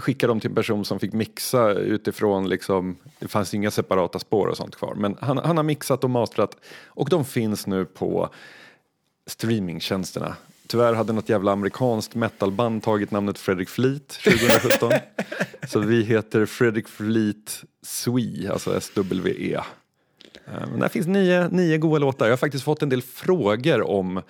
skickade 0.00 0.30
dem 0.30 0.40
till 0.40 0.50
en 0.50 0.54
person 0.54 0.84
som 0.84 0.98
fick 0.98 1.12
mixa 1.12 1.70
utifrån, 1.70 2.48
liksom, 2.48 2.96
det 3.18 3.28
fanns 3.28 3.54
inga 3.54 3.70
separata 3.70 4.18
spår 4.18 4.46
och 4.46 4.56
sånt 4.56 4.76
kvar. 4.76 4.94
Men 4.94 5.16
han, 5.20 5.38
han 5.38 5.56
har 5.56 5.64
mixat 5.64 6.04
och 6.04 6.10
mastrat 6.10 6.56
och 6.86 7.08
de 7.08 7.24
finns 7.24 7.66
nu 7.66 7.84
på 7.84 8.28
streamingtjänsterna. 9.26 10.36
Tyvärr 10.70 10.92
hade 10.92 11.12
något 11.12 11.28
jävla 11.28 11.52
amerikanskt 11.52 12.14
metalband 12.14 12.82
tagit 12.82 13.10
namnet 13.10 13.38
Fredrik 13.38 13.68
Fleet 13.68 14.08
2017. 14.08 14.92
så 15.68 15.80
vi 15.80 16.02
heter 16.02 16.46
Fredrik 16.46 16.88
Fleet 16.88 17.64
Swe, 17.82 18.52
alltså 18.52 18.76
S-W-E. 18.76 19.54
Eh, 19.54 19.62
men 20.70 20.80
där 20.80 20.88
finns 20.88 21.06
nio, 21.06 21.48
nio 21.48 21.78
goda 21.78 21.98
låtar. 21.98 22.26
Jag 22.26 22.32
har 22.32 22.36
faktiskt 22.36 22.64
fått 22.64 22.82
en 22.82 22.88
del 22.88 23.02
frågor 23.02 23.82
om 23.82 24.22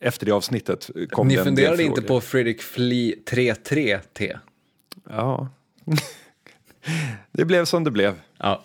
efter 0.00 0.26
det 0.26 0.32
avsnittet. 0.32 0.90
Kom 1.10 1.28
Ni 1.28 1.36
funderade 1.36 1.82
inte 1.82 2.02
på 2.02 2.20
Fredrik 2.20 2.62
Flee 2.62 3.14
33T? 3.30 4.38
Ja, 5.08 5.48
det 7.32 7.44
blev 7.44 7.64
som 7.64 7.84
det 7.84 7.90
blev. 7.90 8.20
Ja. 8.38 8.64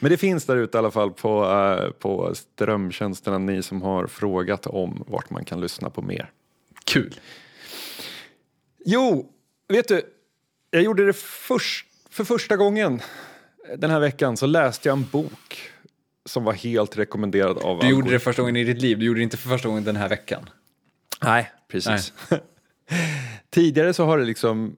Men 0.00 0.10
det 0.10 0.16
finns 0.16 0.44
där 0.44 0.56
ute 0.56 0.76
i 0.76 0.78
alla 0.78 0.90
fall 0.90 1.10
på, 1.10 1.44
uh, 1.44 1.90
på 1.90 2.34
strömtjänsterna, 2.34 3.38
ni 3.38 3.62
som 3.62 3.82
har 3.82 4.06
frågat 4.06 4.66
om 4.66 5.04
vart 5.06 5.30
man 5.30 5.44
kan 5.44 5.60
lyssna 5.60 5.90
på 5.90 6.02
mer. 6.02 6.30
Kul. 6.88 7.20
Jo, 8.84 9.32
vet 9.68 9.88
du, 9.88 10.02
jag 10.70 10.82
gjorde 10.82 11.06
det 11.06 11.12
först, 11.16 11.86
för 12.10 12.24
första 12.24 12.56
gången 12.56 13.02
den 13.76 13.90
här 13.90 14.00
veckan 14.00 14.36
så 14.36 14.46
läste 14.46 14.88
jag 14.88 14.98
en 14.98 15.04
bok 15.04 15.70
som 16.26 16.44
var 16.44 16.52
helt 16.52 16.98
rekommenderad 16.98 17.58
av 17.58 17.80
Du 17.80 17.88
gjorde 17.88 18.10
det 18.10 18.18
första 18.18 18.42
gången 18.42 18.56
i 18.56 18.64
ditt 18.64 18.82
liv, 18.82 18.98
du 18.98 19.06
gjorde 19.06 19.20
det 19.20 19.24
inte 19.24 19.36
för 19.36 19.48
första 19.48 19.68
gången 19.68 19.84
den 19.84 19.96
här 19.96 20.08
veckan. 20.08 20.50
Nej, 21.22 21.50
precis. 21.68 22.12
Nej. 22.30 22.40
Tidigare 23.50 23.94
så 23.94 24.04
har 24.04 24.18
det 24.18 24.24
liksom 24.24 24.76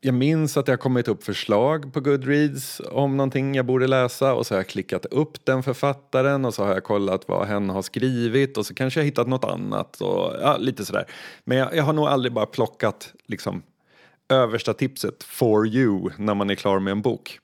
jag 0.00 0.14
minns 0.14 0.56
att 0.56 0.66
det 0.66 0.72
har 0.72 0.76
kommit 0.76 1.08
upp 1.08 1.24
förslag 1.24 1.92
på 1.92 2.00
Goodreads 2.00 2.80
om 2.90 3.16
någonting 3.16 3.54
jag 3.54 3.66
borde 3.66 3.86
läsa 3.86 4.34
och 4.34 4.46
så 4.46 4.54
har 4.54 4.58
jag 4.58 4.66
klickat 4.66 5.06
upp 5.06 5.44
den 5.44 5.62
författaren 5.62 6.44
och 6.44 6.54
så 6.54 6.64
har 6.64 6.74
jag 6.74 6.84
kollat 6.84 7.28
vad 7.28 7.46
hen 7.46 7.70
har 7.70 7.82
skrivit 7.82 8.56
och 8.56 8.66
så 8.66 8.74
kanske 8.74 9.00
jag 9.00 9.04
hittat 9.04 9.28
något 9.28 9.44
annat 9.44 10.00
och 10.00 10.34
ja, 10.40 10.56
lite 10.56 10.84
sådär. 10.84 11.06
Men 11.44 11.58
jag, 11.58 11.76
jag 11.76 11.84
har 11.84 11.92
nog 11.92 12.06
aldrig 12.06 12.32
bara 12.32 12.46
plockat 12.46 13.12
liksom 13.26 13.62
översta 14.28 14.74
tipset 14.74 15.22
for 15.22 15.66
you 15.66 16.10
när 16.16 16.34
man 16.34 16.50
är 16.50 16.54
klar 16.54 16.78
med 16.78 16.90
en 16.90 17.02
bok. 17.02 17.38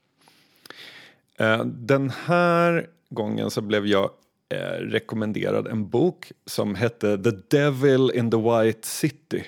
Eh, 1.39 1.65
den 1.65 2.11
här 2.25 2.87
gången 3.11 3.51
så 3.51 3.61
blev 3.61 3.87
jag 3.87 4.11
eh, 4.49 4.81
rekommenderad 4.81 5.67
en 5.67 5.89
bok 5.89 6.33
som 6.47 6.75
hette 6.75 7.19
The 7.19 7.31
Devil 7.31 8.11
in 8.15 8.31
the 8.31 8.37
White 8.37 8.89
City 8.89 9.45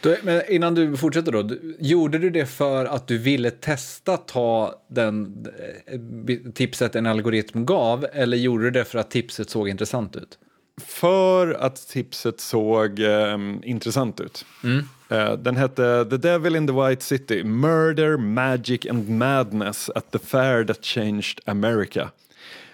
då, 0.00 0.16
men 0.22 0.42
innan 0.48 0.74
du 0.74 0.96
fortsätter 0.96 1.32
då, 1.32 1.48
gjorde 1.78 2.18
du 2.18 2.30
det 2.30 2.46
för 2.46 2.84
att 2.84 3.08
du 3.08 3.18
ville 3.18 3.50
testa 3.50 4.16
ta 4.16 4.74
den 4.88 5.46
eh, 5.86 6.52
tipset 6.52 6.96
en 6.96 7.06
algoritm 7.06 7.66
gav 7.66 8.06
eller 8.12 8.36
gjorde 8.36 8.64
du 8.64 8.70
det 8.70 8.84
för 8.84 8.98
att 8.98 9.10
tipset 9.10 9.50
såg 9.50 9.68
intressant 9.68 10.16
ut? 10.16 10.38
För 10.86 11.52
att 11.54 11.88
tipset 11.88 12.40
såg 12.40 12.98
eh, 12.98 13.38
intressant 13.62 14.20
ut. 14.20 14.44
Mm. 14.64 14.84
Eh, 15.08 15.32
den 15.32 15.56
hette 15.56 16.06
The 16.10 16.16
Devil 16.16 16.56
in 16.56 16.66
the 16.66 16.72
White 16.72 17.04
City, 17.04 17.44
Murder, 17.44 18.16
Magic 18.16 18.86
and 18.90 19.08
Madness 19.08 19.90
at 19.94 20.10
the 20.10 20.18
Fair 20.18 20.64
that 20.64 20.84
Changed 20.84 21.40
America. 21.44 22.10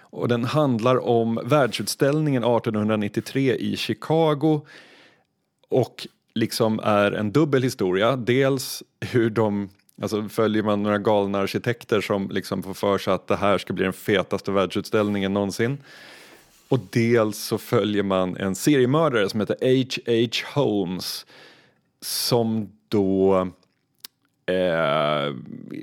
Och 0.01 0.29
den 0.29 0.45
handlar 0.45 1.07
om 1.07 1.41
världsutställningen 1.45 2.45
1893 2.45 3.57
i 3.57 3.77
Chicago 3.77 4.61
och 5.69 6.07
liksom 6.37 6.81
är 6.83 7.13
en 7.13 7.33
dubbel 7.33 7.63
historia. 7.63 8.17
Dels 8.17 8.83
hur 9.01 9.31
de 9.31 9.69
Alltså 10.03 10.29
följer 10.29 10.63
man 10.63 10.83
några 10.83 10.99
galna 10.99 11.39
arkitekter 11.39 12.01
som 12.01 12.31
liksom 12.31 12.63
får 12.63 12.75
för 12.75 12.99
sig 12.99 13.13
att 13.13 13.27
det 13.27 13.37
här 13.37 13.59
ska 13.59 13.73
bli 13.73 13.85
den 13.85 13.93
fetaste 13.93 14.51
världsutställningen 14.51 15.33
någonsin. 15.33 15.79
Och 16.69 16.81
dels 16.91 17.39
så 17.39 17.59
följer 17.59 18.03
man 18.03 18.37
en 18.37 18.55
seriemördare 18.55 19.29
som 19.29 19.41
heter 19.41 19.57
H.H. 19.61 20.61
Holmes 20.61 21.27
som 22.01 22.73
då 22.89 23.37
eh, 24.47 25.35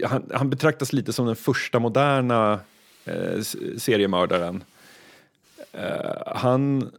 han, 0.05 0.29
han, 0.33 0.49
betraktas 0.49 0.93
lite 0.93 1.13
som 1.13 1.25
den 1.25 1.35
första 1.35 1.79
moderna 1.79 2.59
eh, 3.05 3.41
seriemördaren. 3.77 4.63
Eh, 5.71 6.35
han, 6.35 6.91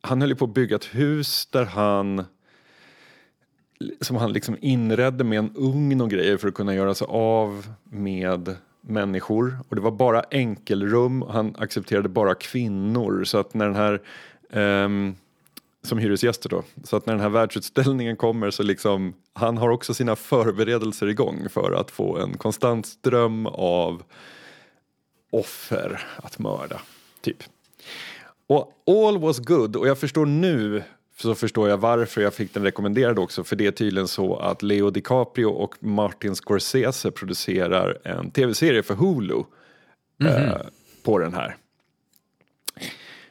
han 0.00 0.20
höll 0.20 0.36
på 0.36 0.44
att 0.44 0.54
bygga 0.54 0.76
ett 0.76 0.94
hus 0.94 1.46
där 1.46 1.64
han 1.64 2.24
som 4.00 4.16
han 4.16 4.32
liksom 4.32 4.56
inredde 4.60 5.24
med 5.24 5.38
en 5.38 5.52
ugn 5.54 6.00
och 6.00 6.10
grejer 6.10 6.36
för 6.36 6.48
att 6.48 6.54
kunna 6.54 6.74
göra 6.74 6.94
sig 6.94 7.06
av 7.10 7.66
med 7.84 8.56
människor. 8.80 9.58
Och 9.68 9.76
det 9.76 9.82
var 9.82 9.90
bara 9.90 10.24
enkelrum, 10.30 11.22
han 11.22 11.54
accepterade 11.58 12.08
bara 12.08 12.34
kvinnor. 12.34 13.24
Så 13.24 13.38
att 13.38 13.54
när 13.54 13.66
den 13.66 13.74
här 13.74 14.00
um, 14.84 15.16
som 15.82 15.98
hyresgäster 15.98 16.48
då. 16.48 16.62
Så 16.84 16.96
att 16.96 17.06
när 17.06 17.14
den 17.14 17.22
här 17.22 17.28
världsutställningen 17.28 18.16
kommer 18.16 18.50
så 18.50 18.62
liksom, 18.62 19.14
han 19.32 19.58
har 19.58 19.68
också 19.68 19.94
sina 19.94 20.16
förberedelser 20.16 21.06
igång 21.06 21.48
för 21.50 21.72
att 21.72 21.90
få 21.90 22.18
en 22.18 22.36
konstant 22.36 22.86
ström 22.86 23.46
av 23.46 24.02
offer 25.30 26.06
att 26.16 26.38
mörda. 26.38 26.80
Typ. 27.20 27.42
Och 28.46 28.72
all 28.86 29.18
was 29.18 29.38
good 29.38 29.76
och 29.76 29.88
jag 29.88 29.98
förstår 29.98 30.26
nu 30.26 30.82
så 31.16 31.34
förstår 31.34 31.68
jag 31.68 31.78
varför 31.78 32.20
jag 32.20 32.34
fick 32.34 32.54
den 32.54 32.62
rekommenderad 32.62 33.18
också 33.18 33.44
för 33.44 33.56
det 33.56 33.66
är 33.66 33.70
tydligen 33.70 34.08
så 34.08 34.36
att 34.36 34.62
Leo 34.62 34.90
DiCaprio 34.90 35.46
och 35.46 35.74
Martin 35.80 36.34
Scorsese 36.34 37.10
producerar 37.10 37.98
en 38.04 38.30
tv-serie 38.30 38.82
för 38.82 38.94
Hulu 38.94 39.34
mm 39.34 39.44
-hmm. 40.18 40.54
eh, 40.54 40.66
på 41.02 41.18
den 41.18 41.34
här. 41.34 41.56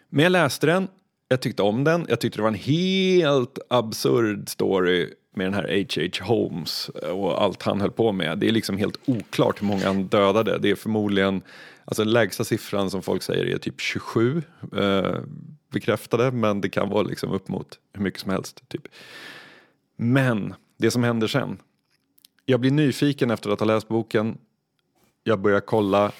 Men 0.09 0.23
jag 0.23 0.31
läste 0.31 0.67
den, 0.67 0.87
jag 1.27 1.41
tyckte 1.41 1.63
om 1.63 1.83
den, 1.83 2.05
jag 2.09 2.19
tyckte 2.19 2.37
det 2.37 2.41
var 2.41 2.49
en 2.49 2.55
helt 2.55 3.59
absurd 3.69 4.49
story 4.49 5.09
med 5.35 5.45
den 5.45 5.53
här 5.53 5.85
H.H. 5.85 6.25
Holmes 6.25 6.89
och 6.89 7.43
allt 7.43 7.63
han 7.63 7.81
höll 7.81 7.91
på 7.91 8.11
med. 8.11 8.37
Det 8.37 8.47
är 8.47 8.51
liksom 8.51 8.77
helt 8.77 8.99
oklart 9.05 9.61
hur 9.61 9.67
många 9.67 9.85
han 9.85 10.03
dödade. 10.03 10.57
Det 10.57 10.69
är 10.69 10.75
förmodligen, 10.75 11.41
alltså 11.85 12.03
den 12.03 12.13
lägsta 12.13 12.43
siffran 12.43 12.89
som 12.89 13.01
folk 13.01 13.23
säger 13.23 13.45
är 13.45 13.57
typ 13.57 13.81
27 13.81 14.43
eh, 14.77 15.15
bekräftade, 15.71 16.31
men 16.31 16.61
det 16.61 16.69
kan 16.69 16.89
vara 16.89 17.03
liksom 17.03 17.31
upp 17.31 17.47
mot 17.47 17.79
hur 17.93 18.01
mycket 18.01 18.19
som 18.19 18.31
helst. 18.31 18.63
Typ. 18.67 18.87
Men 19.95 20.53
det 20.77 20.91
som 20.91 21.03
händer 21.03 21.27
sen. 21.27 21.57
Jag 22.45 22.59
blir 22.59 22.71
nyfiken 22.71 23.31
efter 23.31 23.49
att 23.49 23.59
ha 23.59 23.67
läst 23.67 23.87
boken. 23.87 24.37
Jag 25.23 25.39
börjar 25.39 25.59
kolla 25.59 26.11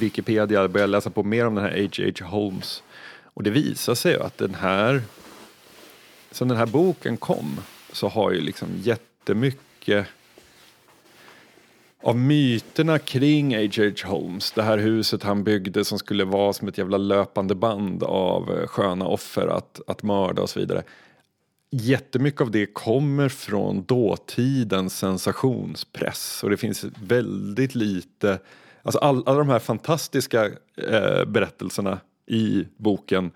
Wikipedia, 0.00 0.68
börjar 0.68 0.86
läsa 0.86 1.10
på 1.10 1.22
mer 1.22 1.46
om 1.46 1.54
den 1.54 1.64
här 1.64 1.82
H.H. 1.82 2.26
Holmes. 2.26 2.82
Och 3.24 3.42
det 3.42 3.50
visar 3.50 3.94
sig 3.94 4.16
att 4.20 4.38
den 4.38 4.54
här, 4.54 5.02
sen 6.30 6.48
den 6.48 6.56
här 6.56 6.66
boken 6.66 7.16
kom 7.16 7.60
så 7.92 8.08
har 8.08 8.32
ju 8.32 8.40
liksom 8.40 8.68
jättemycket 8.76 10.06
av 12.02 12.18
myterna 12.18 12.98
kring 12.98 13.56
H.H. 13.56 14.08
Holmes, 14.08 14.52
det 14.52 14.62
här 14.62 14.78
huset 14.78 15.22
han 15.22 15.44
byggde 15.44 15.84
som 15.84 15.98
skulle 15.98 16.24
vara 16.24 16.52
som 16.52 16.68
ett 16.68 16.78
jävla 16.78 16.96
löpande 16.96 17.54
band 17.54 18.02
av 18.02 18.50
eh, 18.50 18.66
sköna 18.66 19.06
offer 19.06 19.46
att, 19.46 19.80
att 19.86 20.02
mörda 20.02 20.42
och 20.42 20.50
så 20.50 20.60
vidare. 20.60 20.82
Jättemycket 21.70 22.40
av 22.40 22.50
det 22.50 22.66
kommer 22.66 23.28
från 23.28 23.84
dåtidens 23.84 24.98
sensationspress 24.98 26.42
och 26.42 26.50
det 26.50 26.56
finns 26.56 26.84
väldigt 27.02 27.74
lite, 27.74 28.38
alltså 28.82 28.98
all, 28.98 29.22
alla 29.26 29.38
de 29.38 29.48
här 29.48 29.58
fantastiska 29.58 30.44
eh, 30.76 31.24
berättelserna 31.26 32.00
i 32.26 32.64
boken 32.76 33.30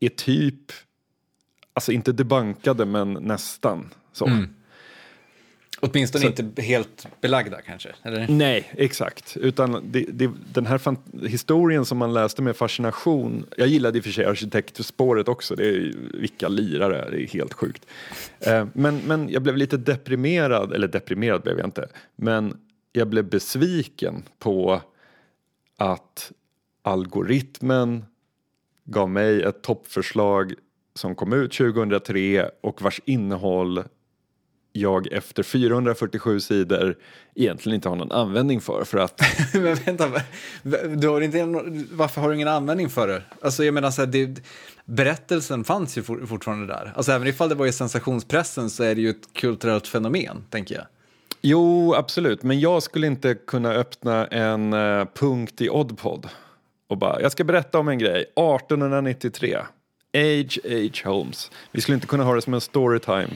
är 0.00 0.08
typ, 0.08 0.72
alltså 1.72 1.92
inte 1.92 2.12
debankade 2.12 2.84
men 2.84 3.12
nästan 3.12 3.90
så. 4.12 4.26
Mm. 4.26 4.54
Åtminstone 5.80 6.22
så, 6.22 6.28
inte 6.28 6.62
helt 6.62 7.06
belagda 7.20 7.60
kanske? 7.60 7.88
Eller? 8.02 8.26
Nej, 8.28 8.72
exakt. 8.72 9.36
Utan 9.36 9.90
det, 9.92 10.04
det, 10.08 10.30
den 10.52 10.66
här 10.66 10.96
historien 11.26 11.84
som 11.84 11.98
man 11.98 12.14
läste 12.14 12.42
med 12.42 12.56
fascination. 12.56 13.46
Jag 13.56 13.68
gillade 13.68 13.98
i 13.98 14.00
och 14.00 14.04
för 14.04 14.10
sig 14.10 14.24
arkitektspåret 14.24 15.28
också. 15.28 15.54
Det 15.54 15.68
är 15.68 15.94
vilka 16.14 16.48
lirare, 16.48 17.10
det 17.10 17.22
är 17.22 17.26
helt 17.26 17.54
sjukt. 17.54 17.86
Eh, 18.40 18.66
men, 18.72 18.98
men 19.06 19.28
jag 19.28 19.42
blev 19.42 19.56
lite 19.56 19.76
deprimerad, 19.76 20.72
eller 20.72 20.88
deprimerad 20.88 21.42
blev 21.42 21.58
jag 21.58 21.66
inte. 21.66 21.88
Men 22.16 22.56
jag 22.92 23.08
blev 23.08 23.24
besviken 23.24 24.22
på 24.38 24.80
att 25.76 26.32
algoritmen 26.82 28.04
gav 28.84 29.10
mig 29.10 29.42
ett 29.42 29.62
toppförslag 29.62 30.54
som 30.94 31.14
kom 31.14 31.32
ut 31.32 31.52
2003 31.52 32.50
och 32.60 32.82
vars 32.82 33.00
innehåll 33.04 33.84
jag 34.80 35.12
efter 35.12 35.42
447 35.42 36.40
sidor 36.40 36.96
egentligen 37.34 37.74
inte 37.74 37.88
har 37.88 37.96
någon 37.96 38.12
användning 38.12 38.60
för. 38.60 38.84
för 38.84 38.98
att... 38.98 39.20
Men 39.52 39.74
vänta, 39.74 40.10
du 40.96 41.08
har 41.08 41.20
inte, 41.20 41.44
varför 41.92 42.20
har 42.20 42.28
du 42.28 42.34
ingen 42.34 42.48
användning 42.48 42.88
för 42.88 43.08
det? 43.08 43.22
Alltså 43.42 43.64
jag 43.64 43.74
menar 43.74 43.90
så 43.90 44.02
här, 44.02 44.06
det, 44.06 44.42
berättelsen 44.84 45.64
fanns 45.64 45.98
ju 45.98 46.02
fortfarande 46.02 46.66
där. 46.66 46.92
Alltså 46.96 47.12
även 47.12 47.28
ifall 47.28 47.48
det 47.48 47.54
var 47.54 47.66
i 47.66 47.72
sensationspressen 47.72 48.70
så 48.70 48.84
är 48.84 48.94
det 48.94 49.00
ju 49.00 49.10
ett 49.10 49.32
kulturellt 49.32 49.86
fenomen, 49.86 50.44
tänker 50.50 50.74
jag. 50.74 50.84
Jo, 51.42 51.94
absolut, 51.94 52.42
men 52.42 52.60
jag 52.60 52.82
skulle 52.82 53.06
inte 53.06 53.34
kunna 53.34 53.72
öppna 53.72 54.26
en 54.26 54.72
uh, 54.72 55.06
punkt 55.14 55.60
i 55.60 55.70
Oddpod 55.70 56.28
och 56.88 56.98
bara, 56.98 57.22
jag 57.22 57.32
ska 57.32 57.44
berätta 57.44 57.78
om 57.78 57.88
en 57.88 57.98
grej, 57.98 58.20
1893, 58.20 59.58
H.H. 60.14 61.10
Holmes. 61.10 61.50
Vi 61.72 61.80
skulle 61.80 61.94
inte 61.94 62.06
kunna 62.06 62.24
ha 62.24 62.34
det 62.34 62.42
som 62.42 62.54
en 62.54 62.60
storytime 62.60 63.28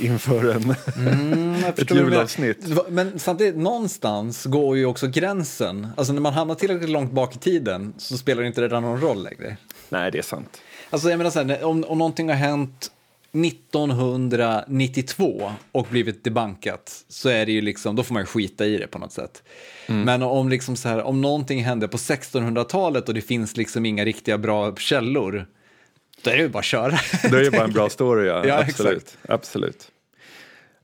inför 0.00 0.50
en, 0.50 0.74
mm, 0.96 1.64
ett 1.76 1.90
julavsnitt. 1.90 2.58
Men 2.88 3.18
samtidigt, 3.18 3.56
någonstans 3.56 4.44
går 4.44 4.76
ju 4.76 4.86
också 4.86 5.06
gränsen. 5.06 5.86
Alltså 5.96 6.12
när 6.12 6.20
man 6.20 6.32
hamnar 6.32 6.54
tillräckligt 6.54 6.90
långt 6.90 7.12
bak 7.12 7.36
i 7.36 7.38
tiden 7.38 7.94
så 7.98 8.18
spelar 8.18 8.42
det 8.42 8.48
inte 8.48 8.62
redan 8.62 8.82
någon 8.82 9.00
roll 9.00 9.22
längre. 9.22 9.56
Nej, 9.88 10.10
det 10.10 10.18
är 10.18 10.22
sant. 10.22 10.60
Alltså 10.90 11.10
jag 11.10 11.18
menar 11.18 11.30
så 11.30 11.42
här, 11.42 11.64
om, 11.64 11.84
om 11.84 11.98
någonting 11.98 12.28
har 12.28 12.36
hänt 12.36 12.90
1992 13.32 15.52
och 15.72 15.86
blivit 15.90 16.24
debankat 16.24 17.04
så 17.08 17.28
är 17.28 17.46
det 17.46 17.52
ju 17.52 17.60
liksom, 17.60 17.96
då 17.96 18.02
får 18.02 18.14
man 18.14 18.22
ju 18.22 18.26
skita 18.26 18.66
i 18.66 18.78
det 18.78 18.86
på 18.86 18.98
något 18.98 19.12
sätt. 19.12 19.42
Mm. 19.86 20.02
Men 20.02 20.22
om, 20.22 20.48
liksom 20.48 20.76
så 20.76 20.88
här, 20.88 21.02
om 21.02 21.20
någonting 21.20 21.64
hände 21.64 21.88
på 21.88 21.96
1600-talet 21.96 23.08
och 23.08 23.14
det 23.14 23.20
finns 23.20 23.56
liksom 23.56 23.86
inga 23.86 24.04
riktiga 24.04 24.38
bra 24.38 24.76
källor 24.76 25.46
då 26.22 26.30
är 26.30 26.36
det 26.36 26.42
ju 26.42 26.48
bara 26.48 26.58
att 26.58 26.64
köra. 26.64 26.98
Då 27.30 27.36
är 27.36 27.42
det 27.42 27.50
bara 27.50 27.64
en 27.64 27.72
bra 27.72 27.88
story, 27.88 28.26
ja. 28.26 28.46
ja 28.46 28.60
absolut. 28.60 28.96
Exakt. 28.96 29.30
absolut. 29.30 29.92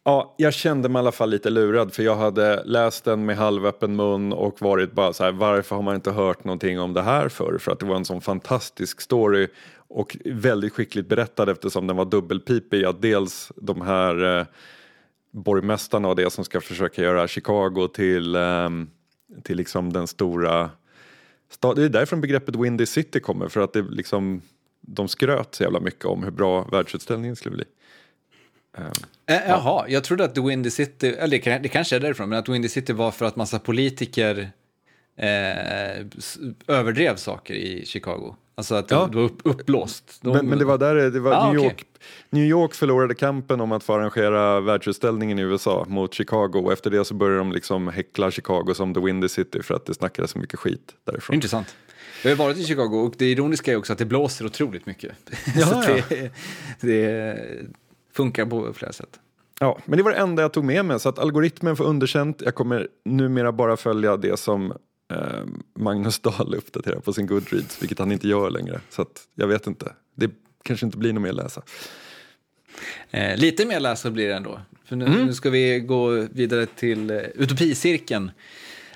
Ja, 0.06 0.34
jag 0.36 0.54
kände 0.54 0.88
mig 0.88 0.98
i 0.98 1.00
alla 1.00 1.12
fall 1.12 1.30
lite 1.30 1.50
lurad 1.50 1.92
för 1.92 2.02
jag 2.02 2.16
hade 2.16 2.64
läst 2.64 3.04
den 3.04 3.26
med 3.26 3.36
halvöppen 3.36 3.96
mun 3.96 4.32
och 4.32 4.62
varit 4.62 4.92
bara 4.92 5.12
så 5.12 5.24
här, 5.24 5.32
varför 5.32 5.76
har 5.76 5.82
man 5.82 5.94
inte 5.94 6.10
hört 6.10 6.44
någonting 6.44 6.80
om 6.80 6.92
det 6.92 7.02
här 7.02 7.28
förr? 7.28 7.58
För 7.58 7.72
att 7.72 7.80
det 7.80 7.86
var 7.86 7.96
en 7.96 8.04
sån 8.04 8.20
fantastisk 8.20 9.00
story 9.00 9.48
och 9.88 10.16
väldigt 10.24 10.72
skickligt 10.72 11.08
berättad 11.08 11.48
eftersom 11.48 11.86
den 11.86 11.96
var 11.96 12.04
dubbelpipig. 12.04 12.84
Att 12.84 13.02
dels 13.02 13.52
de 13.56 13.80
här 13.80 14.38
eh, 14.38 14.46
borgmästarna 15.32 16.08
och 16.08 16.16
det 16.16 16.32
som 16.32 16.44
ska 16.44 16.60
försöka 16.60 17.02
göra 17.02 17.28
Chicago 17.28 17.88
till, 17.94 18.34
eh, 18.34 18.68
till 19.42 19.56
liksom 19.56 19.92
den 19.92 20.06
stora. 20.06 20.70
Det 21.60 21.84
är 21.84 21.88
därifrån 21.88 22.20
begreppet 22.20 22.56
Windy 22.56 22.86
City 22.86 23.20
kommer 23.20 23.48
för 23.48 23.60
att 23.60 23.72
det 23.72 23.82
liksom 23.82 24.42
de 24.86 25.08
skröt 25.08 25.54
så 25.54 25.62
jävla 25.62 25.80
mycket 25.80 26.04
om 26.04 26.22
hur 26.22 26.30
bra 26.30 26.64
världsutställningen 26.64 27.36
skulle 27.36 27.56
bli. 27.56 27.64
Um, 28.78 28.84
äh, 29.26 29.48
jaha, 29.48 29.84
jag 29.88 30.04
trodde 30.04 30.24
att 30.24 30.34
The 30.34 30.40
Windy 30.40 30.70
City, 30.70 31.08
eller 31.08 31.58
det, 31.58 31.68
kanske 31.68 31.96
är 31.96 32.00
därifrån, 32.00 32.28
men 32.28 32.38
att 32.38 32.48
Windy 32.48 32.68
City 32.68 32.92
var 32.92 33.10
för 33.10 33.26
att 33.26 33.36
massa 33.36 33.58
politiker 33.58 34.50
eh, 35.16 36.06
överdrev 36.66 37.16
saker 37.16 37.54
i 37.54 37.86
Chicago. 37.86 38.34
Alltså 38.56 38.74
att 38.74 38.90
ja. 38.90 39.08
det 39.10 39.16
var 39.16 39.24
upp, 39.24 39.40
uppblåst. 39.44 40.18
De... 40.20 40.36
Men, 40.36 40.48
men, 40.48 40.58
det 40.58 40.64
var 40.64 40.78
där 40.78 40.94
det 40.94 41.20
var 41.20 41.32
ah, 41.32 41.52
New, 41.52 41.64
York, 41.64 41.72
okay. 41.72 41.84
New 42.30 42.44
York 42.44 42.74
förlorade 42.74 43.14
kampen 43.14 43.60
om 43.60 43.72
att 43.72 43.84
få 43.84 43.94
arrangera 43.94 44.60
världsutställningen 44.60 45.38
i 45.38 45.42
USA 45.42 45.84
mot 45.88 46.14
Chicago 46.14 46.62
och 46.64 46.72
efter 46.72 46.90
det 46.90 47.04
så 47.04 47.14
började 47.14 47.38
de 47.38 47.52
liksom 47.52 47.88
häckla 47.88 48.30
Chicago 48.30 48.74
som 48.74 48.94
The 48.94 49.00
Windy 49.00 49.28
City 49.28 49.62
för 49.62 49.74
att 49.74 49.86
det 49.86 49.94
snackades 49.94 50.30
så 50.30 50.38
mycket 50.38 50.58
skit 50.58 50.94
därifrån. 51.04 51.34
Intressant. 51.34 51.76
Jag 52.24 52.36
har 52.36 52.44
varit 52.44 52.58
i 52.58 52.64
Chicago 52.64 53.06
och 53.06 53.14
det 53.18 53.30
ironiska 53.30 53.72
är 53.72 53.76
också 53.76 53.92
att 53.92 53.98
det 53.98 54.04
blåser 54.04 54.46
otroligt 54.46 54.86
mycket. 54.86 55.12
Ja, 55.56 55.66
så 55.66 55.80
det, 56.08 56.30
det, 56.80 57.38
funkar 58.12 58.46
på 58.46 58.72
flera 58.72 58.92
sätt. 58.92 59.20
Ja, 59.60 59.78
men 59.84 59.96
det 59.96 60.02
var 60.02 60.10
det 60.10 60.16
enda 60.16 60.42
jag 60.42 60.52
tog 60.52 60.64
med 60.64 60.84
mig 60.84 61.00
så 61.00 61.08
att 61.08 61.18
algoritmen 61.18 61.76
får 61.76 61.84
underkänt. 61.84 62.42
Jag 62.44 62.54
kommer 62.54 62.88
numera 63.04 63.52
bara 63.52 63.76
följa 63.76 64.16
det 64.16 64.36
som 64.36 64.72
eh, 65.12 65.18
Magnus 65.74 66.18
Dahl 66.18 66.54
uppdaterar 66.54 67.00
på 67.00 67.12
sin 67.12 67.26
Goodreads, 67.26 67.82
vilket 67.82 67.98
han 67.98 68.12
inte 68.12 68.28
gör 68.28 68.50
längre. 68.50 68.80
Så 68.90 69.02
att 69.02 69.22
jag 69.34 69.46
vet 69.46 69.66
inte. 69.66 69.92
Det 70.14 70.30
kanske 70.62 70.86
inte 70.86 70.98
blir 70.98 71.12
något 71.12 71.22
mer 71.22 71.32
läsa. 71.32 71.62
Eh, 73.10 73.36
lite 73.36 73.66
mer 73.66 73.80
läsa 73.80 74.10
blir 74.10 74.28
det 74.28 74.34
ändå. 74.34 74.60
För 74.84 74.96
nu, 74.96 75.06
mm. 75.06 75.26
nu 75.26 75.34
ska 75.34 75.50
vi 75.50 75.80
gå 75.80 76.10
vidare 76.10 76.66
till 76.66 77.10
uh, 77.10 77.22
Utopicirkeln. 77.34 78.30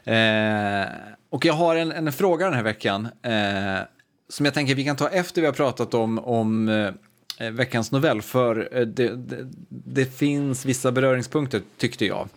Eh, 0.05 0.87
och 1.31 1.45
jag 1.45 1.55
har 1.55 1.76
en, 1.76 1.93
en 1.93 2.12
fråga 2.12 2.45
den 2.45 2.55
här 2.55 2.62
veckan 2.62 3.09
eh, 3.22 3.87
som 4.29 4.45
jag 4.45 4.55
tänker 4.55 4.74
vi 4.74 4.85
kan 4.85 4.97
ta 4.97 5.09
efter 5.09 5.41
vi 5.41 5.47
har 5.47 5.55
pratat 5.55 5.95
om, 5.95 6.18
om 6.18 6.68
eh, 6.68 7.51
veckans 7.51 7.93
novell. 7.93 8.22
För 8.22 8.68
eh, 8.72 8.87
det, 8.87 9.16
det, 9.16 9.49
det, 9.68 10.05
finns 10.16 10.64
vissa 10.64 10.93
beröringspunkter 10.93 11.62
tyckte 11.76 12.07
jag. 12.07 12.29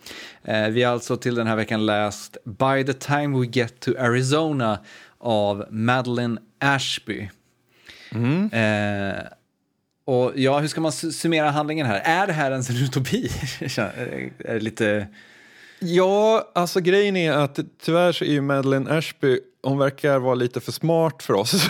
Eh, 0.43 0.67
vi 0.67 0.83
har 0.83 0.93
alltså 0.93 1.17
till 1.17 1.35
den 1.35 1.47
här 1.47 1.55
veckan 1.55 1.85
läst 1.85 2.37
By 2.43 2.83
the 2.85 2.93
time 2.93 3.39
we 3.39 3.45
get 3.51 3.79
to 3.79 3.91
Arizona 3.99 4.79
av 5.17 5.65
Madeleine 5.69 6.41
Ashby. 6.59 7.29
Mm. 8.11 8.49
Eh, 8.53 9.23
och 10.05 10.31
ja, 10.35 10.59
hur 10.59 10.67
ska 10.67 10.81
man 10.81 10.91
summera 10.91 11.49
handlingen 11.49 11.87
här? 11.87 11.99
Är 11.99 12.27
det 12.27 12.33
här 12.33 12.51
ens 12.51 12.69
en 12.69 12.75
utopi? 12.75 13.29
lite 14.59 15.07
Ja, 15.83 16.51
alltså 16.53 16.79
grejen 16.79 17.15
är 17.15 17.31
att 17.31 17.59
tyvärr 17.81 18.11
så 18.11 18.25
är 18.25 18.29
ju 18.29 18.41
Madeleine 18.41 18.97
Ashby, 18.97 19.39
hon 19.63 19.77
verkar 19.77 20.19
vara 20.19 20.35
lite 20.35 20.59
för 20.59 20.71
smart 20.71 21.23
för 21.23 21.33
oss. 21.33 21.51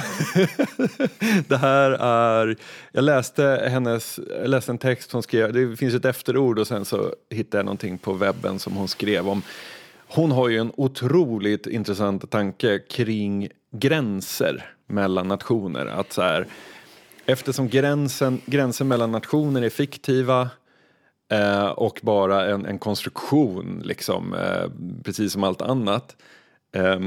det 1.48 1.58
här 1.58 1.92
är, 1.92 2.58
jag 2.92 3.04
läste 3.04 3.68
hennes, 3.72 4.20
jag 4.30 4.50
läste 4.50 4.72
en 4.72 4.78
text 4.78 5.12
hon 5.12 5.24
skrev, 5.24 5.54
det 5.54 5.78
finns 5.78 5.94
ett 5.94 6.06
efterord 6.06 6.60
och 6.60 6.68
sen 6.68 6.86
så 6.86 7.14
hittade 7.30 7.58
jag 7.58 7.66
någonting 7.66 7.98
på 7.98 8.14
webben 8.14 8.60
som 8.60 8.74
hon 8.74 8.88
skrev 8.88 9.30
om. 9.30 9.42
Hon 10.08 10.32
har 10.32 10.50
ju 10.50 10.58
en 10.58 10.72
otroligt 10.78 11.68
intressant 11.68 12.32
tanke 12.32 12.80
kring 12.80 13.50
gränser 13.72 14.74
mellan 14.88 15.28
nationer. 15.28 15.86
Att 15.86 16.14
så 16.14 16.22
här, 16.22 16.48
eftersom 17.26 17.70
gränsen, 17.70 18.42
gränser 18.46 18.86
mellan 18.86 19.12
nationer 19.12 19.62
är 19.62 19.70
fiktiva 19.70 20.50
eh, 21.32 21.68
och 21.68 22.00
bara 22.04 22.46
en, 22.46 22.66
en 22.66 22.80
konstruktion, 22.80 23.82
liksom, 23.86 24.34
eh, 24.34 24.72
precis 25.04 25.34
som 25.34 25.44
allt 25.44 25.62
annat, 25.62 26.16
eh, 26.72 27.00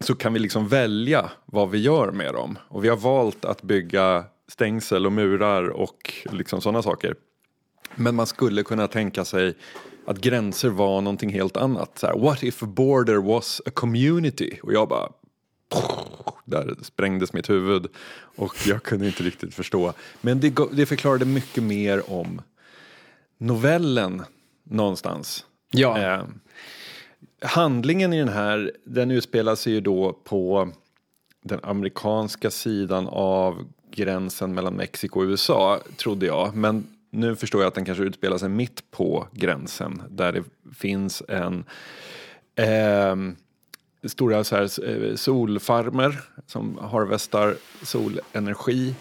så 0.00 0.14
kan 0.14 0.32
vi 0.32 0.38
liksom 0.38 0.68
välja 0.68 1.30
vad 1.46 1.70
vi 1.70 1.78
gör 1.78 2.10
med 2.10 2.34
dem. 2.34 2.58
Och 2.68 2.84
vi 2.84 2.88
har 2.88 2.96
valt 2.96 3.44
att 3.44 3.62
bygga 3.62 4.24
stängsel 4.48 5.06
och 5.06 5.12
murar 5.12 5.68
och 5.68 6.14
liksom 6.32 6.60
sådana 6.60 6.82
saker. 6.82 7.14
Men 7.94 8.14
man 8.14 8.26
skulle 8.26 8.62
kunna 8.62 8.86
tänka 8.86 9.24
sig 9.24 9.54
att 10.06 10.18
gränser 10.18 10.68
var 10.68 11.00
någonting 11.00 11.30
helt 11.30 11.56
annat. 11.56 11.98
Så 11.98 12.06
här, 12.06 12.18
What 12.18 12.42
if 12.42 12.62
a 12.62 12.66
border 12.66 13.16
was 13.16 13.62
a 13.66 13.70
community? 13.74 14.58
Och 14.62 14.72
jag 14.72 14.88
bara 14.88 15.08
där 16.44 16.74
sprängdes 16.82 17.32
mitt 17.32 17.50
huvud 17.50 17.86
och 18.36 18.54
jag 18.66 18.82
kunde 18.82 19.06
inte 19.06 19.22
riktigt 19.22 19.54
förstå. 19.54 19.92
Men 20.20 20.40
det, 20.40 20.56
det 20.72 20.86
förklarade 20.86 21.24
mycket 21.24 21.62
mer 21.62 22.10
om 22.10 22.40
novellen 23.38 24.22
någonstans. 24.64 25.46
Ja. 25.70 25.98
Eh, 25.98 26.24
handlingen 27.42 28.12
i 28.12 28.18
den 28.18 28.28
här, 28.28 28.72
den 28.84 29.10
utspelar 29.10 29.54
sig 29.54 29.72
ju 29.72 29.80
då 29.80 30.12
på 30.24 30.68
den 31.42 31.60
amerikanska 31.62 32.50
sidan 32.50 33.08
av 33.08 33.64
gränsen 33.90 34.54
mellan 34.54 34.74
Mexiko 34.74 35.20
och 35.20 35.24
USA, 35.24 35.80
trodde 35.96 36.26
jag. 36.26 36.56
Men 36.56 36.86
nu 37.10 37.36
förstår 37.36 37.60
jag 37.60 37.68
att 37.68 37.74
den 37.74 37.84
kanske 37.84 38.04
utspelar 38.04 38.38
sig 38.38 38.48
mitt 38.48 38.90
på 38.90 39.26
gränsen 39.32 40.02
där 40.10 40.32
det 40.32 40.42
finns 40.74 41.22
en 41.28 41.64
eh, 42.54 43.16
stora 44.08 44.44
så 44.44 44.56
här, 44.56 44.88
eh, 44.88 45.14
solfarmer 45.14 46.20
som 46.46 46.78
harvestar 46.78 47.56
solenergi. 47.82 48.94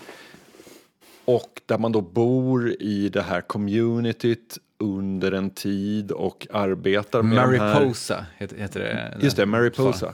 Och 1.26 1.62
där 1.66 1.78
man 1.78 1.92
då 1.92 2.02
bor 2.02 2.82
i 2.82 3.10
det 3.10 3.22
här 3.22 3.42
communityt 3.42 4.58
under 4.78 5.32
en 5.32 5.50
tid 5.50 6.12
och 6.12 6.48
arbetar 6.52 7.22
med 7.22 7.36
Mariposa 7.36 8.16
de 8.16 8.22
här... 8.22 8.26
heter, 8.38 8.58
heter 8.58 8.80
det. 8.80 9.18
Just 9.22 9.38
det, 9.38 9.46
Mariposa. 9.46 10.14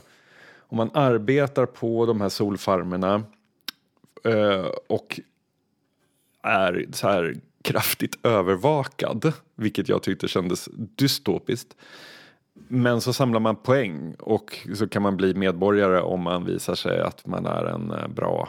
Och 0.70 0.76
man 0.76 0.90
arbetar 0.94 1.66
på 1.66 2.06
de 2.06 2.20
här 2.20 2.28
solfarmerna 2.28 3.22
eh, 4.24 4.66
och 4.86 5.20
är 6.42 6.86
så 6.92 7.08
här 7.08 7.34
kraftigt 7.62 8.26
övervakad, 8.26 9.32
vilket 9.54 9.88
jag 9.88 10.02
tyckte 10.02 10.28
kändes 10.28 10.68
dystopiskt. 10.74 11.76
Men 12.68 13.00
så 13.00 13.12
samlar 13.12 13.40
man 13.40 13.56
poäng 13.56 14.14
och 14.18 14.68
så 14.74 14.88
kan 14.88 15.02
man 15.02 15.16
bli 15.16 15.34
medborgare 15.34 16.00
om 16.00 16.20
man 16.20 16.44
visar 16.44 16.74
sig 16.74 17.00
att 17.00 17.26
man 17.26 17.46
är 17.46 17.64
en 17.64 17.90
eh, 17.90 18.08
bra, 18.08 18.48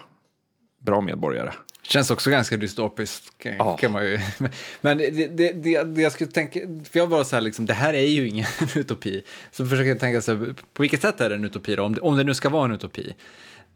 bra 0.81 1.01
medborgare. 1.01 1.53
Känns 1.83 2.11
också 2.11 2.29
ganska 2.29 2.57
dystopiskt. 2.57 3.37
Kan, 3.37 3.55
Ja. 3.55 3.77
kan 3.77 3.91
man 3.91 4.05
ju. 4.05 4.19
Men 4.81 4.97
det, 4.97 5.09
det, 5.09 5.51
det, 5.51 5.83
det 5.83 6.01
jag 6.01 6.11
skulle 6.11 6.31
tänka, 6.31 6.59
för 6.91 6.99
jag 6.99 7.07
var 7.07 7.23
så 7.23 7.35
här, 7.35 7.41
liksom, 7.41 7.65
det 7.65 7.73
här 7.73 7.93
är 7.93 8.07
ju 8.07 8.27
ingen 8.27 8.45
utopi. 8.75 9.23
Så 9.51 9.65
försöker 9.65 9.89
jag 9.89 9.99
tänka 9.99 10.21
så 10.21 10.35
här, 10.35 10.55
på 10.73 10.81
vilket 10.81 11.01
sätt 11.01 11.21
är 11.21 11.29
det 11.29 11.35
en 11.35 11.45
utopi 11.45 11.75
då? 11.75 11.83
Om 11.83 11.95
det, 11.95 12.01
om 12.01 12.17
det 12.17 12.23
nu 12.23 12.33
ska 12.33 12.49
vara 12.49 12.65
en 12.65 12.71
utopi. 12.71 13.15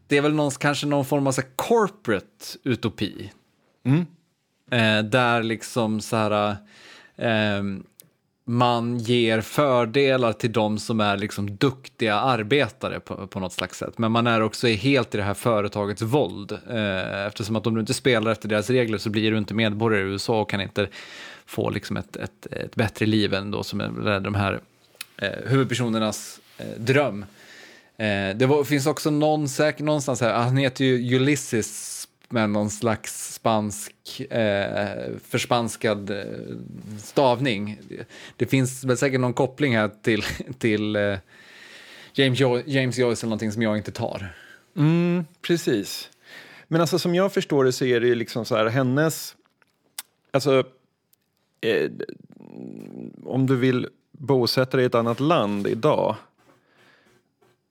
Det 0.08 0.16
är 0.16 0.20
väl 0.22 0.34
någon, 0.34 0.50
kanske 0.50 0.86
någon 0.86 1.04
form 1.04 1.26
av 1.26 1.32
så 1.32 1.40
här, 1.40 1.48
corporate 1.56 2.46
utopi. 2.64 3.32
Eh, 4.70 5.02
där 5.02 5.42
liksom 5.42 6.00
så 6.00 6.16
här, 6.16 6.56
eh, 7.16 7.62
man 8.48 8.98
ger 8.98 9.40
fördelar 9.40 10.32
till 10.32 10.52
de 10.52 10.78
som 10.78 11.00
är 11.00 11.16
liksom 11.16 11.56
duktiga 11.56 12.14
arbetare 12.14 13.00
på, 13.00 13.26
på 13.26 13.40
något 13.40 13.52
slags 13.52 13.78
sätt. 13.78 13.98
Men 13.98 14.12
man 14.12 14.26
är 14.26 14.40
också 14.40 14.66
helt 14.66 15.14
i 15.14 15.18
det 15.18 15.24
här 15.24 15.34
företagets 15.34 16.02
våld. 16.02 16.52
Eh, 16.52 17.26
eftersom 17.26 17.56
att 17.56 17.66
om 17.66 17.74
du 17.74 17.80
inte 17.80 17.94
spelar 17.94 18.30
efter 18.30 18.48
deras 18.48 18.70
regler 18.70 18.98
så 18.98 19.10
blir 19.10 19.30
du 19.30 19.38
inte 19.38 19.54
medborgare 19.54 20.02
i 20.02 20.06
USA 20.06 20.40
och 20.40 20.50
kan 20.50 20.60
inte 20.60 20.88
få 21.46 21.70
liksom 21.70 21.96
ett, 21.96 22.16
ett, 22.16 22.46
ett 22.46 22.74
bättre 22.74 23.06
liv 23.06 23.34
än 23.34 23.50
då 23.50 23.62
som 23.62 23.80
är 23.80 24.20
de 24.20 24.34
här 24.34 24.60
eh, 25.16 25.30
huvudpersonernas 25.46 26.40
eh, 26.58 26.66
dröm. 26.78 27.24
Eh, 27.96 28.36
det 28.36 28.46
var, 28.46 28.64
finns 28.64 28.86
också 28.86 29.10
någon, 29.10 29.48
säk, 29.48 29.78
någonstans 29.78 30.20
här, 30.20 30.32
han 30.34 30.56
heter 30.56 30.84
ju 30.84 31.16
Ulysses 31.16 31.95
med 32.28 32.50
någon 32.50 32.70
slags 32.70 33.34
spansk, 33.34 34.20
eh, 34.30 35.10
förspanskad 35.24 36.10
eh, 36.10 36.24
stavning. 37.02 37.78
Det, 37.88 38.08
det 38.36 38.46
finns 38.46 38.84
väl 38.84 38.96
säkert 38.96 39.20
någon 39.20 39.34
koppling 39.34 39.76
här 39.76 39.90
till, 40.02 40.22
till 40.58 40.96
eh, 40.96 41.18
James, 42.12 42.40
jo 42.40 42.62
James 42.66 42.98
Joyce 42.98 43.22
eller 43.22 43.28
någonting 43.28 43.52
som 43.52 43.62
jag 43.62 43.76
inte 43.76 43.92
tar. 43.92 44.34
Mm, 44.76 45.24
precis. 45.42 46.10
Men 46.68 46.80
alltså 46.80 46.98
som 46.98 47.14
jag 47.14 47.32
förstår 47.32 47.64
det 47.64 47.72
så 47.72 47.84
är 47.84 48.00
det 48.00 48.06
ju 48.06 48.14
liksom 48.14 48.44
så 48.44 48.56
här 48.56 48.66
hennes, 48.66 49.36
alltså 50.30 50.64
eh, 51.60 51.90
om 53.24 53.46
du 53.46 53.56
vill 53.56 53.88
bosätta 54.12 54.76
dig 54.76 54.84
i 54.84 54.86
ett 54.86 54.94
annat 54.94 55.20
land 55.20 55.66
idag 55.66 56.16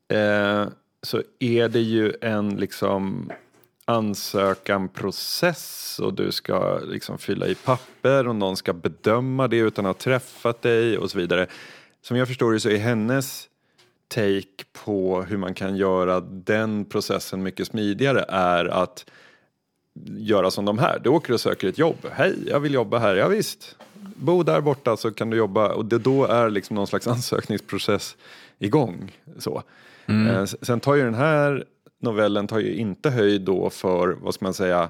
eh, 0.08 0.68
så 1.02 1.22
är 1.40 1.70
det 1.70 1.80
ju 1.80 2.14
en 2.22 2.56
liksom 2.56 3.32
ansökanprocess 3.86 6.00
och 6.04 6.14
du 6.14 6.32
ska 6.32 6.78
liksom 6.80 7.18
fylla 7.18 7.48
i 7.48 7.56
papper 7.56 8.28
och 8.28 8.36
någon 8.36 8.58
ska 8.58 8.74
bedöma 8.74 9.48
det 9.48 9.58
utan 9.58 9.86
att 9.86 9.96
ha 9.96 10.02
träffat 10.04 10.62
dig 10.62 10.98
och 10.98 11.12
så 11.12 11.18
vidare. 11.18 11.48
Som 12.02 12.18
jag 12.18 12.28
förstår 12.28 12.54
det 12.54 12.60
så 12.60 12.70
är 12.70 12.78
hennes 12.78 13.48
take 14.08 14.64
på 14.86 15.22
hur 15.24 15.38
man 15.38 15.54
kan 15.54 15.78
göra 15.78 16.20
den 16.20 16.86
processen 16.86 17.44
mycket 17.44 17.68
smidigare 17.68 18.26
är 18.30 18.66
att 18.66 19.06
göra 20.18 20.52
som 20.52 20.66
de 20.66 20.80
här. 20.80 21.00
Du 21.04 21.10
åker 21.10 21.34
och 21.34 21.42
söker 21.42 21.68
ett 21.68 21.78
jobb. 21.78 21.98
Hej, 22.12 22.36
jag 22.48 22.60
vill 22.60 22.74
jobba 22.74 22.98
här. 23.00 23.16
Ja, 23.16 23.28
visst. 23.28 23.76
Bo 24.16 24.44
där 24.44 24.62
borta 24.62 24.98
så 24.98 25.12
kan 25.12 25.30
du 25.30 25.38
jobba. 25.38 25.70
Och 25.74 25.86
det 25.86 25.98
då 25.98 26.26
är 26.26 26.50
liksom 26.50 26.76
någon 26.76 26.88
slags 26.88 27.08
ansökningsprocess 27.16 28.16
igång. 28.60 29.12
Så. 29.38 29.64
Eh, 30.08 30.42
s- 30.42 30.56
sen 30.66 30.80
tar 30.80 30.96
ju 30.96 31.04
den 31.04 31.14
här 31.14 31.66
novellen 32.06 32.48
tar 32.48 32.60
ju 32.60 32.76
inte 32.76 33.10
höjd 33.10 33.42
då 33.42 33.70
för, 33.70 34.08
vad 34.08 34.34
ska 34.34 34.46
man 34.46 34.54
säga, 34.54 34.90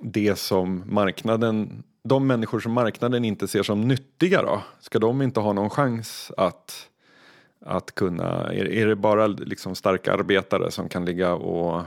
det 0.00 0.38
som 0.38 0.82
marknaden, 0.86 1.82
de 2.04 2.26
människor 2.26 2.60
som 2.60 2.72
marknaden 2.72 3.24
inte 3.24 3.48
ser 3.48 3.62
som 3.62 3.80
nyttiga 3.88 4.42
då? 4.42 4.62
Ska 4.80 4.98
de 4.98 5.22
inte 5.22 5.40
ha 5.40 5.52
någon 5.52 5.70
chans 5.70 6.32
att, 6.36 6.88
att 7.66 7.94
kunna, 7.94 8.52
är, 8.52 8.68
är 8.68 8.86
det 8.86 8.96
bara 8.96 9.26
liksom 9.26 9.74
starka 9.74 10.12
arbetare 10.12 10.70
som 10.70 10.88
kan 10.88 11.04
ligga 11.04 11.34
och 11.34 11.82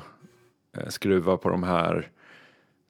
eh, 0.78 0.88
skruva 0.90 1.38
på 1.38 1.50
de 1.50 1.64
här 1.64 2.10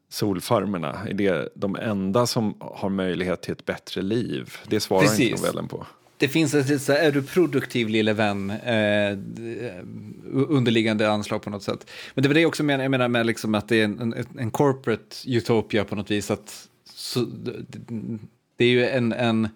solfarmerna? 0.09 1.07
Är 1.07 1.13
det 1.13 1.49
de 1.55 1.75
enda 1.75 2.25
som 2.25 2.57
har 2.59 2.89
möjlighet 2.89 3.41
till 3.41 3.51
ett 3.51 3.65
bättre 3.65 4.01
liv? 4.01 4.53
Det 4.67 4.79
svarar 4.79 5.03
inte 5.03 5.15
Precis. 5.15 5.41
novellen 5.41 5.67
på. 5.67 5.85
Det 6.23 6.29
finns 6.29 6.53
ett 6.53 6.81
så 6.81 6.93
här, 6.93 6.99
är 6.99 7.11
du 7.11 7.23
produktiv 7.23 7.89
lille 7.89 8.13
vän, 8.13 8.49
eh, 8.49 9.17
underliggande 10.33 11.11
anslag 11.11 11.41
på 11.41 11.49
något 11.49 11.63
sätt. 11.63 11.91
Men 12.13 12.21
det 12.23 12.29
var 12.29 12.33
det 12.33 12.41
jag 12.41 12.47
också 12.47 12.63
menar, 12.63 12.83
jag 12.83 12.91
menar 12.91 13.07
med 13.07 13.25
liksom 13.25 13.55
att 13.55 13.67
det 13.67 13.81
är 13.81 13.83
en, 13.83 13.99
en, 13.99 14.25
en 14.37 14.51
corporate 14.51 15.15
utopia 15.27 15.83
på 15.83 15.95
något 15.95 16.11
vis. 16.11 16.31
Att, 16.31 16.67
så, 16.93 17.19
det, 17.19 17.51
det 18.57 18.65
är 18.65 18.69
ju 18.69 18.87
en, 18.87 19.13
en, 19.13 19.49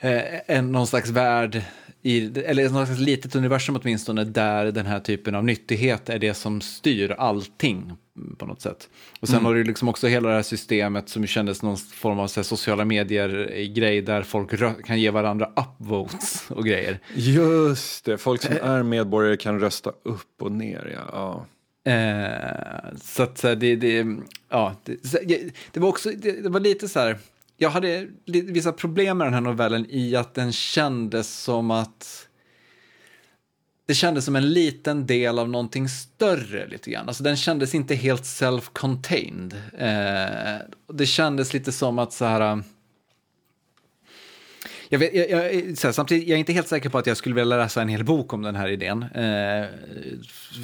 eh, 0.00 0.22
en 0.46 0.72
någon 0.72 0.86
slags 0.86 1.10
värld, 1.10 1.62
i, 2.06 2.40
eller 2.40 2.68
något 2.70 2.86
slags 2.86 3.00
litet 3.00 3.36
universum 3.36 3.76
åtminstone, 3.82 4.24
där 4.24 4.72
den 4.72 4.86
här 4.86 5.00
typen 5.00 5.34
av 5.34 5.44
nyttighet 5.44 6.08
är 6.08 6.18
det 6.18 6.34
som 6.34 6.60
styr 6.60 7.10
allting 7.10 7.92
på 8.38 8.46
något 8.46 8.60
sätt. 8.60 8.88
Och 9.20 9.28
sen 9.28 9.44
har 9.44 9.54
du 9.54 9.64
liksom 9.64 9.88
också 9.88 10.06
hela 10.06 10.28
det 10.28 10.34
här 10.34 10.42
systemet 10.42 11.08
som 11.08 11.26
kändes 11.26 11.62
någon 11.62 11.76
form 11.76 12.18
av 12.18 12.26
så 12.26 12.40
här, 12.40 12.44
sociala 12.44 12.84
medier-grej 12.84 14.02
där 14.02 14.22
folk 14.22 14.84
kan 14.86 15.00
ge 15.00 15.10
varandra 15.10 15.50
upvotes 15.56 16.44
och 16.50 16.64
grejer. 16.64 16.98
Just 17.14 18.04
det, 18.04 18.18
folk 18.18 18.42
som 18.42 18.54
är 18.62 18.82
medborgare 18.82 19.36
kan 19.36 19.60
rösta 19.60 19.92
upp 20.02 20.42
och 20.42 20.52
ner. 20.52 20.92
Ja. 20.94 21.10
Ja. 21.12 21.46
Eh, 21.92 22.96
så 23.02 23.22
att 23.22 23.42
det, 23.42 23.76
det, 23.76 24.06
ja, 24.48 24.76
det, 24.84 24.96
det 25.72 25.80
var 25.80 25.88
också, 25.88 26.10
det, 26.10 26.42
det 26.42 26.48
var 26.48 26.60
lite 26.60 26.88
så 26.88 27.00
här, 27.00 27.18
jag 27.56 27.70
hade 27.70 28.08
vissa 28.26 28.72
problem 28.72 29.18
med 29.18 29.26
den 29.26 29.34
här 29.34 29.40
novellen 29.40 29.86
i 29.88 30.16
att 30.16 30.34
den 30.34 30.52
kändes 30.52 31.42
som 31.42 31.70
att 31.70 32.28
det 33.86 33.94
kändes 33.94 34.24
som 34.24 34.36
en 34.36 34.52
liten 34.52 35.06
del 35.06 35.38
av 35.38 35.48
någonting 35.48 35.88
större 35.88 36.66
lite 36.66 36.90
grann. 36.90 37.08
Alltså 37.08 37.22
den 37.22 37.36
kändes 37.36 37.74
inte 37.74 37.94
helt 37.94 38.22
self-contained. 38.22 39.54
Eh, 39.78 40.60
det 40.92 41.06
kändes 41.06 41.54
lite 41.54 41.72
som 41.72 41.98
att 41.98 42.12
så 42.12 42.24
här, 42.24 42.52
um, 42.52 42.64
Jag, 44.88 44.98
vet, 44.98 45.14
jag, 45.14 45.30
jag, 45.30 45.78
så 45.78 45.88
här, 45.88 45.92
samtidigt, 45.92 46.28
jag 46.28 46.34
är 46.34 46.38
inte 46.38 46.52
helt 46.52 46.68
säker 46.68 46.88
på 46.88 46.98
att 46.98 47.06
jag 47.06 47.16
skulle 47.16 47.34
vilja 47.34 47.56
läsa 47.56 47.82
en 47.82 47.88
hel 47.88 48.04
bok 48.04 48.32
om 48.32 48.42
den 48.42 48.56
här 48.56 48.68
idén. 48.68 49.02
Eh, 49.02 49.66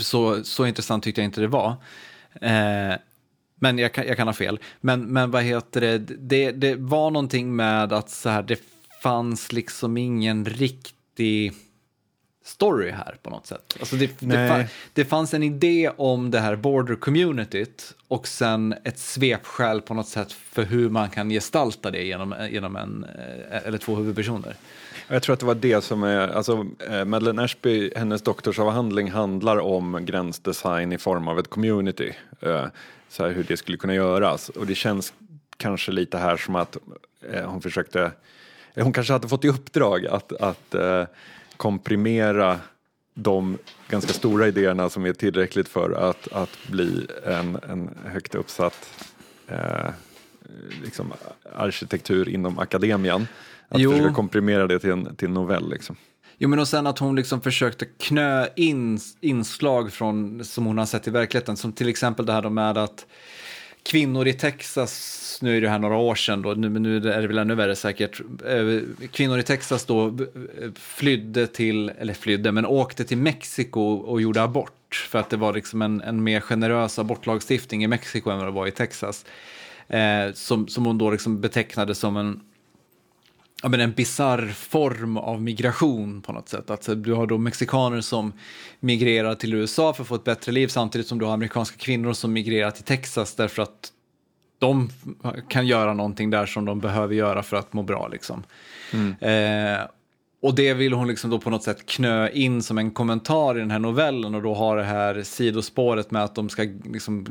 så, 0.01 0.45
så 0.45 0.67
intressant 0.67 1.05
tyckte 1.05 1.21
jag 1.21 1.27
inte 1.27 1.41
det 1.41 1.47
var. 1.47 1.77
Eh, 2.41 2.95
men 3.63 3.79
jag 3.79 3.93
kan, 3.93 4.07
jag 4.07 4.17
kan 4.17 4.29
ha 4.29 4.35
fel. 4.35 4.59
Men, 4.81 5.03
men 5.03 5.31
vad 5.31 5.43
heter 5.43 5.81
det? 5.81 5.99
det? 5.99 6.51
Det 6.51 6.75
var 6.75 7.11
någonting 7.11 7.57
med 7.57 7.93
att 7.93 8.11
så 8.11 8.29
här, 8.29 8.43
det 8.43 8.61
fanns 9.03 9.53
liksom 9.53 9.97
ingen 9.97 10.45
riktig 10.45 11.53
story 12.45 12.91
här 12.91 13.17
på 13.23 13.31
något 13.31 13.47
sätt. 13.47 13.77
Alltså 13.81 13.97
det, 13.97 14.21
det, 14.21 14.49
fann, 14.49 14.65
det, 14.93 15.05
fanns 15.05 15.35
en 15.35 15.43
idé 15.43 15.91
om 15.97 16.31
det 16.31 16.41
här 16.41 16.57
border 16.57 16.95
communityt 16.95 17.95
och 18.09 18.29
sen 18.29 18.75
ett 18.85 18.99
svepskäl 18.99 19.81
på 19.81 19.95
något 19.95 20.09
sätt 20.09 20.33
för 20.33 20.63
hur 20.63 20.89
man 20.89 21.11
kan 21.11 21.31
gestalta 21.31 21.91
det 21.91 22.03
genom, 22.03 22.35
genom 22.51 22.77
en 22.77 23.05
eh, 23.05 23.67
eller 23.67 23.79
två 23.79 23.97
huvudpersoner. 23.97 24.57
Jag 25.09 25.23
tror 25.23 25.33
att 25.33 25.41
det 25.41 25.47
var 25.47 25.55
det 25.55 25.85
som 25.85 26.03
är, 26.03 26.29
alltså 26.29 26.67
eh, 26.91 27.05
Madeleine 27.05 27.43
Ashby, 27.43 27.93
hennes 27.97 28.23
doktorsavhandling 28.23 29.11
handlar 29.11 29.57
om 29.61 30.05
gränsdesign 30.05 30.93
i 30.93 30.99
form 30.99 31.29
av 31.29 31.39
ett 31.39 31.51
community. 31.51 32.15
Eh, 33.13 33.17
så 33.17 33.23
här, 33.23 33.31
hur 33.31 33.45
det 33.45 33.57
skulle 33.57 33.79
kunna 33.79 33.95
göras 33.95 34.49
och 34.49 34.67
det 34.67 34.75
känns 34.75 35.13
kanske 35.57 35.93
lite 35.93 36.19
här 36.19 36.37
som 36.37 36.57
att 36.57 36.77
hon 37.45 37.63
försökte, 37.63 38.13
hon 38.75 38.93
kanske 38.93 39.13
hade 39.13 39.29
fått 39.29 39.45
i 39.45 39.49
uppdrag 39.49 40.07
att, 40.07 40.33
att 40.33 40.75
komprimera 41.57 42.59
de 43.15 43.59
ganska 43.89 44.13
stora 44.13 44.49
idéerna 44.49 44.89
som 44.89 45.07
är 45.07 45.13
tillräckligt 45.13 45.69
för 45.69 45.93
att, 45.93 46.33
att 46.33 46.59
bli 46.71 47.07
en, 47.25 47.59
en 47.69 47.91
högt 48.05 48.35
uppsatt 48.35 49.09
eh, 49.49 49.91
liksom 50.83 51.13
arkitektur 51.57 52.29
inom 52.29 52.59
akademian. 52.59 53.27
Att 53.69 53.81
jo. 53.81 53.93
försöka 53.93 54.15
komprimera 54.15 54.67
det 54.67 54.79
till 54.79 54.91
en, 54.91 55.17
till 55.17 55.29
en 55.29 55.35
novell. 55.35 55.71
Liksom. 55.71 55.97
Jo, 56.43 56.49
men 56.49 56.59
och 56.59 56.69
sen 56.69 56.87
att 56.87 56.99
hon 56.99 57.17
liksom 57.17 57.41
försökte 57.41 57.85
knö 57.85 58.47
in 58.57 58.99
inslag 59.21 59.93
från, 59.93 60.45
som 60.45 60.67
hon 60.67 60.79
har 60.79 60.87
sett 60.87 61.09
i 61.09 61.11
verkligheten, 61.11 61.57
som 61.57 61.73
till 61.73 61.89
exempel 61.89 62.27
det 62.27 62.33
här 62.33 62.49
med 62.49 62.79
att 62.79 63.07
kvinnor 63.83 64.27
i 64.27 64.33
Texas 64.33 65.39
nu 65.43 65.57
är 65.57 65.61
det 65.61 65.69
här 65.69 65.79
några 65.79 65.97
år 65.97 66.15
sedan 66.15 66.43
då, 66.43 66.51
nu, 66.51 66.69
men 66.69 66.83
nu 66.83 66.97
är 66.97 67.21
det 67.21 67.27
väl 67.27 67.39
ännu 67.39 67.55
värre 67.55 67.77
säkert. 67.77 68.21
Eh, 68.47 69.07
kvinnor 69.13 69.39
i 69.39 69.43
Texas 69.43 69.85
då 69.85 70.07
eh, 70.07 70.15
flydde 70.75 71.47
till, 71.47 71.89
eller 71.99 72.15
flydde, 72.15 72.53
men 72.53 72.67
åkte 72.67 73.05
till 73.05 73.19
Mexiko 73.19 73.81
och 73.81 74.21
gjorde 74.23 74.43
abort. 74.43 75.07
För 75.11 75.19
att 75.19 75.31
det 75.31 75.37
var 75.37 75.53
liksom 75.53 75.83
en, 75.83 76.01
en 76.01 76.25
mer 76.25 76.41
generös 76.41 76.99
abortlagstiftning 76.99 77.85
i 77.85 77.87
Mexiko 77.87 78.31
än 78.31 78.39
vad 78.39 78.47
det 78.47 78.53
var 78.53 78.67
i 78.67 78.71
Texas. 78.71 79.25
Eh, 79.89 80.33
som, 80.35 80.69
som 80.69 80.87
hon 80.87 80.99
då 80.99 81.11
liksom 81.11 81.41
betecknade 81.41 81.95
som 81.95 82.17
en 82.17 82.41
ja, 83.63 83.69
men 83.69 83.81
en 83.81 83.93
bizarr 83.93 84.47
form 84.49 85.17
av 85.17 85.43
migration 85.43 86.23
på 86.23 86.33
något 86.33 86.49
sätt. 86.49 86.71
Alltså, 86.71 86.95
du 86.95 87.13
har 87.13 87.27
då 87.27 87.39
mexikaner 87.39 88.01
som 88.01 88.33
migrerar 88.81 89.35
till 89.35 89.55
USA 89.55 89.93
för 89.93 90.03
att 90.03 90.09
få 90.09 90.15
ett 90.15 90.25
bättre 90.25 90.53
liv 90.53 90.69
samtidigt 90.69 91.07
som 91.07 91.19
du 91.19 91.25
har 91.25 91.35
amerikanska 91.35 91.77
kvinnor 91.77 92.13
som 92.13 92.33
migrerar 92.33 92.71
till 92.71 92.85
Texas 92.85 93.35
därför 93.35 93.63
att 93.63 93.93
de 94.59 94.91
kan 95.49 95.67
göra 95.67 95.95
någonting 95.95 96.31
där 96.31 96.47
som 96.47 96.65
de 96.65 96.81
behöver 96.81 97.15
göra 97.15 97.43
för 97.43 97.57
att 97.57 97.73
må 97.73 97.83
bra. 97.83 98.09
Liksom. 98.09 98.43
Mm. 98.93 99.15
Eh, 99.21 99.87
och 100.43 100.55
det 100.55 100.75
vill 100.75 100.93
hon 100.93 101.09
liksom 101.09 101.31
då 101.31 101.39
på 101.39 101.51
något 101.51 101.63
sätt 101.63 101.87
knö 101.87 102.29
in 102.29 102.63
som 102.63 102.79
en 102.79 102.91
kommentar 102.91 103.57
i 103.57 103.61
den 103.61 103.71
här 103.71 103.79
novellen 103.79 104.35
och 104.35 104.43
då 104.43 104.55
har 104.55 104.77
det 104.77 104.85
här 104.85 105.23
sidospåret 105.23 106.11
med 106.11 106.25
att 106.25 106.35
de 106.35 106.49
ska 106.49 106.63
liksom 106.85 107.27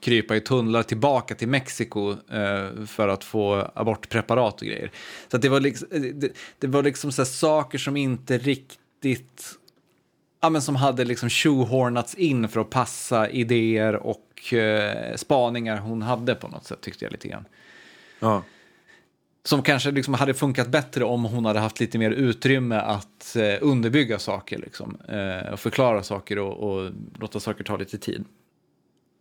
krypa 0.00 0.36
i 0.36 0.40
tunnlar 0.40 0.82
tillbaka 0.82 1.34
till 1.34 1.48
Mexiko 1.48 2.10
eh, 2.10 2.84
för 2.86 3.08
att 3.08 3.24
få 3.24 3.70
abortpreparat 3.74 4.60
och 4.60 4.66
grejer. 4.66 4.90
Så 5.30 5.36
det 5.36 5.48
var 5.48 5.60
liksom, 5.60 5.88
eh, 5.90 6.00
det, 6.00 6.32
det 6.58 6.66
var 6.66 6.82
liksom 6.82 7.12
så 7.12 7.24
saker 7.24 7.78
som 7.78 7.96
inte 7.96 8.38
riktigt 8.38 9.58
ja, 10.40 10.50
men 10.50 10.62
som 10.62 10.76
hade 10.76 11.04
liksom 11.04 11.30
shoehornats 11.30 12.14
in 12.14 12.48
för 12.48 12.60
att 12.60 12.70
passa 12.70 13.30
idéer 13.30 13.94
och 13.94 14.54
eh, 14.54 15.16
spaningar 15.16 15.76
hon 15.76 16.02
hade 16.02 16.34
på 16.34 16.48
något 16.48 16.64
sätt 16.64 16.80
tyckte 16.80 17.04
jag 17.04 17.12
lite 17.12 17.28
grann. 17.28 17.44
Ja. 18.20 18.42
Som 19.46 19.62
kanske 19.62 19.90
liksom 19.90 20.14
hade 20.14 20.34
funkat 20.34 20.68
bättre 20.68 21.04
om 21.04 21.24
hon 21.24 21.44
hade 21.44 21.60
haft 21.60 21.80
lite 21.80 21.98
mer 21.98 22.10
utrymme 22.10 22.76
att 22.76 23.36
eh, 23.36 23.54
underbygga 23.60 24.18
saker 24.18 24.58
liksom, 24.58 24.98
eh, 25.08 25.52
och 25.52 25.60
förklara 25.60 26.02
saker 26.02 26.38
och, 26.38 26.70
och, 26.70 26.92
låta 27.18 27.40
saker 27.40 27.64
ta 27.64 27.76
lite 27.76 27.98
tid. 27.98 28.24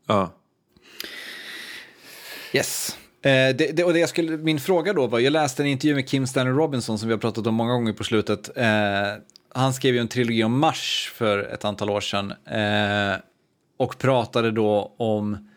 Ja. 0.07 0.34
Yes. 2.53 2.97
Eh, 3.21 3.32
det, 3.32 3.76
det, 3.78 3.84
och 3.84 3.93
det 3.93 3.99
jag 3.99 4.09
skulle, 4.09 4.38
min 4.38 4.59
fråga 4.59 4.93
då 4.93 5.07
var, 5.07 5.19
jag 5.19 5.34
läste 5.34 5.63
en 5.63 5.67
intervju 5.67 5.95
med 5.95 6.09
Kim 6.09 6.28
Stanley 6.28 6.53
Robinson 6.53 6.99
som 6.99 7.07
vi 7.07 7.13
har 7.13 7.19
pratat 7.19 7.47
om 7.47 7.55
många 7.55 7.73
gånger 7.73 7.93
på 7.93 8.03
slutet. 8.03 8.57
Eh, 8.57 8.65
han 9.53 9.73
skrev 9.73 9.93
ju 9.93 9.99
en 9.99 10.07
trilogi 10.07 10.43
om 10.43 10.59
Mars 10.59 11.11
för 11.15 11.38
ett 11.38 11.65
antal 11.65 11.89
år 11.89 12.01
sedan 12.01 12.32
eh, 12.32 13.19
och 13.78 13.97
pratade 13.97 14.51
då 14.51 14.95
om 14.97 15.49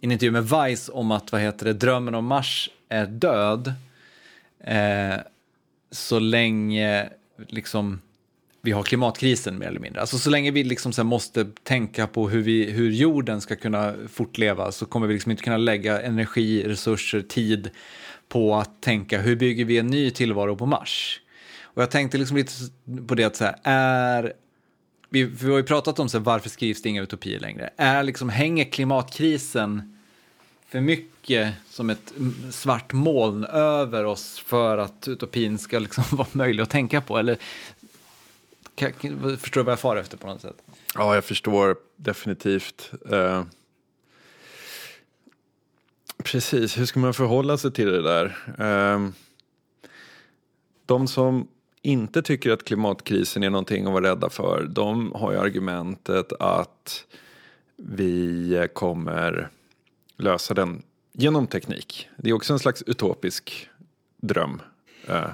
i 0.00 0.06
en 0.06 0.12
intervju 0.12 0.30
med 0.30 0.42
Vice 0.44 0.92
om 0.92 1.10
att 1.10 1.32
vad 1.32 1.40
heter 1.40 1.66
det, 1.66 1.72
drömmen 1.72 2.14
om 2.14 2.26
Mars 2.26 2.70
är 2.88 3.06
död 3.06 3.72
eh, 4.60 5.16
så 5.90 6.18
länge 6.18 7.08
liksom 7.48 8.00
vi 8.66 8.72
har 8.72 8.82
klimatkrisen 8.82 9.58
mer 9.58 9.66
eller 9.66 9.80
mindre. 9.80 10.00
Alltså 10.00 10.18
så 10.18 10.30
länge 10.30 10.50
vi 10.50 10.64
liksom 10.64 10.92
så 10.92 11.04
måste 11.04 11.46
tänka 11.62 12.06
på 12.06 12.28
hur, 12.28 12.42
vi, 12.42 12.70
hur 12.70 12.90
jorden 12.90 13.40
ska 13.40 13.56
kunna 13.56 13.94
fortleva 14.08 14.72
så 14.72 14.86
kommer 14.86 15.06
vi 15.06 15.14
liksom 15.14 15.30
inte 15.30 15.42
kunna 15.42 15.56
lägga 15.56 16.02
energi, 16.02 16.62
resurser, 16.68 17.22
tid 17.22 17.70
på 18.28 18.54
att 18.54 18.82
tänka 18.82 19.20
hur 19.20 19.36
bygger 19.36 19.64
vi 19.64 19.78
en 19.78 19.86
ny 19.86 20.10
tillvaro 20.10 20.56
på 20.56 20.66
Mars. 20.66 21.20
Och 21.62 21.82
jag 21.82 21.90
tänkte 21.90 22.18
liksom 22.18 22.36
lite 22.36 22.52
på 23.06 23.14
det 23.14 23.24
att 23.24 23.36
så 23.36 23.44
här, 23.44 23.56
är 23.62 24.32
vi, 25.10 25.24
vi 25.24 25.50
har 25.50 25.56
ju 25.56 25.64
pratat 25.64 25.98
om 25.98 26.08
så 26.08 26.18
här, 26.18 26.24
varför 26.24 26.48
skrivs 26.48 26.82
det 26.82 26.88
inga 26.88 27.02
utopier 27.02 27.40
längre. 27.40 27.70
Är 27.76 28.02
liksom, 28.02 28.28
hänger 28.28 28.64
klimatkrisen 28.64 29.98
för 30.68 30.80
mycket 30.80 31.15
som 31.68 31.90
ett 31.90 32.12
svart 32.50 32.92
moln 32.92 33.44
över 33.44 34.04
oss 34.04 34.38
för 34.38 34.78
att 34.78 35.08
utopin 35.08 35.58
ska 35.58 35.78
liksom 35.78 36.04
vara 36.16 36.28
möjlig 36.32 36.62
att 36.62 36.70
tänka 36.70 37.00
på? 37.00 37.18
Eller 37.18 37.38
kan, 38.74 38.92
förstår 39.38 39.60
du 39.60 39.64
vad 39.64 39.72
jag 39.72 39.80
far 39.80 39.96
efter 39.96 40.16
på 40.16 40.26
något 40.26 40.40
sätt? 40.40 40.62
Ja, 40.94 41.14
jag 41.14 41.24
förstår 41.24 41.76
definitivt. 41.96 42.90
Eh, 43.10 43.44
precis, 46.24 46.78
hur 46.78 46.86
ska 46.86 47.00
man 47.00 47.14
förhålla 47.14 47.58
sig 47.58 47.72
till 47.72 47.86
det 47.86 48.02
där? 48.02 48.36
Eh, 48.58 49.08
de 50.86 51.08
som 51.08 51.48
inte 51.82 52.22
tycker 52.22 52.50
att 52.50 52.64
klimatkrisen 52.64 53.42
är 53.42 53.50
någonting 53.50 53.86
att 53.86 53.92
vara 53.92 54.10
rädda 54.10 54.30
för, 54.30 54.66
de 54.70 55.12
har 55.12 55.32
ju 55.32 55.38
argumentet 55.38 56.32
att 56.32 57.04
vi 57.76 58.68
kommer 58.72 59.50
lösa 60.16 60.54
den 60.54 60.82
genom 61.16 61.46
teknik. 61.46 62.08
Det 62.16 62.30
är 62.30 62.34
också 62.34 62.52
en 62.52 62.58
slags 62.58 62.82
utopisk 62.86 63.68
dröm. 64.16 64.62
Eh, 65.08 65.26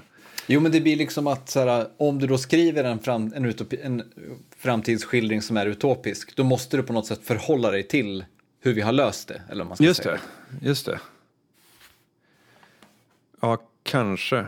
jo, 0.47 0.61
men 0.61 0.73
det 0.73 0.81
blir 0.81 0.97
liksom 0.97 1.27
att 1.27 1.49
så 1.49 1.61
här, 1.61 1.89
om 1.97 2.19
du 2.19 2.27
då 2.27 2.39
skriver 2.39 2.85
en, 2.85 2.99
fram, 2.99 3.33
en, 3.37 3.45
utopi, 3.45 3.81
en 3.83 4.03
framtidsskildring 4.57 5.43
som 5.43 5.57
är 5.57 5.67
utopisk, 5.67 6.37
då 6.37 6.45
måste 6.45 6.77
du 6.77 6.83
på 6.83 6.93
något 6.93 7.07
sätt 7.07 7.21
förhålla 7.25 7.71
dig 7.71 7.83
till 7.83 8.25
hur 8.61 8.73
vi 8.75 8.81
har 8.81 8.93
löst 8.93 9.29
det. 9.29 9.43
Eller 9.51 9.65
man 9.65 9.77
ska 9.77 9.85
just 9.85 10.03
säga. 10.03 10.19
det, 10.61 10.67
just 10.67 10.87
det. 10.87 11.01
Ja, 13.41 13.59
kanske. 13.83 14.47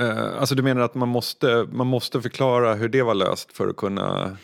Uh, 0.00 0.38
alltså 0.38 0.54
du 0.54 0.62
menar 0.62 0.82
att 0.82 0.94
man 0.94 1.08
måste, 1.08 1.66
man 1.72 1.86
måste 1.86 2.22
förklara 2.22 2.74
hur 2.74 2.88
det 2.88 3.02
var 3.02 3.14
löst 3.14 3.52
för 3.52 3.68
att 3.68 3.76
kunna... 3.76 4.36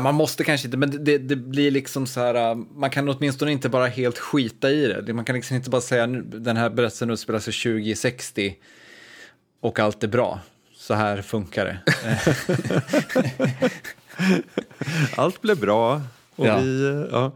man 0.00 0.14
måste 0.14 0.44
kanske 0.44 0.66
inte, 0.66 0.76
men 0.76 1.04
det, 1.04 1.18
det, 1.18 1.36
blir 1.36 1.70
liksom 1.70 2.06
så 2.06 2.20
här, 2.20 2.34
äh, 2.34 2.54
man 2.54 2.90
kan 2.90 3.08
åtminstone 3.08 3.52
inte 3.52 3.68
bara 3.68 3.86
helt 3.86 4.18
skita 4.18 4.70
i 4.70 4.86
det. 4.86 5.12
Man 5.12 5.24
kan 5.24 5.34
liksom 5.34 5.56
inte 5.56 5.70
bara 5.70 5.80
säga, 5.80 6.06
den 6.06 6.56
här 6.56 6.70
berättelsen 6.70 7.10
utspelar 7.10 7.38
sig 7.38 7.52
2060 7.52 8.56
och 9.60 9.78
allt 9.78 10.04
är 10.04 10.08
bra. 10.08 10.40
Så 10.74 10.94
här 10.94 11.22
funkar 11.22 11.64
det. 11.64 11.80
allt 15.16 15.42
blev 15.42 15.60
bra. 15.60 16.02
Och 16.36 16.46
ja. 16.46 16.58
vi, 16.58 17.06
ja. 17.10 17.32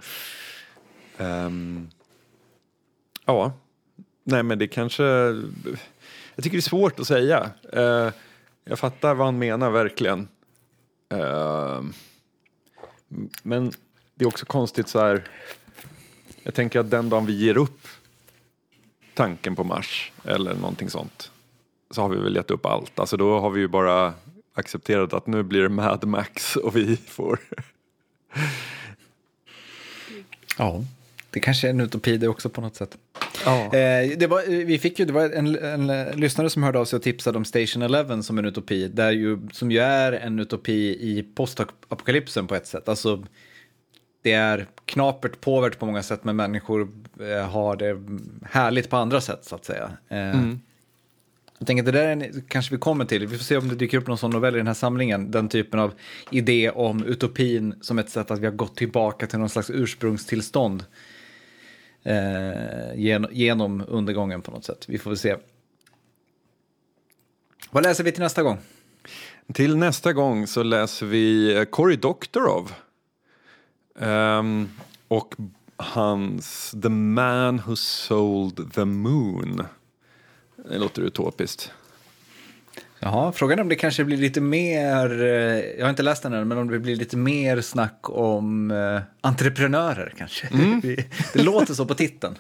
Um, 1.19 1.91
ja, 3.25 3.53
nej 4.25 4.43
men 4.43 4.59
det 4.59 4.67
kanske 4.67 5.05
jag 6.35 6.45
tycker 6.45 6.57
det 6.57 6.61
är 6.61 6.61
svårt 6.61 7.01
att 7.01 7.07
säga. 7.07 7.51
Uh, 7.77 8.11
jag 8.65 8.79
fattar 8.79 9.15
vad 9.15 9.27
han 9.27 9.39
menar 9.39 9.71
verkligen. 9.71 10.29
Uh, 11.15 11.83
men 13.43 13.73
det 14.15 14.25
är 14.25 14.29
också 14.29 14.47
konstigt 14.47 14.89
så 14.89 14.99
här. 14.99 15.29
Jag 16.43 16.55
tänker 16.55 16.81
att 16.81 16.91
den 16.91 17.09
dagen 17.09 17.27
vi 17.27 17.33
ger 17.33 17.57
upp 17.57 17.89
tanken 19.15 19.57
på 19.57 19.65
Mars 19.65 20.13
eller 20.25 20.55
någonting 20.55 20.91
sånt 20.91 21.31
så 21.91 22.03
har 22.03 22.09
vi 22.09 22.17
väl 22.17 22.37
gett 22.37 22.51
upp 22.51 22.67
allt. 22.67 22.99
Alltså 22.99 23.17
då 23.17 23.41
har 23.41 23.51
vi 23.51 23.61
ju 23.61 23.69
bara 23.69 24.15
accepterat 24.55 25.13
att 25.13 25.27
nu 25.27 25.43
blir 25.43 25.63
det 25.63 25.69
Mad 25.69 26.05
Max 26.05 26.57
och 26.57 26.77
vi 26.77 26.97
får... 26.97 27.39
ja, 30.59 30.85
det 31.31 31.41
kanske 31.41 31.67
är 31.67 31.71
en 31.71 31.81
utopi 31.81 32.17
det 32.17 32.29
också 32.29 32.49
på 32.49 32.61
något 32.61 32.77
sätt. 32.77 32.97
Ja. 33.45 33.65
Eh, 33.65 34.19
det 34.19 34.27
var, 34.27 34.65
vi 34.65 34.79
fick 34.79 34.99
ju, 34.99 35.05
det 35.05 35.13
var 35.13 35.31
en, 35.31 35.59
en, 35.59 35.91
en 35.91 36.21
lyssnare 36.21 36.51
som 36.51 36.63
hörde 36.63 36.79
av 36.79 36.85
sig 36.85 36.97
och 36.97 37.03
tipsade 37.03 37.39
om 37.39 37.45
Station 37.45 37.83
Eleven 37.83 38.23
som 38.23 38.39
en 38.39 38.45
utopi, 38.45 38.89
där 38.89 39.13
ju, 39.13 39.39
som 39.53 39.71
ju 39.71 39.79
är 39.79 40.13
en 40.13 40.39
utopi 40.39 40.89
i 41.01 41.27
postapokalypsen 41.35 42.47
på 42.47 42.55
ett 42.55 42.67
sätt. 42.67 42.89
Alltså, 42.89 43.25
det 44.23 44.33
är 44.33 44.67
knapert 44.85 45.41
påvert 45.41 45.79
på 45.79 45.87
många 45.87 46.03
sätt, 46.03 46.25
men 46.25 46.37
människor 46.37 46.89
eh, 47.21 47.49
har 47.49 47.77
det 47.77 48.01
härligt 48.51 48.91
på 48.91 48.97
andra 48.97 49.21
sätt, 49.21 49.45
så 49.45 49.55
att 49.55 49.65
säga. 49.65 49.91
Eh, 50.09 50.19
Mm. 50.19 50.61
Jag 51.59 51.67
tänker 51.67 51.83
att 51.83 51.87
det 51.87 51.93
där 51.93 52.07
är 52.07 52.13
en, 52.13 52.43
kanske 52.49 52.75
vi 52.75 52.79
kommer 52.79 53.05
till, 53.05 53.27
vi 53.27 53.37
får 53.37 53.45
se 53.45 53.57
om 53.57 53.69
det 53.69 53.75
dyker 53.75 53.99
upp 53.99 54.07
någon 54.07 54.19
sån 54.19 54.31
novell 54.31 54.55
i 54.55 54.59
den 54.59 54.67
här 54.67 54.75
samlingen, 54.75 55.31
den 55.31 55.49
typen 55.49 55.81
av 55.81 55.93
idé 56.31 56.71
om 56.71 57.05
utopin 57.05 57.75
som 57.81 57.99
ett 57.99 58.11
sätt 58.11 58.31
att 58.31 58.39
vi 58.39 58.47
har 58.47 58.53
gått 58.53 58.77
tillbaka 58.77 59.27
till 59.27 59.39
någon 59.39 59.49
slags 59.49 59.71
ursprungstillstånd 59.71 60.85
eh, 62.05 62.95
genom, 62.95 63.31
genom 63.33 63.85
undergången 63.89 64.43
på 64.43 64.51
något 64.51 64.65
sätt. 64.65 64.85
Vi 64.89 64.99
får 64.99 65.11
väl 65.11 65.19
se. 65.19 65.37
Vad 67.71 67.83
läser 67.83 68.05
vi 68.05 68.13
till 68.13 68.23
nästa 68.23 68.43
gång? 68.43 68.59
Till 69.53 69.77
nästa 69.77 70.13
gång 70.13 70.47
så 70.47 70.63
läser 70.63 71.07
vi 71.07 71.57
eh, 71.57 71.65
Cory 71.65 71.97
Doctorow. 71.97 72.73
Um, 73.95 74.71
och 75.09 75.35
hans 75.77 76.75
The 76.83 76.89
Man 76.89 77.63
Who 77.67 77.77
Sold 77.77 78.73
the 78.75 78.85
Moon. 78.85 79.63
Det 80.57 80.79
låter 80.79 81.03
utopiskt. 81.03 81.73
Jaha, 83.05 83.33
frågan 83.33 83.59
är 83.59 83.63
om 83.63 83.69
det 83.69 83.77
kanske 83.77 84.05
blir 84.05 84.17
lite 84.17 84.41
mer, 84.41 85.23
eh, 85.23 85.29
jag 85.79 85.85
har 85.85 85.91
inte 85.91 86.03
läst 86.03 86.23
den 86.23 86.33
än, 86.33 86.49
men 86.49 86.59
om 86.59 86.71
det 86.71 86.79
blir 86.79 86.97
lite 86.97 87.17
mer 87.17 87.61
snack 87.61 87.99
om 88.03 88.71
eh, 88.71 89.01
entreprenörer 89.21 90.15
kanske. 90.19 90.49
Det, 90.83 91.05
det 91.33 91.43
låter 91.43 91.75
så 91.75 91.87
på 91.87 91.95
titeln. 91.95 92.35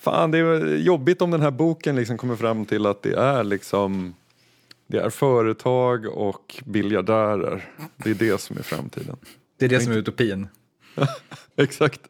Fan, 0.00 0.30
det 0.30 0.38
är 0.38 0.76
jobbigt 0.76 1.22
om 1.22 1.30
den 1.30 1.40
här 1.40 1.50
boken 1.50 1.96
liksom 1.96 2.18
kommer 2.18 2.36
fram 2.36 2.66
till 2.66 2.86
att 2.86 3.02
det 3.02 3.14
är 3.14 3.44
liksom 3.44 4.14
det 4.86 4.98
är 4.98 5.10
företag 5.10 6.06
och 6.06 6.62
biljardärer. 6.64 7.64
Det 7.96 8.10
är 8.10 8.14
det 8.14 8.40
som 8.40 8.56
är 8.58 8.62
framtiden. 8.62 9.16
Det 9.58 9.64
är 9.64 9.68
det 9.68 9.80
som 9.80 9.92
är 9.92 9.96
utopin. 9.96 10.48
Exakt. 11.56 12.00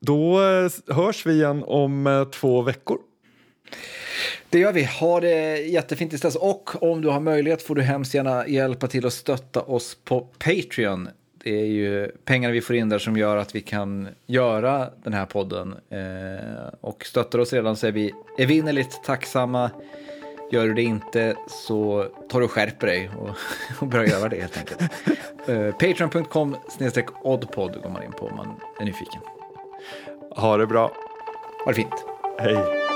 Då 0.00 0.42
eh, 0.42 0.70
hörs 0.94 1.26
vi 1.26 1.32
igen 1.32 1.64
om 1.66 2.26
två 2.32 2.62
veckor. 2.62 2.98
Det 4.50 4.58
gör 4.58 4.72
vi. 4.72 4.84
Ha 4.84 5.20
det 5.20 5.56
jättefint 5.56 6.10
tills 6.10 6.22
dess. 6.22 6.36
Och 6.36 6.82
om 6.82 7.02
du 7.02 7.08
har 7.08 7.20
möjlighet 7.20 7.62
får 7.62 7.74
du 7.74 7.82
hemskt 7.82 8.14
gärna 8.14 8.48
hjälpa 8.48 8.86
till 8.86 9.06
att 9.06 9.12
stötta 9.12 9.60
oss 9.60 9.96
på 10.04 10.20
Patreon. 10.20 11.08
Det 11.44 11.60
är 11.60 11.66
ju 11.66 12.08
pengar 12.24 12.50
vi 12.50 12.60
får 12.60 12.76
in 12.76 12.88
där 12.88 12.98
som 12.98 13.16
gör 13.16 13.36
att 13.36 13.54
vi 13.54 13.60
kan 13.60 14.08
göra 14.26 14.90
den 15.02 15.12
här 15.12 15.26
podden. 15.26 15.74
Eh, 15.90 16.68
och 16.80 17.04
stöttar 17.04 17.38
oss 17.38 17.52
redan 17.52 17.76
så 17.76 17.86
är 17.86 17.92
vi 17.92 18.12
evinnerligt 18.38 19.04
tacksamma. 19.04 19.70
Gör 20.52 20.66
du 20.66 20.74
det 20.74 20.82
inte 20.82 21.36
så 21.48 22.06
tar 22.30 22.38
du 22.38 22.44
och 22.44 22.50
skärper 22.50 22.86
dig 22.86 23.10
och, 23.18 23.36
och 23.80 23.86
börjar 23.86 24.06
göra 24.06 24.28
det 24.28 24.40
helt 24.40 24.58
enkelt. 24.58 24.80
Eh, 25.48 25.70
Patreon.com 25.70 26.56
oddpod 27.22 27.82
går 27.82 27.90
man 27.90 28.02
in 28.02 28.12
på 28.12 28.26
om 28.26 28.36
man 28.36 28.60
är 28.80 28.84
nyfiken. 28.84 29.20
Ha 30.30 30.56
det 30.56 30.66
bra. 30.66 30.92
Ha 31.64 31.72
det 31.72 31.74
fint. 31.74 32.04
Hej. 32.38 32.89